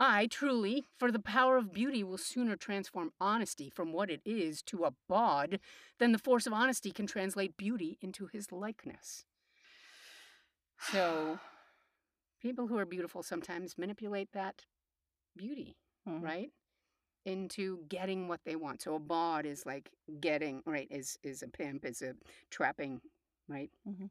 [0.01, 4.63] I truly, for the power of beauty, will sooner transform honesty from what it is
[4.63, 5.61] to a bawd
[5.99, 9.27] than the force of honesty can translate beauty into his likeness.
[10.79, 11.39] So,
[12.41, 14.65] people who are beautiful sometimes manipulate that
[15.37, 16.23] beauty Mhm.
[16.23, 16.53] right
[17.25, 19.91] into getting what they want so a bawd is like
[20.21, 22.17] getting right is is a pimp is a
[22.51, 23.01] trapping
[23.49, 24.11] right Mhm.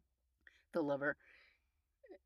[0.74, 1.18] the lover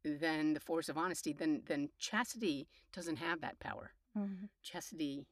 [0.03, 4.49] then the force of honesty then then chastity doesn't have that power Mhm.
[4.61, 5.25] chastity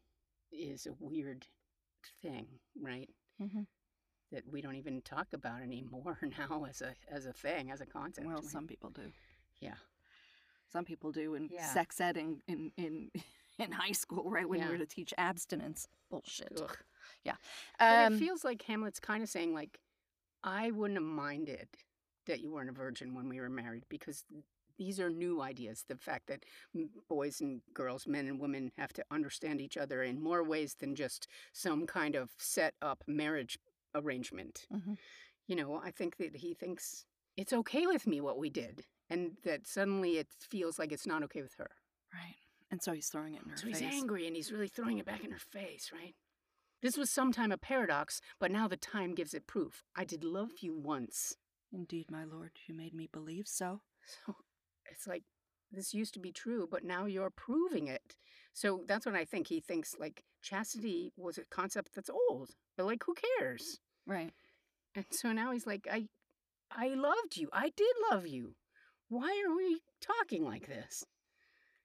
[0.52, 1.46] is a weird
[2.22, 2.48] thing
[2.80, 3.68] right Mhm.
[4.32, 7.86] that we don't even talk about anymore now as a as a thing as a
[7.86, 8.46] concept Well, right?
[8.46, 9.12] some people do.
[9.60, 9.76] yeah
[10.70, 11.74] Some people do in Yeah.
[11.74, 13.12] sex ed in, in, in,
[13.60, 14.48] in high school, right?
[14.48, 14.70] When Yeah.
[14.70, 15.90] we're to teach abstinence.
[16.10, 16.62] Bullshit.
[16.62, 16.78] Ugh.
[17.26, 17.36] Yeah.
[17.80, 19.82] Um, it feels like Hamlet's kind of saying, like,
[20.46, 21.68] I wouldn't have minded
[22.26, 24.24] that you weren't a virgin when we were married because
[24.82, 25.86] these are new ideas.
[25.88, 26.44] The fact that
[27.08, 30.96] boys and girls, men and women have to understand each other in more ways than
[30.96, 33.60] just some kind of set up marriage
[33.94, 34.66] arrangement.
[34.74, 34.98] Mhm.
[35.46, 37.06] You know, I think that he thinks
[37.38, 41.22] it's okay with me what we did, and that suddenly it feels like it's not
[41.24, 41.70] okay with her.
[42.14, 42.36] right.
[42.72, 43.78] And so he's throwing it in her So face.
[43.80, 46.16] So he's angry and he's really throwing it back in her face, right?
[46.82, 49.84] This was sometime a paradox, but now the time gives it proof.
[49.96, 51.38] I did love you once.
[51.72, 53.82] Indeed, my lord, you made me believe so.
[54.26, 54.36] So
[54.92, 55.24] it's like
[55.72, 58.16] this used to be true, but now you're proving it.
[58.54, 59.48] So that's what I think.
[59.48, 63.80] He thinks like chastity was a concept that's old, but like who cares?
[64.06, 64.32] Right.
[64.96, 66.08] And so now he's like, I,
[66.70, 67.48] I loved you.
[67.54, 68.56] I did love you.
[69.08, 71.04] Why are we talking like this?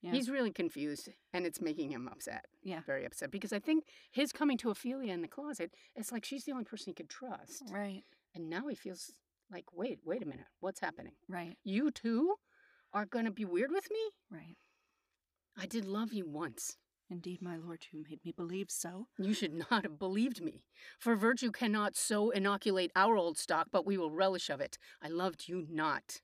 [0.01, 0.11] Yeah.
[0.11, 2.45] He's really confused, and it's making him upset.
[2.63, 2.81] Yeah.
[2.85, 6.43] very upset because I think his coming to Ophelia in the closet, it's like she's
[6.45, 8.03] the only person he could trust, Right.
[8.35, 9.11] and now he feels
[9.51, 11.13] like, wait, wait a minute, what's happening?
[11.27, 11.57] Right.
[11.63, 12.35] You too
[12.93, 13.99] are gonna be weird with me?
[14.29, 14.57] Right.
[15.57, 16.77] I did love you once.
[17.09, 19.07] Indeed, my lord, you made me believe so.
[19.17, 20.63] You should not have believed me.
[20.99, 24.77] For virtue cannot so inoculate our old stock, but we will relish of it.
[25.01, 26.21] I loved you not.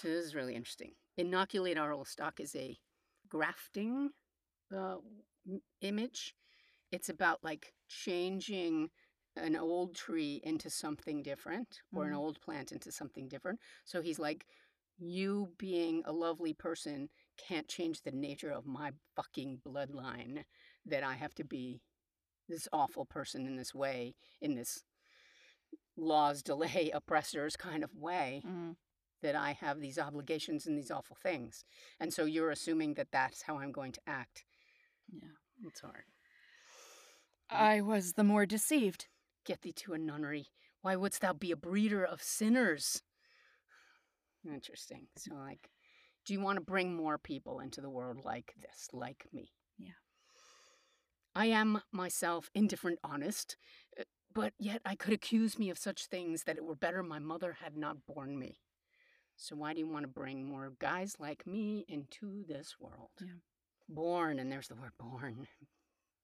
[0.00, 0.92] So this is really interesting.
[1.18, 2.78] Inoculate our old stock is a
[3.28, 4.10] grafting
[4.74, 4.96] uh,
[5.82, 6.34] image.
[6.90, 8.88] It's about like changing
[9.36, 12.18] an old tree into something different or an Mhm.
[12.18, 13.60] old plant into something different.
[13.84, 14.46] So he's like,
[15.02, 17.08] you being a lovely person
[17.48, 20.44] can't change the nature of my fucking bloodline
[20.86, 21.80] that I have to be
[22.48, 24.82] this awful person in this way, in this
[25.96, 28.76] laws delay oppressors kind of way, Mm.
[29.22, 31.64] that I have these obligations and these awful things.
[32.00, 34.44] And so you're assuming that that's how I'm going to act.
[35.12, 35.28] Yeah.
[35.66, 36.04] It's hard.
[37.50, 39.06] I was the more deceived.
[39.44, 40.46] Get thee to a nunnery.
[40.80, 43.02] Why wouldst thou be a breeder of sinners?
[44.46, 45.06] Interesting.
[45.16, 45.70] So, like,
[46.24, 49.52] do you want to bring more people into the world like this, like me?
[49.78, 49.92] Yeah.
[51.34, 53.56] I am myself indifferent honest,
[53.98, 54.04] uh,
[54.34, 57.56] but yet I could accuse me of such things that it were better my mother
[57.62, 58.60] had not borne me.
[59.36, 63.10] So, why do you want to bring more guys like me into this world?
[63.20, 63.40] Yeah.
[63.88, 65.46] Born, and there's the word born.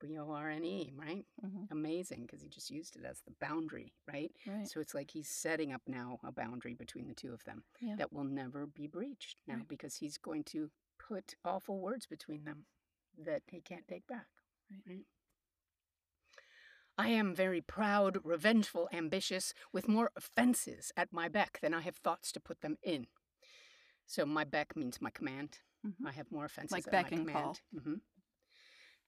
[0.00, 1.26] B O R N E, right?
[1.44, 1.70] Mhm.
[1.70, 4.32] Amazing, because he just used it as the boundary, right?
[4.46, 4.66] Right.
[4.68, 7.96] So it's like he's setting up now a boundary between the two of them Yeah.
[7.96, 9.68] that will never be breached now Right.
[9.68, 12.66] because he's going to put awful words between them
[13.16, 14.28] that he can't take back.
[14.86, 15.06] Right.
[16.96, 21.96] I am very proud, revengeful, ambitious, with more offenses at my beck than I have
[21.96, 23.06] thoughts to put them in.
[24.06, 25.60] So my beck means my command.
[25.86, 26.06] Mhm.
[26.06, 27.56] I have more offenses Like at beck my and call.
[27.70, 28.00] command.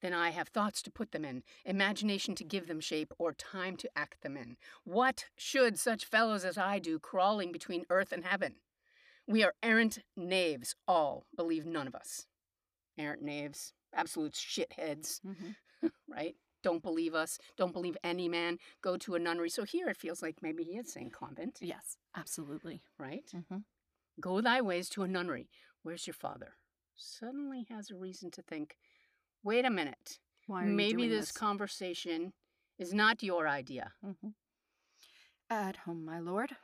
[0.01, 3.75] Then I have thoughts to put them in, imagination to give them shape, or time
[3.77, 4.57] to act them in.
[4.83, 8.55] What should such fellows as I do crawling between earth and heaven?
[9.27, 12.25] We are errant knaves, all, believe none of us.
[12.97, 15.55] Errant knaves, absolute shitheads, Mhm.
[16.07, 16.35] right?
[16.63, 19.49] Don't believe us, don't believe any man, go to a nunnery.
[19.49, 22.83] So here it feels like maybe he is saying convent, Yes, absolutely.
[22.97, 23.25] right?
[23.33, 23.57] Mm-hmm.
[24.19, 25.49] Go thy ways to a nunnery.
[25.83, 26.53] Where's your father?
[26.95, 28.77] Suddenly has a reason to think,
[29.43, 32.33] wait a minute, Why are you maybe doing this, conversation
[32.77, 33.93] is not your idea.
[34.03, 34.33] Mhm.
[35.49, 36.55] At home, my lord.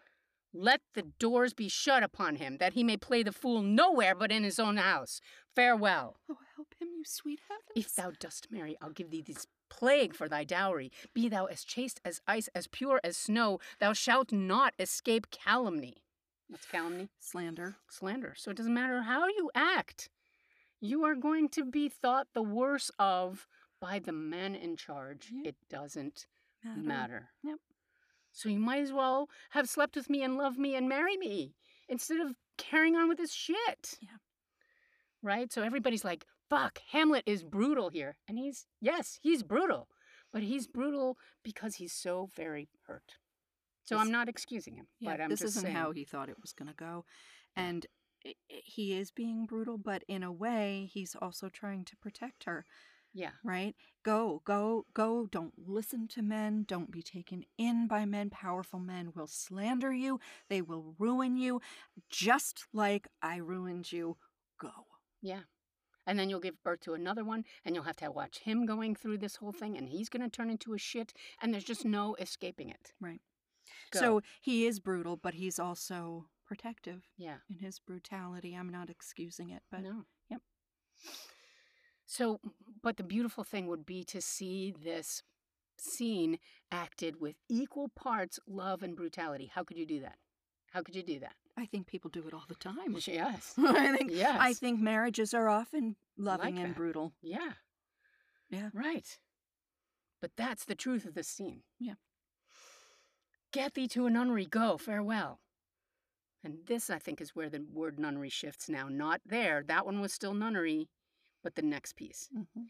[0.54, 4.32] Let the doors be shut upon him, that he may play the fool nowhere but
[4.32, 5.20] in his own house.
[5.54, 6.18] Farewell.
[6.30, 7.72] Oh, help him, you sweet heavens.
[7.76, 10.92] If thou dost marry, I'll give thee this plague for thy dowry.
[11.14, 13.60] Be thou as chaste as ice, as pure as snow.
[13.80, 15.98] Thou shalt not escape calumny.
[16.48, 17.10] What's calumny?
[17.20, 17.76] slander.
[17.90, 18.34] Slander.
[18.38, 20.10] So it doesn't matter how you act,
[20.80, 23.48] you are going to be thought the worse of
[23.80, 25.32] by the men in charge.
[25.44, 26.28] It doesn't
[26.64, 26.82] Matter.
[26.82, 27.30] matter.
[27.44, 27.58] Yep.
[28.32, 31.56] So you might as well have slept with me and love me and marry me
[31.90, 33.98] instead of carrying on with this shit.
[34.02, 34.18] Yeah.
[35.24, 35.52] Right?
[35.52, 38.18] So everybody's like, fuck, Hamlet is brutal here.
[38.28, 39.88] And he's, yes, he's brutal.
[40.32, 43.14] But he's brutal because he's so very hurt.
[43.84, 44.88] So This- I'm not excusing him.
[45.00, 47.06] Yeah, but I'm this just isn't saying, how he thought it was going to go.
[47.56, 47.86] And
[48.48, 52.66] he is being brutal, but in a way, he's also trying to protect her,
[53.14, 53.32] Yeah.
[53.44, 53.76] right?
[54.04, 55.26] Go, go, go.
[55.26, 56.64] Don't listen to men.
[56.68, 58.30] Don't be taken in by men.
[58.30, 61.62] Powerful men will slander you, they will ruin you,
[62.10, 64.18] just like I ruined you.
[64.60, 64.72] Go.
[65.22, 65.42] Yeah.
[66.06, 68.96] And then you'll give birth to another one, and you'll have to watch him going
[68.96, 71.84] through this whole thing, and he's going to turn into a shit, and there's just
[71.84, 72.94] no escaping it.
[73.02, 73.20] Right.
[73.92, 74.00] Go.
[74.00, 77.38] So he is brutal, but he's also protective yeah.
[77.50, 78.56] in his brutality.
[78.56, 80.06] I'm not excusing it, but no.
[80.30, 80.42] yep.
[82.06, 82.40] So,
[82.82, 85.24] but the beautiful thing would be to see this
[85.78, 86.40] scene
[86.72, 89.52] acted with equal parts love and brutality.
[89.54, 90.16] How could you do that?
[90.72, 91.34] How could you do that?
[91.58, 92.96] I think people do it all the time.
[93.06, 93.54] Yes.
[93.58, 94.38] I think yes.
[94.40, 96.78] I think marriages are often loving Like and that.
[96.78, 97.14] brutal.
[97.22, 97.54] Yeah.
[98.50, 98.70] Yeah.
[98.74, 99.18] Right.
[100.22, 101.62] But that's the truth of the scene.
[101.80, 101.94] Yeah.
[103.52, 105.40] Get thee to a nunnery, go, farewell.
[106.44, 108.88] And this, I think, is where the word nunnery shifts now.
[108.90, 109.64] Not there.
[109.68, 110.88] That one was still nunnery,
[111.44, 112.30] but the next piece.
[112.36, 112.64] Mm-hmm.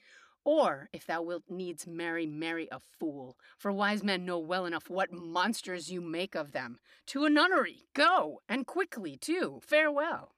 [0.46, 3.38] Or, if thou wilt needs marry, marry a fool.
[3.58, 6.80] For wise men know well enough what monsters you make of them.
[7.08, 9.60] To a nunnery, go, and quickly, too.
[9.62, 10.37] Farewell.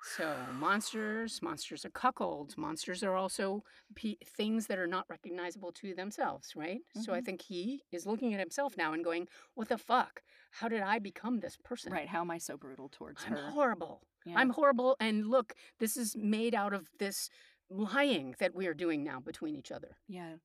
[0.00, 2.56] So monsters, monsters are cuckolds.
[2.56, 3.64] Monsters are also
[3.94, 6.80] pe- things that are not recognizable to themselves, right?
[7.02, 7.24] So I Mhm.
[7.24, 10.22] think he is looking at himself now and going, "What the fuck?
[10.52, 11.92] How did I become this person?
[11.92, 12.08] Right.
[12.08, 13.50] How am I so brutal towards I'm her?
[13.50, 14.06] horrible.
[14.24, 14.38] Yeah.
[14.38, 14.96] I'm horrible.
[15.00, 17.28] And look, this is made out of this
[17.68, 20.38] lying that we are doing now between each other, Yeah.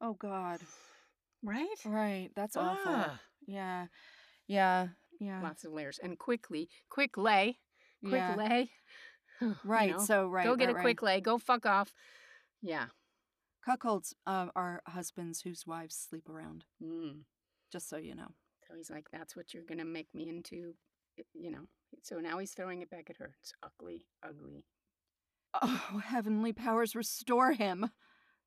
[0.00, 0.60] Oh God.
[1.42, 1.84] right?
[1.84, 2.30] Right.
[2.34, 2.92] That's awful.
[2.94, 3.88] Ah, Yeah.
[4.46, 4.88] Yeah.
[5.18, 5.42] Yeah.
[5.42, 5.98] Lots of layers.
[5.98, 7.58] And quickly, quick lay,
[8.00, 8.34] quick yeah.
[8.36, 8.70] lay.
[9.40, 9.92] you Right.
[9.92, 10.44] know, So right.
[10.44, 10.82] go get right, a right.
[10.82, 11.20] quick lay.
[11.20, 11.92] Go fuck off.
[12.62, 12.86] Yeah.
[13.66, 16.64] Cuckolds uh, are husbands whose wives sleep around.
[16.82, 17.22] Mm.
[17.72, 18.28] Just so you know.
[18.66, 20.74] So he's like, that's what you're going to make me into,
[21.34, 21.66] you know.
[22.02, 23.34] So now he's throwing it back at her.
[23.42, 24.64] It's ugly, ugly.
[25.60, 27.90] Oh, heavenly powers, restore him.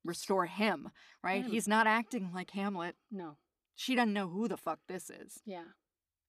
[0.05, 0.89] Restore him,
[1.23, 1.43] right?
[1.43, 1.51] Him.
[1.51, 2.95] He's not acting like Hamlet.
[3.11, 3.38] No.
[3.75, 5.41] She doesn't know who the fuck this is.
[5.45, 5.63] Yeah.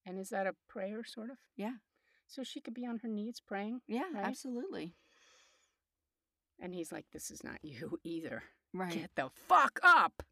[0.06, 1.36] And is that a prayer, sort of?
[1.56, 1.74] Yeah.
[2.34, 3.80] So she could be on her knees praying.
[3.86, 4.24] Yeah, Right?
[4.24, 4.94] absolutely.
[6.60, 8.42] And he's like, this is not you either.
[8.72, 8.92] Right.
[8.92, 10.22] Get the fuck up.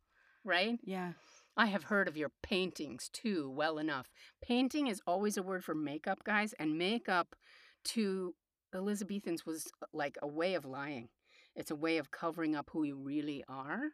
[0.44, 0.78] Right?
[0.82, 1.12] Yeah.
[1.56, 4.10] I have heard of your paintings too well enough.
[4.42, 7.36] Painting is always a word for makeup, guys, and makeup
[7.84, 8.34] to
[8.74, 11.08] Elizabethans was uh, like a way of lying.
[11.54, 13.90] It's a way of covering up who you really are.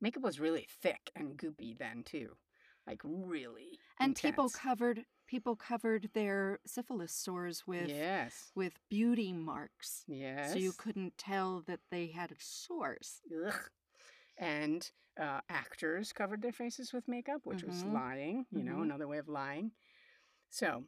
[0.00, 2.30] Makeup was really thick and goopy then too,
[2.86, 3.78] like really.
[4.00, 10.04] And people covered people covered their syphilis sores with yes, with beauty marks.
[10.06, 10.52] yes.
[10.52, 13.22] So you couldn't tell that they had sores.
[13.46, 13.54] Ugh.
[14.36, 17.92] And uh, actors covered their faces with makeup, which was Mhm.
[17.94, 18.82] lying, you know, Mhm.
[18.82, 19.72] another way of lying.
[20.50, 20.84] So,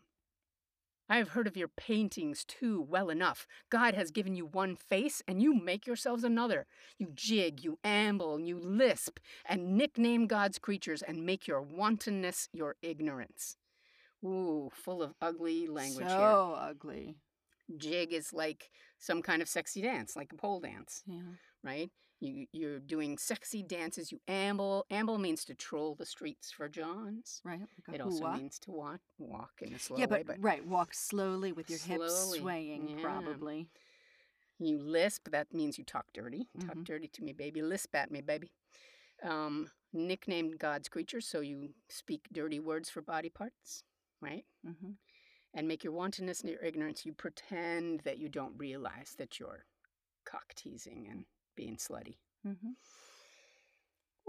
[1.08, 3.46] I have heard of your paintings too well enough.
[3.70, 6.66] God has given you one face, and you make yourselves another.
[6.98, 12.76] You jig, you amble, you lisp, and nickname God's creatures, and make your wantonness your
[12.82, 13.56] ignorance.
[14.24, 16.68] Ooh, full of ugly language so here.
[16.70, 17.16] ugly.
[17.76, 21.20] Jig is like some kind of sexy dance, like a pole dance Yeah.
[21.62, 21.90] right?
[22.20, 24.12] You you're doing sexy dances.
[24.12, 24.86] You amble.
[24.90, 27.40] Amble means to troll the streets for Johns.
[27.44, 27.60] Right.
[27.88, 28.36] Like It also hoo-ah.
[28.36, 30.22] means to walk walk in a slow yeah, way.
[30.22, 33.02] but, But right, walk slowly with your hips swaying, yeah.
[33.02, 33.68] probably.
[34.58, 35.28] you lisp.
[35.30, 36.48] That means you talk dirty.
[36.60, 36.84] Talk Mhm.
[36.84, 37.60] dirty to me, baby.
[37.62, 38.50] Lisp at me, baby.
[39.22, 43.82] Um, nicknamed God's creatures, so you speak dirty words for body parts,
[44.24, 44.44] right?
[44.66, 44.92] Mm-hmm.
[45.54, 47.06] And make your wantonness and your ignorance.
[47.06, 49.64] You pretend that you don't realize that you're
[50.24, 51.26] cock teasing and
[51.56, 52.16] being slutty.
[52.46, 52.70] Mm-hmm.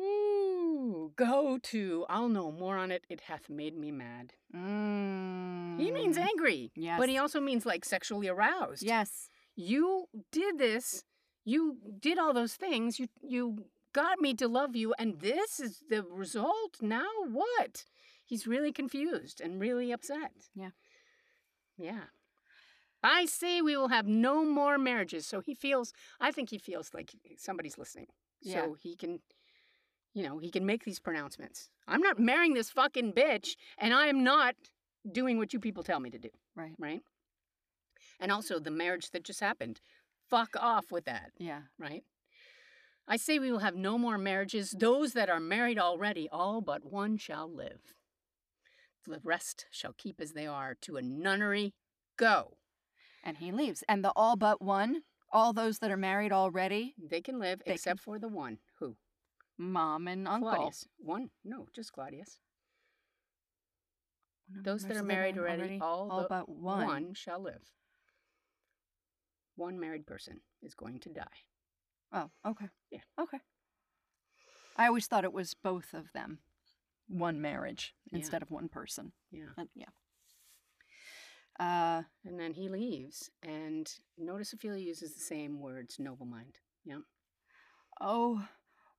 [0.02, 2.06] Ooh, go to.
[2.10, 3.06] I'll no more on it.
[3.10, 4.34] It hath made me mad.
[4.54, 5.80] Mm.
[5.80, 6.72] He means angry.
[6.98, 8.84] But he also means like sexually aroused.
[8.84, 9.30] Yes.
[9.56, 11.04] You did this.
[11.46, 13.00] You did all those things.
[13.00, 16.78] You you got me to love you and this is the result.
[16.82, 17.86] Now what?
[18.26, 20.32] He's really confused and really upset.
[20.56, 20.72] Yeah.
[21.78, 22.06] Yeah.
[23.04, 25.28] I say we will have no more marriages.
[25.28, 28.08] So he feels I think he feels like somebody's listening.
[28.42, 28.64] Yeah.
[28.66, 29.20] So he can
[30.14, 31.70] you know, he can make these pronouncements.
[31.88, 34.56] I'm not marrying this fucking bitch and I am not
[35.12, 36.74] doing what you people tell me to do Right.
[36.80, 37.02] right?
[38.20, 39.82] And also the marriage that just happened.
[40.30, 41.64] Fuck off with that, Yeah.
[41.78, 42.04] right?
[43.08, 44.72] I say we will have no more marriages.
[44.72, 47.94] Those that are married already, all but one shall live.
[49.08, 50.76] The rest shall keep as they are.
[50.82, 51.74] To a nunnery,
[52.18, 52.58] go.
[53.24, 53.84] And he leaves.
[53.88, 57.74] And the all but one, all those that are married already, They can live They
[57.74, 58.60] except for the one.
[58.80, 58.98] Who?
[59.58, 60.50] mom and uncle.
[60.52, 60.88] Claudius.
[60.98, 61.30] One?
[61.44, 62.40] No, just Claudius.
[64.50, 66.86] One of Those them that are married already, all, all the but one.
[66.86, 67.72] one shall live.
[69.56, 71.24] One married person is going to die.
[72.12, 72.68] Oh, okay.
[72.92, 73.00] Yeah.
[73.20, 73.40] Okay.
[74.78, 76.40] I always thought it was both of them.
[77.08, 78.18] One marriage Yeah.
[78.20, 79.12] instead of one person.
[79.32, 79.50] Yeah.
[79.58, 79.90] Uh, yeah.
[81.60, 83.88] Uh, And then he leaves, and
[84.18, 86.60] notice Ophelia uses the same words, noble mind.
[86.84, 87.00] Yeah.
[88.02, 88.48] oh,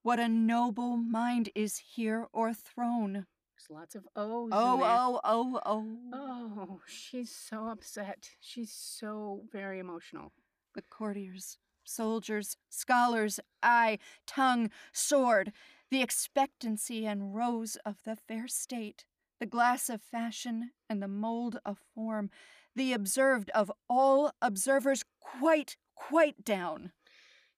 [0.02, 3.12] what a noble mind is here o'erthrown.
[3.12, 4.50] There's lots of O's.
[4.52, 5.98] Oh, oh, oh, oh.
[6.12, 8.30] Oh, she's so upset.
[8.40, 10.32] She's so very emotional.
[10.74, 15.52] The courtiers, soldiers, scholars, eye, tongue, sword,
[15.90, 19.04] the expectancy and rose of the fair state,
[19.40, 22.30] the glass of fashion and the mold of form,
[22.74, 26.92] the observed of all observers quite, quite down.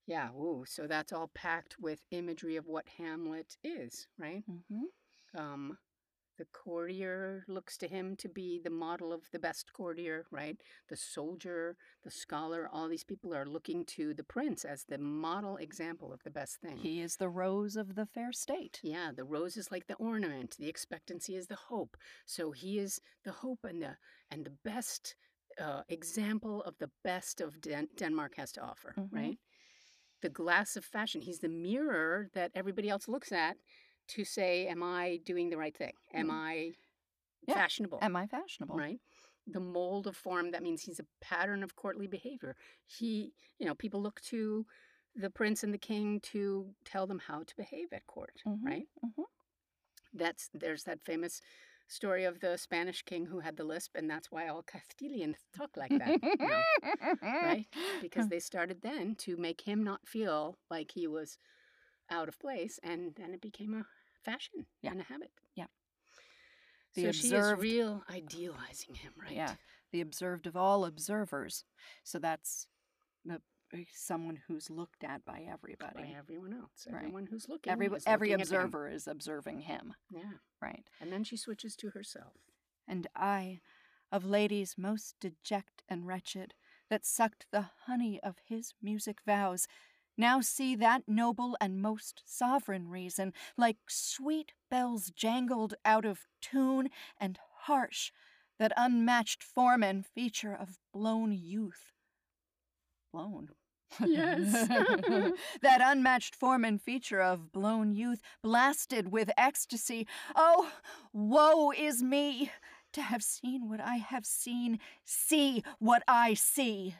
[0.07, 4.43] Yeah, ooh, so that's all packed with imagery of what Hamlet is, right?
[4.49, 5.39] Mm-hmm.
[5.39, 5.77] Um,
[6.39, 10.57] the courtier looks to him to be the model of the best courtier, right?
[10.87, 15.57] The soldier, the scholar, all these people are looking to the prince as the model
[15.57, 16.77] example of the best thing.
[16.77, 18.79] He is the rose of the fair state.
[18.81, 20.55] Yeah, the rose is like the ornament.
[20.57, 21.97] The expectancy is the hope.
[22.25, 23.97] So he is the hope and the
[24.31, 25.15] and the best
[25.61, 29.09] uh, example of the best of Den- Denmark has to offer, Mhm.
[29.11, 29.37] right?
[30.21, 31.21] The glass of fashion.
[31.21, 33.57] He's the mirror that everybody else looks at
[34.09, 35.93] to say, "Am I doing the right thing?
[36.13, 36.31] Am Mhm.
[36.31, 36.73] I
[37.47, 37.55] Yeah.
[37.55, 38.77] fashionable?" Am I fashionable?
[38.77, 38.99] right?
[39.47, 42.55] The mold of form, that means he's a pattern of courtly behavior.
[42.85, 44.65] He, you know, people look to
[45.15, 48.87] the prince and the king to tell them how to behave at court, Mhm, right?
[49.03, 49.25] mhm.
[50.13, 51.41] That's there's that famous
[51.87, 55.75] story of the Spanish king who had the lisp, and that's why all Castilians talk
[55.77, 56.65] like that, now,
[57.41, 57.67] right?
[57.99, 61.37] Because they started then to make him not feel like he was
[62.09, 63.87] out of place, and then it became a
[64.31, 64.91] fashion Yeah.
[64.91, 65.31] and a habit.
[65.55, 65.65] Yeah.
[66.95, 69.31] The so she is real idealizing him, right?
[69.31, 69.55] Yeah,
[69.91, 71.63] the observed of all observers.
[72.03, 72.67] So that's
[73.25, 73.41] the
[73.73, 75.93] uh, someone who's looked at by everybody.
[76.01, 76.87] by everyone else.
[76.89, 76.97] Right.
[77.03, 77.71] Everyone who's looking.
[77.71, 79.93] Every is every looking observer is observing him.
[80.11, 80.37] Yeah.
[80.61, 80.85] Right.
[80.99, 82.33] And then she switches to herself.
[82.87, 83.59] And I,
[84.11, 86.55] of ladies most deject and wretched,
[86.89, 89.67] that sucked the honey of his music vows,
[90.19, 96.89] now see that noble and most sovereign reason, like sweet bells jangled out of tune
[97.19, 98.11] and harsh,
[98.59, 101.93] that unmatched form and feature of blown youth.
[103.13, 103.49] Blown.
[104.05, 104.67] Yes.
[105.61, 110.05] that unmatched form and feature of blown youth, blasted with ecstasy.
[110.35, 110.69] Oh,
[111.13, 112.51] woe is me!
[112.93, 116.95] To have seen what I have seen, see what I see.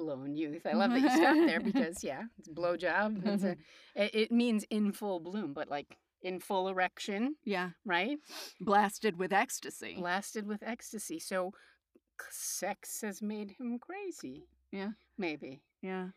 [0.00, 0.66] Blown youth.
[0.66, 3.26] I love that you stopped there because yeah, it's blowjob.
[3.26, 3.56] It's a,
[3.94, 8.18] it, it means in full bloom, but like in full erection, Yeah, right?
[8.60, 9.96] blasted with ecstasy.
[9.98, 11.18] Blasted with ecstasy.
[11.18, 11.52] So
[12.30, 14.44] sex has made him crazy.
[14.72, 14.90] Yeah.
[15.18, 15.62] Maybe.
[15.82, 16.08] yeah,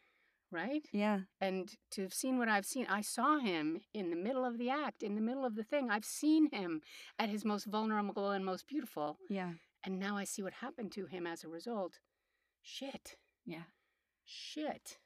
[0.51, 0.85] Right?
[0.91, 1.21] yeah.
[1.41, 4.69] And to have seen what I've seen, I saw him in the middle of the
[4.69, 5.89] act, in the middle of the thing.
[5.89, 6.81] I've seen him
[7.17, 9.17] at his most vulnerable and most beautiful.
[9.29, 9.53] Yeah,
[9.85, 11.99] And now I see what happened to him as a result.
[12.61, 13.15] Shit.
[13.45, 13.63] Yeah.
[14.25, 14.97] Shit.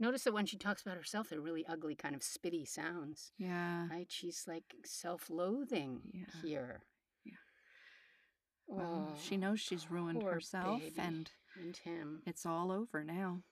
[0.00, 3.86] Notice that when she talks about herself, they're really ugly, kind of spitty sounds, Yeah.
[3.88, 4.10] right?
[4.10, 6.40] She's like self loathing Yeah.
[6.42, 6.82] here.
[7.24, 7.34] Yeah.
[8.66, 12.22] Well, she oh, knows she's ruined herself, and And him.
[12.26, 13.42] it's all over now.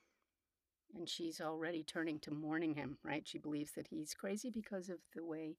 [0.93, 3.25] And she's already turning to mourning him, right?
[3.25, 5.57] She believes that he's crazy because of the way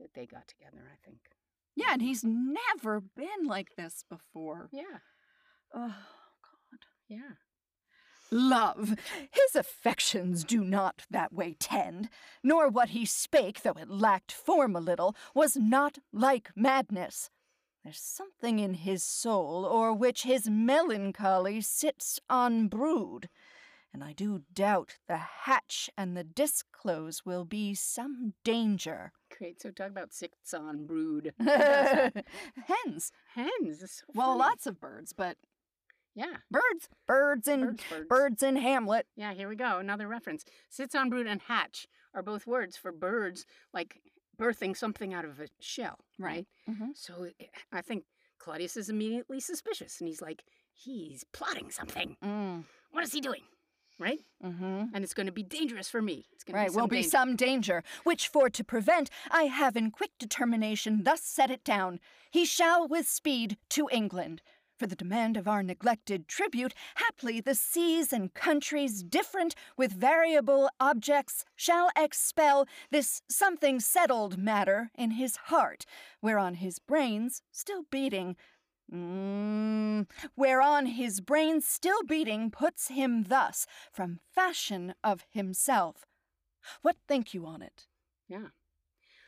[0.00, 1.20] that they got together, I think.
[1.76, 4.68] Yeah, and he's never been like this before.
[4.72, 4.98] Yeah.
[5.72, 6.80] Oh, God.
[7.06, 7.34] Yeah.
[8.30, 8.96] Love,
[9.30, 12.08] his affections do not that way tend,
[12.42, 17.30] nor what he spake, though it lacked form a little, was not like madness.
[17.84, 23.28] There's something in his soul, o'er which his melancholy sits on brood,
[23.92, 29.12] and I do doubt the hatch and the disclose will be some danger.
[29.38, 29.62] Great.
[29.62, 31.32] So talk about sits on brood.
[31.38, 31.54] Who does
[32.12, 32.24] that?
[32.66, 33.12] Hens.
[33.34, 33.80] Hens.
[33.80, 34.38] So Well, funny.
[34.40, 35.36] lots of birds, but
[36.16, 36.38] Yeah.
[36.50, 38.06] birds, birds in Birds, birds.
[38.08, 39.06] birds in Hamlet.
[39.16, 39.78] Yeah, here we go.
[39.78, 40.44] Another reference.
[40.68, 44.00] Sits on brood and hatch are both words for birds, like
[44.36, 46.46] birthing something out of a shell, right?
[46.68, 46.96] Mhm.
[46.96, 48.04] So i- I think
[48.38, 52.16] Claudius is immediately suspicious, and he's like, he's plotting something.
[52.22, 52.64] Mm.
[52.90, 53.42] What is he doing?
[53.98, 54.20] Right?
[54.44, 54.94] Mm-hmm.
[54.94, 56.26] And it's going to be dangerous for me.
[56.32, 57.08] It's going to Right, be will be danger.
[57.08, 61.98] some danger, which for to prevent, I have in quick determination thus set it down.
[62.30, 64.42] He shall with speed to England.
[64.78, 70.68] For the demand of our neglected tribute, haply the seas and countries different with variable
[70.78, 75.86] objects shall expel this something settled matter in his heart,
[76.20, 78.36] whereon his brains still beating
[78.92, 86.06] Mm, whereon his brain still beating puts him thus from fashion of himself.
[86.82, 87.86] What think you on it?
[88.28, 88.48] Yeah.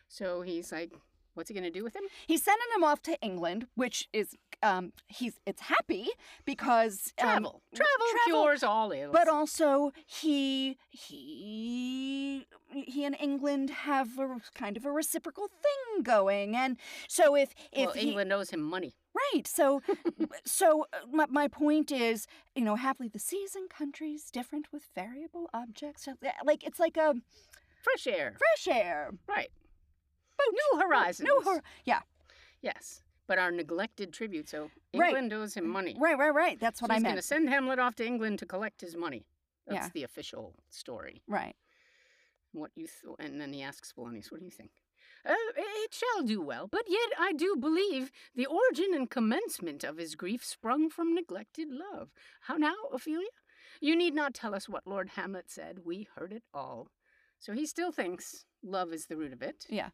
[0.07, 0.93] So he's like,
[1.39, 2.03] what's he going to do with him?
[2.27, 6.09] He's sending him off to England, which is um he's it's happy
[6.45, 7.63] because um, Travel.
[7.75, 8.07] travel.
[8.27, 9.13] cures all ills.
[9.13, 16.57] But also he he he and England have a kind of a reciprocal thing going,
[16.57, 16.77] and
[17.09, 18.95] so if if well, he, England owes him money.
[19.33, 19.47] Right.
[19.47, 19.83] So,
[20.45, 24.85] so uh, my, my point is, you know, happily the seas and countries different with
[24.95, 26.07] variable objects.
[26.45, 27.15] Like it's like a
[27.83, 28.37] Fresh air.
[28.39, 29.11] fresh air.
[29.29, 29.51] Right.
[30.53, 31.29] New horizons.
[31.29, 32.01] No, hor- yeah.
[32.63, 33.03] Yes.
[33.27, 34.49] But our neglected tribute.
[34.49, 35.09] So Right.
[35.09, 35.97] England owes him money.
[35.99, 36.59] Right, right, right.
[36.59, 38.97] That's what so I he's going to send Hamlet off to England to collect his
[38.97, 39.27] money.
[39.67, 39.91] That's Yeah.
[39.93, 41.23] the official story.
[41.27, 41.55] Right.
[42.53, 44.71] What you th- and then he asks Polonius, "What do you think?"
[45.27, 49.99] Uh, it shall do well, but yet I do believe the origin and commencement of
[49.99, 52.11] his grief sprung from neglected love.
[52.43, 53.29] How now, Ophelia?
[53.81, 55.81] You need not tell us what Lord Hamlet said.
[55.85, 56.91] We heard it all.
[57.39, 59.67] So he still thinks love is the root of it.
[59.69, 59.91] Yeah.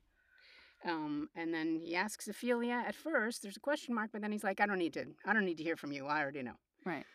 [0.85, 3.43] Um, and then he asks Ophelia at first.
[3.43, 5.07] There's a question mark, but then he's like, "I don't need to.
[5.25, 6.07] I don't need to hear from you.
[6.07, 7.07] I already know." Right.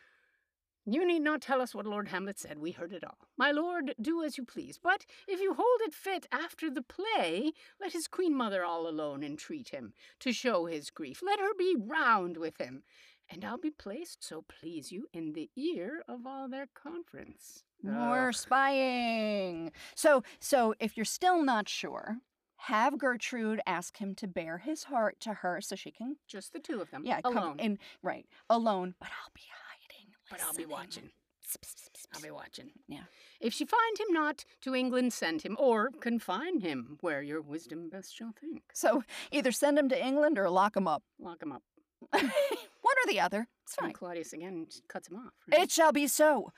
[0.86, 2.58] You need not tell us what Lord Hamlet said.
[2.58, 3.18] We heard it all.
[3.38, 4.80] My lord, do as you please.
[4.82, 9.24] But if you hold it fit after the play, let his queen mother all alone
[9.24, 11.22] entreat him to show his grief.
[11.22, 12.82] Let her be round with him,
[13.30, 17.64] and I'll be placed, so please you, in the ear of all their conference.
[17.84, 18.36] More Ugh.
[18.36, 19.72] spying.
[19.94, 22.18] So, so if you're still not sure,
[22.64, 26.60] have Gertrude ask him to bare his heart to her so she can, Just the
[26.60, 27.04] two of them.
[27.06, 27.60] yeah, come alone.
[27.60, 28.96] in right alone.
[29.00, 30.14] But I'll be hiding.
[30.30, 31.10] but I'll be watching.
[32.14, 32.72] I'll be watching.
[32.88, 33.04] Yeah.
[33.40, 37.90] If she find him not, to England send him, or confine him where your wisdom
[37.90, 38.64] best shall think.
[38.74, 41.04] So either send him to England or lock him up.
[41.20, 41.64] Lock him up.
[42.12, 43.48] One or the other.
[43.64, 43.94] It's And fine.
[43.94, 45.34] Claudius again cuts him off.
[45.52, 45.62] right?
[45.62, 46.52] It shall be so.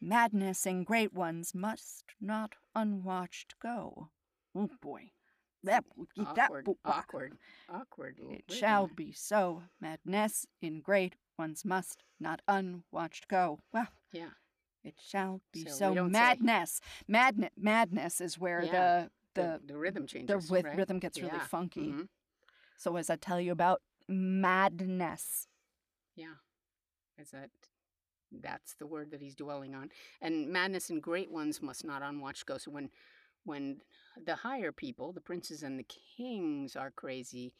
[0.00, 4.08] Madness in great ones must not unwatched go.
[4.54, 5.10] Oh boy.
[5.64, 5.84] That,
[6.18, 7.32] awkward, awkward,
[7.68, 8.20] awkward.
[8.20, 9.62] It shall be so.
[9.80, 13.60] Madness in great ones must not unwatched go.
[13.72, 14.30] Well, Yeah.
[14.84, 16.08] it shall be So so.
[16.08, 16.80] madness.
[17.08, 17.50] Madness.
[17.56, 20.46] Madness is where Yeah, the the the rhythm changes.
[20.46, 20.76] the with right?
[20.76, 21.88] rhythm gets really Yeah, funky.
[21.92, 22.08] mhm,
[22.76, 25.48] So as I tell you about madness.
[26.14, 26.34] Yeah.
[27.18, 27.50] Is that
[28.30, 29.90] that's the word that he's dwelling on.
[30.20, 32.58] And madness and great ones must not unwatched go.
[32.58, 32.90] So when
[33.46, 33.78] when
[34.24, 35.86] the higher people, the princes and the
[36.16, 37.54] kings are crazy,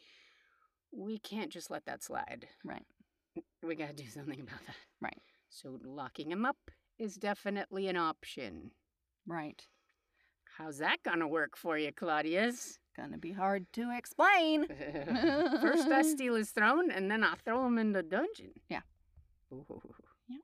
[0.92, 2.46] we can't just let that slide.
[2.64, 2.86] Right.
[3.62, 4.76] We gotta do something about that.
[5.00, 5.20] Right.
[5.48, 6.56] So locking him up
[6.98, 8.70] is definitely an option.
[9.26, 9.62] Right.
[10.58, 12.78] How's that gonna work for you, Claudius?
[12.96, 14.66] Gonna be hard to explain.
[15.60, 18.52] First, I steal his throne, and then I throw him in the dungeon.
[18.70, 18.80] Yeah.
[19.52, 19.66] Ooh,
[20.28, 20.38] Yeah.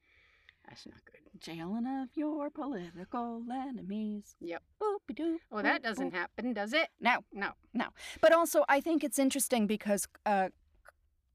[0.68, 1.21] That's not good.
[1.40, 4.34] Jailing of your political enemies.
[4.40, 4.62] Yep.
[4.80, 5.38] Boopy doo.
[5.50, 6.88] Oh, that doesn't happen, does it?
[7.00, 7.52] No, No.
[7.74, 7.86] no.
[8.20, 10.48] But also, I think it's interesting because uh,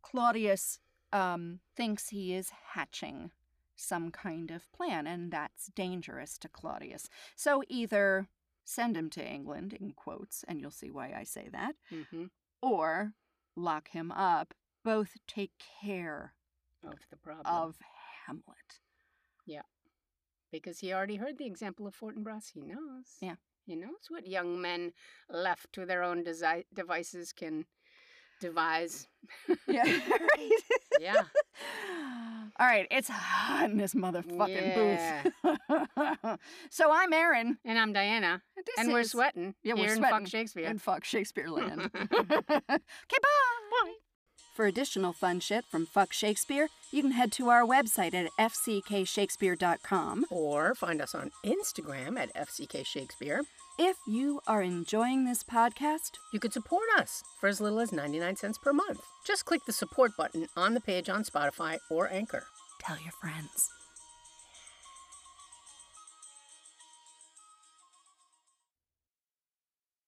[0.02, 0.80] Claudius
[1.12, 3.32] um, thinks he is hatching
[3.76, 7.08] some kind of plan, and that's dangerous to Claudius.
[7.36, 8.28] So either
[8.66, 12.26] send him to England, in quotes, and you'll see why I say that, Mm-hmm.
[12.62, 13.14] or
[13.56, 14.54] lock him up.
[14.84, 15.52] Both take
[15.82, 16.34] care
[16.84, 17.46] Of the problem.
[17.46, 17.76] of
[18.26, 18.80] Hamlet.
[20.52, 22.52] Because he already heard the example of Fortinbras.
[22.54, 23.18] He knows.
[23.22, 23.36] Yeah.
[23.66, 24.94] He knows what young men
[25.30, 27.66] left to their own desi- devices can
[28.40, 29.08] devise.
[29.68, 29.84] Yeah.
[30.10, 30.52] right.
[31.00, 31.22] Yeah.
[32.60, 36.40] All right, it's hot in this motherfucking booth.
[36.72, 37.58] so I'm Aaron.
[37.64, 38.42] And I'm Diana.
[38.56, 39.54] This and we're sweating.
[39.64, 40.66] Yeah, we're sweating Fuck Shakespeare.
[40.66, 41.92] And fuck Shakespeare land.
[41.94, 42.10] okay,
[42.70, 43.94] bye.
[44.56, 50.26] For additional fun shit from Fuck Shakespeare, you can head to our website at fckshakespeare.com.
[50.30, 53.42] Or find us on Instagram at fckshakespeare.
[53.80, 58.36] If you are enjoying this podcast, You could support us for as little as 99
[58.36, 59.02] cents per month.
[59.26, 62.46] Just click the support button on the page on Spotify or Anchor.
[62.80, 63.70] tell your friends.